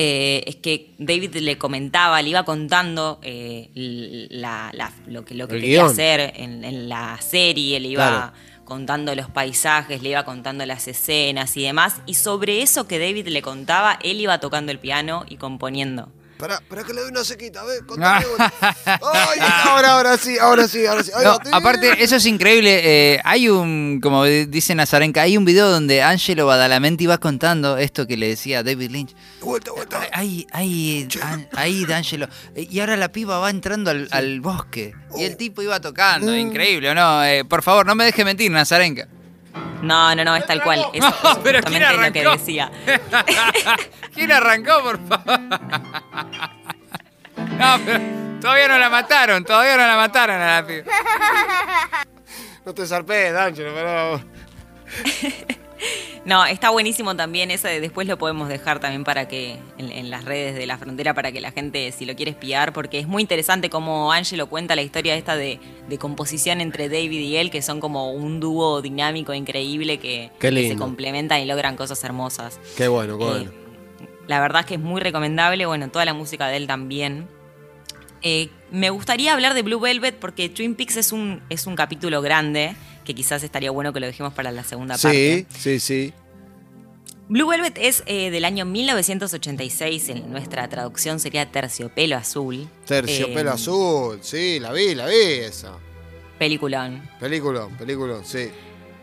eh, 0.00 0.44
es 0.46 0.56
que 0.56 0.90
David 0.98 1.34
le 1.36 1.58
comentaba, 1.58 2.22
le 2.22 2.28
iba 2.30 2.44
contando 2.44 3.18
eh, 3.22 3.68
la- 4.30 4.70
la- 4.72 4.92
lo 5.06 5.24
que, 5.24 5.34
lo 5.34 5.48
que 5.48 5.56
quería 5.56 5.80
guion. 5.82 5.90
hacer 5.90 6.32
en, 6.36 6.64
en 6.64 6.88
la 6.88 7.20
serie, 7.20 7.80
le 7.80 7.88
iba 7.88 8.06
Claro. 8.08 8.32
contando 8.64 9.14
los 9.16 9.28
paisajes, 9.28 10.00
le 10.02 10.10
iba 10.10 10.24
contando 10.24 10.64
las 10.66 10.86
escenas 10.86 11.56
y 11.56 11.62
demás. 11.62 12.00
Y 12.06 12.14
sobre 12.14 12.62
eso 12.62 12.86
que 12.86 13.00
David 13.00 13.26
le 13.28 13.42
contaba, 13.42 13.98
él 14.04 14.20
iba 14.20 14.38
tocando 14.38 14.70
el 14.70 14.78
piano 14.78 15.24
y 15.28 15.36
componiendo. 15.36 16.12
Pará, 16.38 16.62
pará 16.68 16.84
que 16.84 16.94
le 16.94 17.00
doy 17.00 17.10
una 17.10 17.24
sequita, 17.24 17.62
a 17.62 17.64
ver. 17.64 17.80
Ay, 17.98 19.38
ahora, 19.64 19.92
ahora 19.94 20.16
sí, 20.16 20.38
ahora 20.38 20.68
sí, 20.68 20.86
ahora 20.86 21.02
sí. 21.02 21.10
No, 21.22 21.38
aparte, 21.52 22.02
eso 22.02 22.16
es 22.16 22.26
increíble. 22.26 22.80
eh, 23.14 23.20
hay 23.24 23.48
un, 23.48 23.98
como 24.00 24.24
dice 24.24 24.74
Nazarenka, 24.74 25.22
hay 25.22 25.36
un 25.36 25.44
video 25.44 25.68
donde 25.68 26.02
Angelo 26.02 26.46
Badalamenti 26.46 27.06
va 27.06 27.18
contando 27.18 27.76
esto 27.76 28.06
que 28.06 28.16
le 28.16 28.28
decía 28.28 28.62
David 28.62 28.90
Lynch. 28.90 29.16
Vuelta, 29.40 29.72
vuelta. 29.72 30.00
Ahí, 30.12 30.46
ahí, 30.52 31.08
ahí, 31.52 31.84
D'Angelo. 31.84 32.28
Y 32.54 32.78
ahora 32.80 32.96
la 32.96 33.10
piba 33.10 33.38
va 33.38 33.50
entrando 33.50 33.90
al, 33.90 34.08
al 34.12 34.40
bosque. 34.40 34.94
Y 35.16 35.24
el 35.24 35.36
tipo 35.36 35.60
iba 35.62 35.80
tocando. 35.80 36.36
Increíble, 36.36 36.90
¿o 36.90 36.94
no? 36.94 37.24
Eh, 37.24 37.44
por 37.44 37.62
favor, 37.62 37.84
no 37.84 37.94
me 37.96 38.04
deje 38.04 38.24
mentir, 38.24 38.50
Nazarenka. 38.50 39.08
No, 39.82 40.14
no, 40.14 40.24
no, 40.24 40.36
es 40.36 40.44
tal 40.46 40.62
cual. 40.62 40.86
Es, 40.92 41.00
No, 41.00 41.12
pero 41.42 41.60
¿quién 41.62 41.82
justamente 41.82 41.96
lo 42.06 42.12
que 42.12 42.20
arrancó? 42.20 42.38
decía. 42.38 42.70
¿Quién 44.14 44.32
arrancó, 44.32 44.82
por 44.82 44.98
favor? 45.08 45.40
No, 47.58 47.78
pero 47.84 48.00
todavía 48.40 48.68
no 48.68 48.78
la 48.78 48.90
mataron, 48.90 49.44
todavía 49.44 49.76
no 49.76 49.86
la 49.86 49.96
mataron 49.96 50.40
a 50.40 50.60
la 50.60 50.66
piba. 50.66 50.84
No 52.64 52.74
te 52.74 52.86
zarpes, 52.86 53.32
D'Angelo, 53.32 53.72
pero. 53.74 54.20
No, 56.24 56.44
está 56.44 56.70
buenísimo 56.70 57.14
también 57.16 57.50
ese, 57.50 57.68
de- 57.68 57.80
después 57.80 58.06
lo 58.06 58.18
podemos 58.18 58.48
dejar 58.48 58.80
también 58.80 59.04
para 59.04 59.28
que 59.28 59.56
en, 59.78 59.90
en 59.92 60.10
las 60.10 60.24
redes 60.24 60.54
de 60.56 60.66
la 60.66 60.76
frontera 60.76 61.14
para 61.14 61.32
que 61.32 61.40
la 61.40 61.52
gente 61.52 61.90
si 61.92 62.04
lo 62.04 62.14
quiere 62.16 62.32
espiar, 62.32 62.72
porque 62.72 62.98
es 62.98 63.06
muy 63.06 63.22
interesante 63.22 63.70
como 63.70 64.12
Angelo 64.12 64.48
cuenta 64.48 64.74
la 64.76 64.82
historia 64.82 65.14
esta 65.14 65.36
de, 65.36 65.58
de 65.88 65.98
composición 65.98 66.60
entre 66.60 66.88
David 66.88 67.20
y 67.20 67.36
él, 67.36 67.50
que 67.50 67.62
son 67.62 67.80
como 67.80 68.12
un 68.12 68.40
dúo 68.40 68.82
dinámico 68.82 69.32
increíble 69.32 69.98
que, 69.98 70.30
se 70.40 70.76
complementan 70.76 71.40
y 71.40 71.46
logran 71.46 71.76
cosas 71.76 72.02
hermosas. 72.04 72.58
Qué 72.76 72.88
bueno, 72.88 73.16
qué 73.16 73.24
Eh, 73.24 73.28
bueno. 73.28 73.50
la 74.26 74.40
verdad 74.40 74.60
es 74.60 74.66
que 74.66 74.74
es 74.74 74.80
muy 74.80 75.00
recomendable, 75.00 75.64
bueno, 75.66 75.88
toda 75.90 76.04
la 76.04 76.14
música 76.14 76.48
de 76.48 76.56
él 76.58 76.66
también. 76.66 77.28
Eh, 78.22 78.48
me 78.72 78.90
gustaría 78.90 79.32
hablar 79.32 79.54
de 79.54 79.62
Blue 79.62 79.78
Velvet 79.78 80.16
porque 80.18 80.48
Twin 80.48 80.74
Peaks 80.74 80.96
es 80.96 81.12
un, 81.12 81.40
es 81.48 81.66
un 81.68 81.76
capítulo 81.76 82.20
grande, 82.20 82.74
que 83.08 83.14
quizás 83.14 83.42
estaría 83.42 83.70
bueno 83.70 83.90
que 83.94 84.00
lo 84.00 84.06
dejemos 84.06 84.34
para 84.34 84.52
la 84.52 84.62
segunda 84.64 84.98
parte. 84.98 85.46
Sí, 85.48 85.58
sí, 85.58 85.80
sí. 85.80 86.12
Blue 87.30 87.48
Velvet 87.48 87.78
es 87.80 88.02
eh, 88.04 88.30
del 88.30 88.44
año 88.44 88.66
1986, 88.66 90.10
en 90.10 90.30
nuestra 90.30 90.68
traducción 90.68 91.18
sería 91.18 91.50
Terciopelo 91.50 92.16
Azul. 92.18 92.68
Terciopelo 92.86 93.50
Eh, 93.50 93.54
azul, 93.54 94.18
sí, 94.20 94.60
la 94.60 94.72
vi, 94.72 94.94
la 94.94 95.06
vi 95.06 95.14
esa. 95.16 95.72
Peliculón. 96.38 97.02
Película, 97.18 97.66
película, 97.78 98.20
sí. 98.24 98.50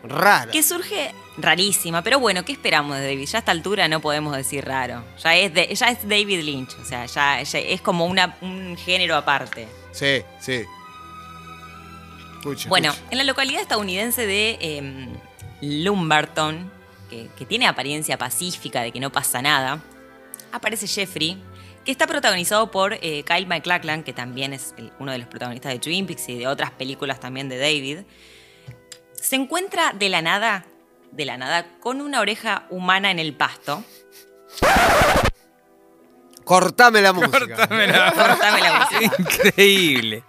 Rara. 0.04 0.52
Que 0.52 0.62
surge 0.62 1.10
rarísima, 1.36 2.00
pero 2.02 2.20
bueno, 2.20 2.44
¿qué 2.44 2.52
esperamos 2.52 2.96
de 2.98 3.02
David? 3.06 3.26
Ya 3.26 3.38
a 3.38 3.40
esta 3.40 3.50
altura 3.50 3.88
no 3.88 4.00
podemos 4.00 4.36
decir 4.36 4.64
raro. 4.64 5.02
Ya 5.22 5.36
es, 5.36 5.52
de- 5.52 5.74
ya 5.74 5.88
es 5.90 6.08
David 6.08 6.42
Lynch, 6.42 6.76
o 6.80 6.84
sea, 6.84 7.06
ya, 7.06 7.42
ya 7.42 7.58
es 7.58 7.80
como 7.80 8.06
una, 8.06 8.36
un 8.40 8.76
género 8.76 9.16
aparte. 9.16 9.66
Sí, 9.90 10.22
sí. 10.40 10.62
Bueno, 12.68 12.92
en 13.10 13.18
la 13.18 13.24
localidad 13.24 13.60
estadounidense 13.62 14.26
de 14.26 14.58
eh, 14.60 15.08
Lumberton, 15.60 16.70
que, 17.10 17.28
que 17.36 17.44
tiene 17.46 17.66
apariencia 17.66 18.18
pacífica 18.18 18.82
de 18.82 18.92
que 18.92 19.00
no 19.00 19.10
pasa 19.10 19.42
nada, 19.42 19.82
aparece 20.52 20.86
Jeffrey, 20.86 21.42
que 21.84 21.92
está 21.92 22.06
protagonizado 22.06 22.70
por 22.70 22.94
eh, 22.94 23.22
Kyle 23.24 23.46
MacLachlan, 23.46 24.02
que 24.02 24.12
también 24.12 24.52
es 24.52 24.74
el- 24.76 24.92
uno 24.98 25.12
de 25.12 25.18
los 25.18 25.28
protagonistas 25.28 25.72
de 25.72 25.78
Twin 25.78 26.06
Peaks 26.06 26.28
y 26.28 26.38
de 26.38 26.46
otras 26.48 26.70
películas 26.72 27.20
también 27.20 27.48
de 27.48 27.58
David. 27.58 27.98
Se 29.14 29.36
encuentra 29.36 29.92
de 29.92 30.08
la 30.08 30.20
nada, 30.22 30.64
de 31.12 31.24
la 31.24 31.36
nada, 31.36 31.66
con 31.80 32.00
una 32.00 32.20
oreja 32.20 32.66
humana 32.70 33.10
en 33.10 33.18
el 33.18 33.34
pasto. 33.34 33.84
Cortame 36.46 37.02
la 37.02 37.12
música. 37.12 37.38
Cortame 37.56 37.86
la- 37.88 38.12
Cortame 38.16 38.60
la 38.60 38.88
música. 38.88 39.14
Increíble. 39.18 40.22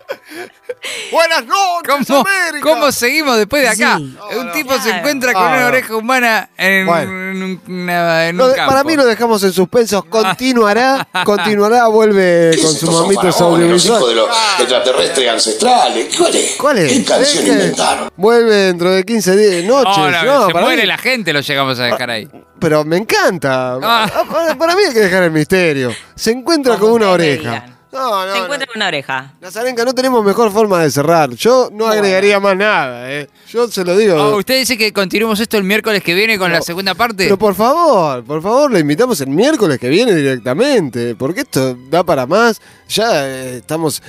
Buenas 1.12 1.45
noches, 1.45 2.08
¿Cómo, 2.08 2.21
América. 2.27 2.60
¿Cómo 2.69 2.91
seguimos 2.91 3.38
después 3.38 3.62
de 3.62 3.67
acá? 3.69 3.97
Sí. 3.97 4.17
un 4.38 4.45
No, 4.47 4.51
tipo 4.51 4.77
se 4.80 4.89
encuentra 4.89 5.32
con 5.34 5.43
Ah, 5.43 5.47
una 5.58 5.65
oreja 5.67 5.95
humana 5.95 6.49
en, 6.58 6.86
Bueno. 6.88 7.12
en 7.12 7.43
un, 7.43 7.62
una- 7.67 8.27
en 8.30 8.38
Lo 8.38 8.45
un 8.45 8.49
de- 8.51 8.56
campo. 8.56 8.71
para 8.71 8.84
mí 8.84 8.95
lo 8.95 9.06
dejamos 9.06 9.43
en 9.43 9.53
suspenso. 9.53 10.03
Ah. 10.06 10.10
Continuará, 10.10 11.08
continuará, 11.23 11.88
vuelve 11.88 12.58
con 12.62 12.73
son 12.73 12.93
mamitos 13.03 13.36
faraones, 13.36 13.69
los 13.69 13.86
hijos 13.86 14.10
de 14.10 14.15
los 14.15 14.30
extraterrestres 14.60 15.30
ancestrales. 15.30 16.15
¿Cuál 16.17 16.36
es? 16.36 16.56
¿Cuál 16.58 16.77
es? 16.80 16.91
¿Qué 16.93 17.03
canción 17.03 17.43
Es 17.43 17.45
que 17.45 17.51
inventaron? 17.51 18.10
Vuelve 18.17 18.56
dentro 18.56 18.91
de 18.91 19.03
15 19.06 19.36
días, 19.36 19.63
noches. 19.65 19.97
No, 19.97 20.10
no, 20.12 20.23
No, 20.39 20.47
se 20.47 20.53
para 20.53 20.65
muere 20.65 20.82
mí- 20.82 20.88
la 20.88 20.97
gente, 20.97 21.32
lo 21.32 21.41
llegamos 21.41 21.80
a 21.80 21.84
dejar 21.84 22.10
ahí. 22.10 22.27
Pero 22.60 22.84
me 22.86 22.98
encanta. 22.98 23.76
Ah. 23.82 24.10
Ah, 24.13 24.24
Para, 24.32 24.56
para 24.56 24.76
mí 24.76 24.82
hay 24.88 24.93
que 24.93 25.00
dejar 25.02 25.24
el 25.24 25.32
misterio. 25.32 25.91
Se 26.15 26.32
encuentra 26.32 26.74
Como 26.78 26.93
con 26.93 27.02
una 27.02 27.12
oreja. 27.12 27.39
digan. 27.39 27.78
No, 27.89 28.26
no, 28.26 28.32
Se 28.34 28.38
no. 28.39 28.43
encuentra 28.43 28.67
con 28.67 28.76
una 28.76 28.88
oreja. 28.89 29.34
Nazarenka, 29.39 29.86
no 29.86 29.93
tenemos 29.96 30.24
mejor 30.24 30.52
forma 30.52 30.84
de 30.84 30.91
cerrar. 30.91 31.30
Yo 31.32 31.70
no 31.72 31.88
agregaría 31.88 32.39
más 32.39 32.56
nada, 32.56 33.12
¿eh? 33.12 33.28
Yo 33.50 33.67
se 33.70 33.84
lo 33.86 33.96
digo. 33.98 34.15
Oh, 34.15 34.38
¿Usted 34.38 34.60
dice 34.60 34.78
que 34.78 34.91
continuemos 34.91 35.39
esto 35.39 35.58
el 35.58 35.63
miércoles 35.63 36.04
que 36.04 36.13
viene 36.13 36.38
con 36.38 36.52
la 36.52 36.62
segunda 36.62 36.93
parte? 36.96 37.24
Pero 37.24 37.38
por 37.38 37.56
favor, 37.56 38.24
por 38.26 38.41
favor, 38.43 38.70
lo 38.72 38.78
invitamos 38.78 39.22
el 39.22 39.30
miércoles 39.30 39.80
que 39.80 39.88
viene 39.89 40.13
directamente, 40.13 41.15
porque 41.15 41.41
esto 41.41 41.76
da 41.89 42.04
para 42.04 42.28
más. 42.28 42.62
Ya 42.89 43.26
eh, 43.26 43.58
estamos 43.58 44.04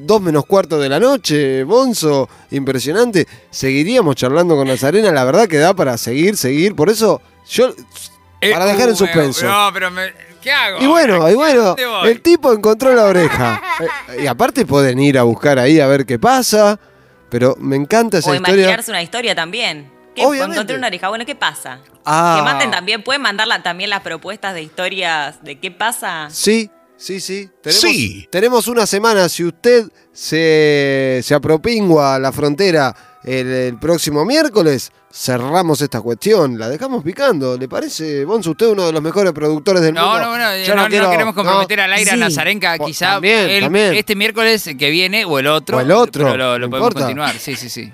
dos 0.00 0.22
menos 0.22 0.46
cuarto 0.46 0.78
de 0.78 0.88
la 0.88 1.00
noche, 1.00 1.64
Bonzo, 1.64 2.28
impresionante. 2.52 3.26
Seguiríamos 3.50 4.14
charlando 4.16 4.56
con 4.56 4.68
Nazarena, 4.68 5.10
la 5.10 5.24
verdad 5.24 5.48
que 5.48 5.58
da 5.58 5.74
para 5.74 5.98
seguir, 5.98 6.36
seguir. 6.36 6.74
Por 6.76 6.88
eso, 6.88 7.20
yo, 7.48 7.74
Eh, 8.40 8.52
para 8.52 8.66
dejar 8.66 8.88
en 8.90 8.96
suspenso. 8.96 9.46
No, 9.46 9.70
pero 9.72 9.90
me- 9.90 10.12
¿qué 10.42 10.52
hago? 10.52 10.82
Y 10.82 10.86
bueno, 10.86 11.28
y 11.30 11.34
bueno, 11.34 11.74
el 12.04 12.20
tipo 12.20 12.52
encontró 12.52 12.92
la 12.94 13.04
oreja. 13.04 13.60
Y 14.22 14.26
aparte 14.26 14.66
pueden 14.66 14.98
ir 15.00 15.18
a 15.18 15.22
buscar 15.22 15.58
ahí 15.58 15.80
a 15.80 15.86
ver 15.86 16.04
qué 16.06 16.18
pasa. 16.18 16.78
Pero 17.30 17.56
me 17.58 17.74
encanta 17.76 18.18
esa 18.18 18.30
o 18.30 18.34
historia. 18.34 18.54
imaginarse 18.62 18.90
una 18.92 19.02
historia 19.02 19.34
también. 19.34 19.90
¿Qué? 20.14 20.24
Obviamente. 20.24 20.54
Encontré 20.56 20.76
una 20.76 20.86
oreja. 20.86 21.08
Bueno, 21.08 21.24
¿qué 21.26 21.34
pasa? 21.34 21.80
Ah. 22.04 22.36
Que 22.38 22.44
manden 22.44 22.70
también, 22.70 23.02
pueden 23.02 23.22
mandarla 23.22 23.62
también 23.62 23.90
las 23.90 24.02
propuestas 24.02 24.54
de 24.54 24.62
historias 24.62 25.42
de 25.42 25.58
qué 25.58 25.70
pasa. 25.72 26.28
Sí, 26.30 26.70
sí, 27.04 27.20
sí. 27.20 27.50
Tenemos, 27.62 27.80
Sí. 27.80 28.28
tenemos 28.30 28.68
una 28.68 28.86
semana. 28.86 29.28
Si 29.28 29.44
usted 29.44 29.88
se, 30.12 31.20
se 31.22 31.34
apropingua 31.34 32.14
a 32.14 32.18
la 32.18 32.32
frontera 32.32 32.94
el, 33.24 33.46
el 33.46 33.78
próximo 33.78 34.24
miércoles, 34.24 34.90
cerramos 35.12 35.80
esta 35.80 36.00
cuestión. 36.00 36.58
La 36.58 36.68
dejamos 36.68 37.02
picando. 37.04 37.56
¿Le 37.56 37.68
parece, 37.68 38.24
Bonzo, 38.24 38.50
usted 38.52 38.66
uno 38.66 38.86
de 38.86 38.92
los 38.92 39.02
mejores 39.02 39.32
productores 39.32 39.82
del 39.82 39.94
No, 39.94 40.02
mundo? 40.10 40.20
no, 40.26 40.38
no, 40.38 40.56
Yo 40.64 40.74
no, 40.74 40.82
no 40.82 40.88
quiero- 40.88 41.10
queremos 41.10 41.34
comprometer 41.34 41.78
no. 41.78 41.84
al 41.84 41.92
aire 41.92 42.10
a 42.10 42.14
Sí. 42.14 42.20
Nazarenka, 42.20 42.76
Po- 42.76 42.86
quizá 42.86 43.12
también, 43.14 43.48
el- 43.50 43.62
también. 43.64 43.94
este 43.94 44.16
miércoles 44.16 44.68
que 44.78 44.90
viene 44.90 45.24
o 45.24 45.38
el 45.38 45.46
otro. 45.46 45.78
O 45.78 45.80
el 45.80 45.90
otro, 45.90 46.24
pero 46.24 46.36
lo, 46.36 46.58
lo 46.58 46.66
no 46.66 46.70
podemos 46.70 46.88
importa. 46.90 47.00
continuar, 47.06 47.38
sí, 47.38 47.54
sí, 47.56 47.68
sí. 47.70 47.92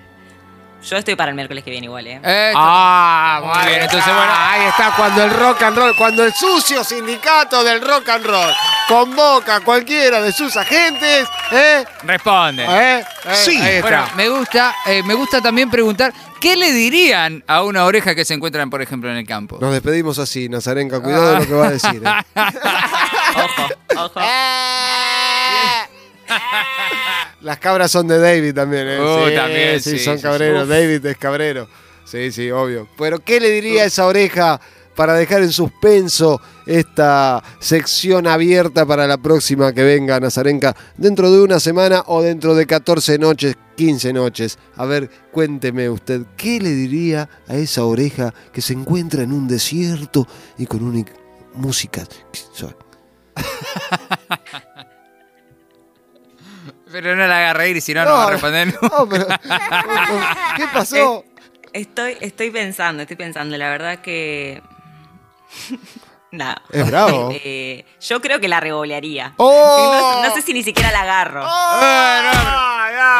Yo 0.82 0.96
estoy 0.96 1.14
para 1.14 1.28
el 1.30 1.34
miércoles 1.34 1.62
que 1.62 1.70
viene 1.70 1.86
igual, 1.86 2.06
¿eh? 2.06 2.20
Eh, 2.24 2.52
Ah, 2.56 3.40
Muy 3.44 3.66
bien, 3.68 3.82
entonces, 3.82 4.12
bueno. 4.14 4.32
ahí 4.34 4.62
está 4.66 4.94
cuando 4.96 5.22
el 5.24 5.30
rock 5.30 5.62
and 5.62 5.76
roll, 5.76 5.94
cuando 5.96 6.24
el 6.24 6.32
sucio 6.32 6.82
sindicato 6.82 7.62
del 7.62 7.82
rock 7.86 8.08
and 8.08 8.24
roll 8.24 8.50
convoca 8.88 9.56
a 9.56 9.60
cualquiera 9.60 10.22
de 10.22 10.32
sus 10.32 10.56
agentes, 10.56 11.28
¿eh? 11.52 11.84
responde. 12.02 12.64
¿Eh? 12.64 13.04
¿Eh? 13.26 13.34
Sí. 13.34 13.58
Ahí 13.60 13.74
está. 13.76 13.82
Bueno, 13.82 14.06
me 14.16 14.28
gusta, 14.30 14.74
eh, 14.86 15.02
me 15.02 15.12
gusta 15.14 15.42
también 15.42 15.68
preguntar, 15.70 16.14
¿qué 16.40 16.56
le 16.56 16.72
dirían 16.72 17.44
a 17.46 17.62
una 17.62 17.84
oreja 17.84 18.14
que 18.14 18.24
se 18.24 18.32
encuentran, 18.32 18.70
por 18.70 18.80
ejemplo, 18.80 19.10
en 19.10 19.16
el 19.18 19.26
campo? 19.26 19.58
Nos 19.60 19.72
despedimos 19.72 20.18
así, 20.18 20.48
Nazarenka, 20.48 21.00
cuidado 21.00 21.32
de 21.34 21.38
lo 21.40 21.46
que 21.46 21.52
va 21.54 21.66
a 21.66 21.70
decir. 21.70 22.02
¿eh? 22.02 22.10
Ojo, 23.36 23.68
ojo. 23.96 24.20
Las 27.42 27.58
cabras 27.58 27.90
son 27.90 28.06
de 28.06 28.18
David 28.18 28.54
también, 28.54 28.86
¿eh? 28.88 29.00
Uh, 29.00 29.34
también, 29.34 29.80
sí, 29.80 29.92
sí, 29.92 30.04
son 30.04 30.18
sí, 30.18 30.22
cabreros. 30.22 30.64
sí. 30.64 30.68
David 30.68 31.06
es 31.06 31.16
cabrero. 31.16 31.68
Sí, 32.04 32.32
sí, 32.32 32.50
obvio. 32.50 32.88
Pero, 32.98 33.20
¿qué 33.20 33.40
le 33.40 33.50
diría 33.50 33.82
a 33.82 33.86
esa 33.86 34.06
oreja 34.06 34.60
para 34.96 35.14
dejar 35.14 35.42
en 35.42 35.52
suspenso 35.52 36.40
esta 36.66 37.42
sección 37.60 38.26
abierta 38.26 38.84
para 38.84 39.06
la 39.06 39.16
próxima 39.16 39.72
que 39.72 39.82
venga 39.82 40.20
Nazarenka 40.20 40.76
dentro 40.96 41.30
de 41.30 41.40
una 41.40 41.60
semana 41.60 42.02
o 42.06 42.20
dentro 42.20 42.54
de 42.54 42.66
14 42.66 43.18
noches, 43.18 43.56
15 43.76 44.12
noches? 44.12 44.58
A 44.76 44.84
ver, 44.84 45.08
cuénteme 45.32 45.88
usted, 45.88 46.22
¿qué 46.36 46.60
le 46.60 46.70
diría 46.70 47.28
a 47.48 47.56
esa 47.56 47.84
oreja 47.84 48.34
que 48.52 48.60
se 48.60 48.74
encuentra 48.74 49.22
en 49.22 49.32
un 49.32 49.48
desierto 49.48 50.26
y 50.58 50.66
con 50.66 50.82
una 50.82 51.04
música? 51.54 52.04
Pero 56.90 57.14
no 57.16 57.26
la 57.26 57.38
haga 57.38 57.52
reír, 57.52 57.80
si 57.80 57.94
no, 57.94 58.04
no, 58.04 58.10
va 58.10 58.26
a 58.26 58.30
responder. 58.30 58.74
no, 58.82 59.08
pero- 59.08 59.26
¿Qué 60.56 60.66
pasó? 60.72 61.24
Estoy, 61.72 62.16
estoy 62.20 62.50
pensando, 62.50 63.02
estoy 63.02 63.16
pensando, 63.16 63.56
la 63.56 63.68
verdad 63.70 63.98
que. 64.00 64.62
Nada. 66.32 66.62
Es 66.70 66.86
bravo. 66.86 67.30
Eh, 67.42 67.84
yo 68.00 68.20
creo 68.20 68.38
que 68.40 68.48
la 68.48 68.60
revolearía. 68.60 69.32
¡Oh! 69.36 70.20
No, 70.22 70.28
no 70.28 70.34
sé 70.34 70.42
si 70.42 70.52
ni 70.52 70.62
siquiera 70.62 70.90
la 70.92 71.00
agarro. 71.02 71.40
No, 71.42 71.48
pero- 71.80 72.40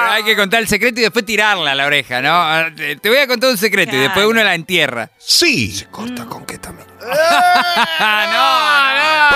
pero 0.01 0.13
hay 0.13 0.23
que 0.25 0.37
contar 0.37 0.61
el 0.61 0.69
secreto 0.69 1.01
y 1.01 1.03
después 1.05 1.25
tirarla 1.25 1.73
a 1.73 1.75
la 1.75 1.87
oreja, 1.87 2.21
¿no? 2.21 2.31
Ah, 2.33 2.69
Te 2.75 2.97
te 2.97 3.09
voy 3.09 3.19
a 3.19 3.27
contar 3.27 3.51
un 3.51 3.57
secreto 3.59 3.97
y 3.97 3.99
después 4.01 4.27
uno 4.27 4.43
la 4.43 4.55
entierra. 4.55 5.11
Sí. 5.19 5.85
Corta 5.91 6.25
con 6.27 6.45
qué 6.45 6.59
también. 6.59 6.87
No, 7.01 8.95
no. 8.95 9.31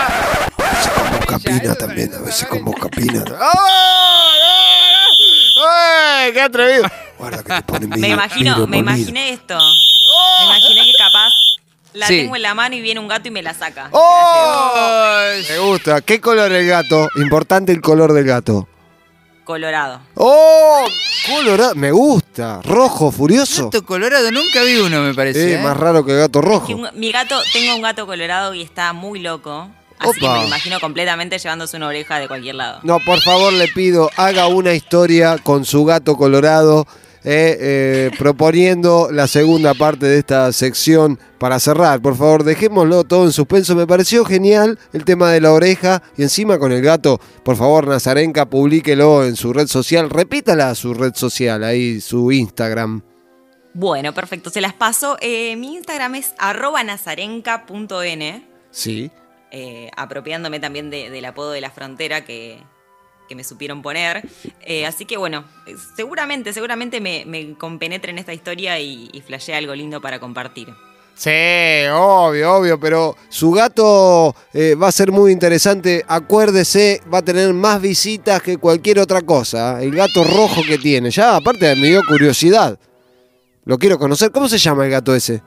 Con 0.95 1.11
Moscapina 1.13 1.75
también, 1.75 2.15
a 2.15 2.19
veces 2.21 2.47
con 2.49 2.63
Moscapina. 2.63 3.25
¡Ay! 5.67 6.33
¡Qué! 6.35 6.83
Guarda 7.19 7.43
que 7.43 7.53
te 7.55 7.63
ponen 7.63 7.91
Me 7.91 8.09
imagino, 8.09 8.67
me 8.67 8.79
imaginé 8.79 9.31
esto. 9.31 9.57
Me 9.59 10.45
imaginé 10.47 10.85
que 10.93 10.93
la 11.95 12.07
Sí. 12.07 12.19
tengo 12.23 12.37
en 12.37 12.43
la 12.43 12.55
mano 12.55 12.75
y 12.75 12.81
viene 12.81 13.01
un 13.01 13.09
gato 13.09 13.29
y 13.29 13.31
me 13.31 13.43
la 13.43 13.55
saca. 13.55 13.89
¡Oh! 13.93 15.21
Me 15.49 15.59
gusta. 15.59 16.01
¿Qué 16.03 16.21
color 16.21 16.53
el 16.53 16.67
gato? 16.67 17.09
Importante 17.17 17.73
el 17.73 17.81
color 17.81 18.13
del 18.13 18.25
gato. 18.25 18.69
Colorado. 19.45 20.01
¡Oh! 20.15 20.85
Colorado. 21.29 21.75
Me 21.75 21.91
gusta. 21.93 22.61
Rojo, 22.65 23.11
furioso. 23.13 23.65
Gato 23.65 23.85
colorado, 23.85 24.31
nunca 24.31 24.63
vi 24.63 24.77
uno, 24.79 25.03
me 25.03 25.15
parece. 25.15 25.53
Eh, 25.53 25.55
¿eh? 25.55 25.63
más 25.63 25.77
raro 25.77 26.05
que 26.05 26.13
el 26.13 26.19
gato 26.19 26.41
rojo. 26.41 26.67
Que 26.67 26.75
un- 26.75 26.89
mi 26.95 27.13
gato, 27.13 27.39
tengo 27.53 27.75
un 27.77 27.83
gato 27.83 28.07
colorado 28.07 28.55
y 28.55 28.63
está 28.63 28.93
muy 28.93 29.21
loco. 29.21 29.69
Así 29.99 30.19
que 30.19 30.27
Opa. 30.27 30.35
me 30.35 30.41
lo 30.43 30.47
imagino 30.49 30.81
completamente 30.81 31.39
llevándose 31.39 31.77
una 31.77 31.87
oreja 31.89 32.19
de 32.19 32.27
cualquier 32.29 32.57
lado. 32.57 32.81
No, 32.83 32.99
por 33.01 33.21
favor, 33.21 33.53
le 33.53 33.69
pido, 33.69 34.11
haga 34.17 34.49
una 34.49 34.73
historia 34.75 35.39
con 35.39 35.65
su 35.65 35.85
gato 35.85 36.17
colorado, 36.17 36.87
eh, 37.25 37.57
eh, 37.59 38.11
proponiendo 38.19 39.09
la 39.11 39.27
segunda 39.27 39.73
parte 39.75 40.07
de 40.07 40.19
esta 40.19 40.53
sección 40.53 41.19
para 41.39 41.59
cerrar. 41.59 42.01
Por 42.03 42.17
favor, 42.17 42.45
dejémoslo 42.45 43.05
todo 43.05 43.25
en 43.25 43.33
suspenso. 43.33 43.75
Me 43.75 43.87
pareció 43.87 44.25
genial 44.25 44.79
el 44.93 45.05
tema 45.05 45.31
de 45.31 45.41
la 45.41 45.53
oreja 45.53 46.03
y 46.17 46.23
encima 46.23 46.59
con 46.59 46.71
el 46.73 46.83
gato. 46.83 47.19
Por 47.43 47.57
favor, 47.57 47.89
Nazarenka, 47.89 48.45
publíquelo 48.51 49.25
en 49.25 49.37
su 49.37 49.53
red 49.53 49.67
social. 49.67 50.11
Repítala 50.11 50.71
a 50.71 50.75
su 50.75 50.93
red 50.95 51.15
social, 51.15 51.65
ahí, 51.65 52.01
su 52.01 52.31
Instagram. 52.31 53.03
Bueno, 53.73 54.13
perfecto, 54.13 54.51
se 54.51 54.61
las 54.61 54.73
paso. 54.75 55.17
Eh, 55.21 55.57
mi 55.57 55.75
Instagram 55.75 56.15
es 56.17 56.35
arroba 56.39 56.85
nazarenka.n, 56.85 58.47
Sí. 58.71 59.11
eh, 59.51 59.91
apropiándome 59.97 60.61
también 60.61 60.91
de- 60.91 61.11
del 61.11 61.25
apodo 61.25 61.51
de 61.53 61.61
la 61.61 61.71
frontera 61.71 62.25
que, 62.25 62.59
que 63.29 63.35
me 63.35 63.45
supieron 63.45 63.83
poner. 63.83 64.23
Eh, 64.63 64.87
así 64.87 65.05
que 65.05 65.17
bueno, 65.17 65.45
seguramente, 65.97 66.53
seguramente 66.53 67.01
me, 67.01 67.25
me 67.27 67.55
compenetre 67.55 68.11
en 68.11 68.19
esta 68.19 68.33
historia 68.33 68.79
y, 68.81 69.09
y 69.13 69.21
flashee 69.21 69.53
algo 69.53 69.75
lindo 69.75 70.01
para 70.01 70.19
compartir. 70.21 70.75
Sí, 71.17 71.31
obvio, 71.93 72.55
obvio, 72.57 72.81
pero 72.81 73.17
su 73.29 73.53
gato 73.53 74.35
eh, 74.53 74.75
va 74.75 74.89
a 74.89 74.93
ser 74.93 75.13
muy 75.13 75.31
interesante. 75.31 76.05
Acuérdese, 76.09 77.01
va 77.13 77.19
a 77.19 77.23
tener 77.23 77.53
más 77.55 77.81
visitas 77.81 78.43
que 78.43 78.59
cualquier 78.59 78.99
otra 78.99 79.23
cosa. 79.23 79.81
¿eh? 79.81 79.85
El 79.85 79.95
gato 79.95 80.25
rojo 80.25 80.63
que 80.67 80.77
tiene. 80.77 81.11
Ya, 81.13 81.37
aparte, 81.37 81.77
me 81.77 81.87
dio 81.87 82.03
curiosidad. 82.05 82.79
Lo 83.65 83.79
quiero 83.79 83.97
conocer. 83.99 84.33
¿Cómo 84.33 84.49
se 84.49 84.59
llama 84.59 84.85
el 84.87 84.91
gato 84.91 85.15
ese? 85.15 85.41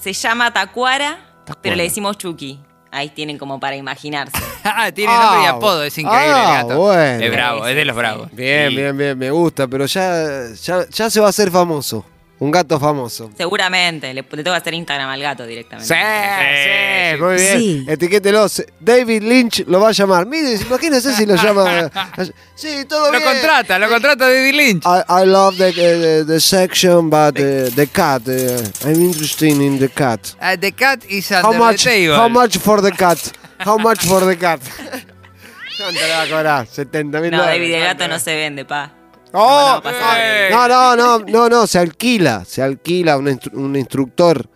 Se 0.00 0.12
llama 0.12 0.52
Tacuara, 0.52 1.18
Tacuara. 1.44 1.60
pero 1.60 1.74
le 1.74 1.82
decimos 1.82 2.16
Chucky. 2.16 2.60
Ahí 2.92 3.10
tienen 3.10 3.38
como 3.38 3.58
para 3.58 3.74
imaginarse. 3.74 4.38
Ah, 4.78 4.90
tiene 4.92 5.12
nombre 5.12 5.42
y 5.42 5.46
Ah, 5.46 5.50
apodo, 5.50 5.82
es 5.84 5.96
increíble 5.98 6.32
ah, 6.34 6.60
el 6.60 6.66
gato. 6.68 6.78
bueno. 6.80 7.24
Es 7.24 7.30
bravo, 7.32 7.64
Sí, 7.64 7.70
es 7.70 7.76
de 7.76 7.84
los 7.84 7.94
sí, 7.94 7.98
bravos. 7.98 8.28
Bien, 8.32 8.70
Sí. 8.70 8.76
bien, 8.76 8.96
bien, 8.98 9.18
me 9.18 9.30
gusta, 9.30 9.66
pero 9.68 9.86
ya, 9.86 10.48
ya, 10.62 10.86
ya 10.88 11.10
se 11.10 11.20
va 11.20 11.26
a 11.26 11.30
hacer 11.30 11.50
famoso. 11.50 12.04
Un 12.38 12.50
gato 12.50 12.78
famoso. 12.78 13.30
Seguramente, 13.34 14.08
le, 14.12 14.20
le 14.20 14.42
tengo 14.44 14.50
que 14.54 14.58
hacer 14.60 14.74
Instagram 14.74 15.08
al 15.08 15.22
gato 15.22 15.46
directamente. 15.46 15.88
sí, 15.88 17.18
muy 17.22 17.34
bien. 17.36 17.58
Sí. 17.58 17.86
Etiquételo. 17.88 18.46
David 18.78 19.22
Lynch 19.22 19.64
lo 19.66 19.80
va 19.80 19.88
a 19.88 19.92
llamar. 19.92 20.26
Mire, 20.26 20.52
imagínese 20.56 21.14
si 21.14 21.24
lo 21.24 21.34
llama. 21.36 21.90
Sí, 22.54 22.84
todo 22.86 23.10
Lo 23.10 23.18
bien. 23.18 23.22
contrata, 23.24 23.78
lo 23.78 23.88
contrata 23.88 24.26
David 24.28 24.54
Lynch. 24.54 24.84
I, 24.84 25.22
I 25.22 25.26
love 25.26 25.56
the, 25.56 25.72
the, 25.72 26.24
the 26.26 26.40
section, 26.40 27.08
but 27.08 27.38
uh, 27.38 27.70
the 27.74 27.86
cat. 27.90 28.22
uh, 28.28 28.86
I'm 28.86 29.00
interested 29.00 29.48
in 29.48 29.78
the 29.78 29.88
cat. 29.88 30.34
Uh, 30.40 30.56
the 30.58 30.72
cat 30.72 31.04
is 31.08 31.30
How 31.30 31.42
under 31.44 31.58
much? 31.58 31.84
the 31.84 31.90
table. 31.90 32.16
How 32.16 32.28
much 32.28 32.58
for 32.58 32.82
the 32.82 32.92
cat? 32.92 33.32
How 33.64 33.78
much 33.78 34.00
for 34.06 34.26
the 34.26 34.36
cat? 34.36 34.60
¿Cuánto 35.76 36.00
le 36.00 36.10
va 36.10 36.22
a 36.22 36.26
cobrar? 36.28 36.66
70 36.66 37.20
mil 37.20 37.30
No, 37.30 37.38
dólares. 37.38 37.60
David, 37.60 37.74
el 37.74 37.84
gato 37.84 38.08
no 38.08 38.18
se 38.18 38.34
vende, 38.34 38.64
pa. 38.64 38.92
¡Oh! 39.32 39.80
No, 39.84 39.90
no, 39.90 39.98
Eh. 40.16 40.48
No, 40.50 40.68
no, 40.68 40.96
no, 40.96 41.18
no, 41.18 41.48
no, 41.48 41.66
se 41.66 41.78
alquila, 41.78 42.44
se 42.46 42.62
alquila 42.62 43.16
un, 43.18 43.26
instru- 43.26 43.52
un 43.54 43.76
instructor. 43.76 44.48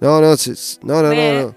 No, 0.00 0.20
no, 0.20 0.36
se- 0.36 0.52
no, 0.82 1.00
no, 1.02 1.14
no, 1.14 1.32
no. 1.42 1.54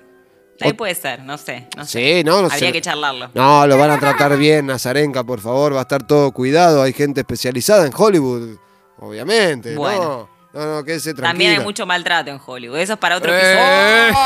Ahí 0.61 0.73
puede 0.73 0.95
ser, 0.95 1.21
no 1.23 1.37
sé. 1.37 1.67
No 1.75 1.85
sé. 1.85 2.17
Sí, 2.17 2.23
no, 2.23 2.39
no 2.41 2.45
Habría 2.47 2.59
sé. 2.69 2.71
que 2.71 2.81
charlarlo. 2.81 3.29
No, 3.33 3.67
lo 3.67 3.77
van 3.77 3.91
a 3.91 3.99
tratar 3.99 4.35
bien, 4.37 4.65
Nazarenka, 4.67 5.23
por 5.23 5.39
favor, 5.41 5.73
va 5.75 5.79
a 5.79 5.81
estar 5.81 6.05
todo 6.07 6.31
cuidado. 6.31 6.81
Hay 6.81 6.93
gente 6.93 7.21
especializada 7.21 7.85
en 7.85 7.91
Hollywood, 7.95 8.57
obviamente. 8.99 9.75
Bueno. 9.75 10.29
No, 10.53 10.65
no, 10.65 10.75
no, 10.77 10.83
quédese 10.83 11.13
tranquila. 11.13 11.29
También 11.29 11.51
hay 11.59 11.59
mucho 11.59 11.85
maltrato 11.85 12.31
en 12.31 12.39
Hollywood. 12.43 12.77
Eso 12.79 12.93
es 12.93 12.99
para 12.99 13.17
otro 13.17 13.31
Eh. 13.33 13.37
episodio. 13.37 14.17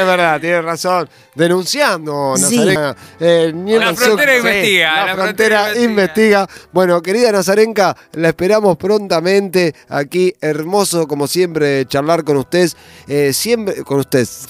Es 0.00 0.06
verdad, 0.06 0.40
tiene 0.40 0.62
razón. 0.62 1.08
Denunciando, 1.34 2.34
Nazarenka. 2.36 2.96
Eh, 3.20 3.52
Newman 3.54 3.96
frontera 3.96 4.36
investiga, 4.36 4.94
La, 4.94 5.06
la 5.06 5.14
frontera, 5.14 5.64
frontera 5.64 5.84
investiga. 5.84 6.48
Bueno, 6.72 7.00
querida 7.02 7.32
Nazarenka, 7.32 7.96
la 8.12 8.28
esperamos 8.28 8.76
prontamente 8.76 9.74
aquí. 9.88 10.34
Hermoso, 10.40 11.06
como 11.06 11.26
siempre, 11.26 11.86
charlar 11.86 12.24
con 12.24 12.36
ustedes. 12.36 12.76
Eh, 13.06 13.32
siempre, 13.32 13.82
con 13.84 14.00
ustedes. 14.00 14.46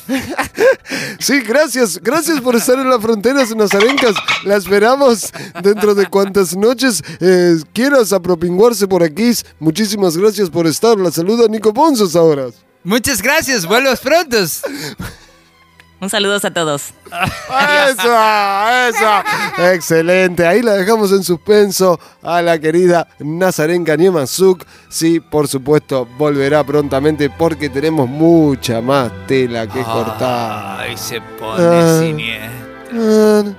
sí, 1.18 1.40
gracias. 1.40 1.98
Gracias 2.02 2.40
por 2.40 2.56
estar 2.56 2.78
en 2.78 2.88
las 2.88 3.00
fronteras 3.00 3.54
nazarencas. 3.54 4.14
La 4.44 4.56
esperamos 4.56 5.32
dentro 5.62 5.94
de 5.94 6.06
cuantas 6.06 6.56
noches 6.56 7.02
eh, 7.20 7.56
quieras 7.72 8.12
apropinguarse 8.12 8.86
por 8.86 9.02
aquí. 9.02 9.32
Muchísimas 9.58 10.16
gracias 10.16 10.48
por 10.48 10.66
estar. 10.66 10.96
La 10.98 11.10
saluda 11.10 11.46
Nico 11.48 11.72
Ponzos 11.74 12.16
ahora. 12.16 12.46
Muchas 12.84 13.20
gracias, 13.20 13.66
vuelvos 13.66 14.00
prontos. 14.00 14.62
Un 16.00 16.08
saludo 16.08 16.36
a 16.36 16.50
todos. 16.52 16.92
¡Eso! 17.06 18.16
¡Eso! 18.88 19.72
Excelente. 19.72 20.46
Ahí 20.46 20.62
la 20.62 20.74
dejamos 20.74 21.10
en 21.10 21.24
suspenso 21.24 21.98
a 22.22 22.40
la 22.40 22.58
querida 22.60 23.08
Nazarenka 23.18 23.96
Niemanzuk. 23.96 24.64
Sí, 24.88 25.18
por 25.18 25.48
supuesto, 25.48 26.06
volverá 26.16 26.62
prontamente 26.62 27.28
porque 27.30 27.68
tenemos 27.68 28.08
mucha 28.08 28.80
más 28.80 29.10
tela 29.26 29.66
que 29.66 29.82
cortar. 29.82 30.80
Ay, 30.80 30.96
se 30.96 31.20
pone 31.20 31.64
Ah. 31.66 31.98
siniestro. 32.00 33.54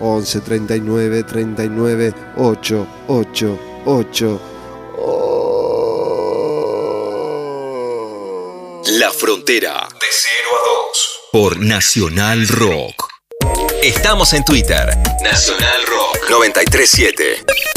11 0.00 0.40
39 0.40 1.22
39 1.24 2.14
8 2.36 2.86
8 3.08 3.58
8 3.84 4.40
La 8.86 9.12
frontera. 9.12 9.88
De 10.00 10.06
0 10.10 10.48
a 10.52 10.68
2. 10.88 11.20
Por 11.30 11.60
Nacional 11.60 12.48
Rock. 12.48 13.08
Estamos 13.80 14.32
en 14.32 14.44
Twitter. 14.44 14.88
Nacional 15.22 15.86
Rock 15.86 16.28
937. 16.28 17.72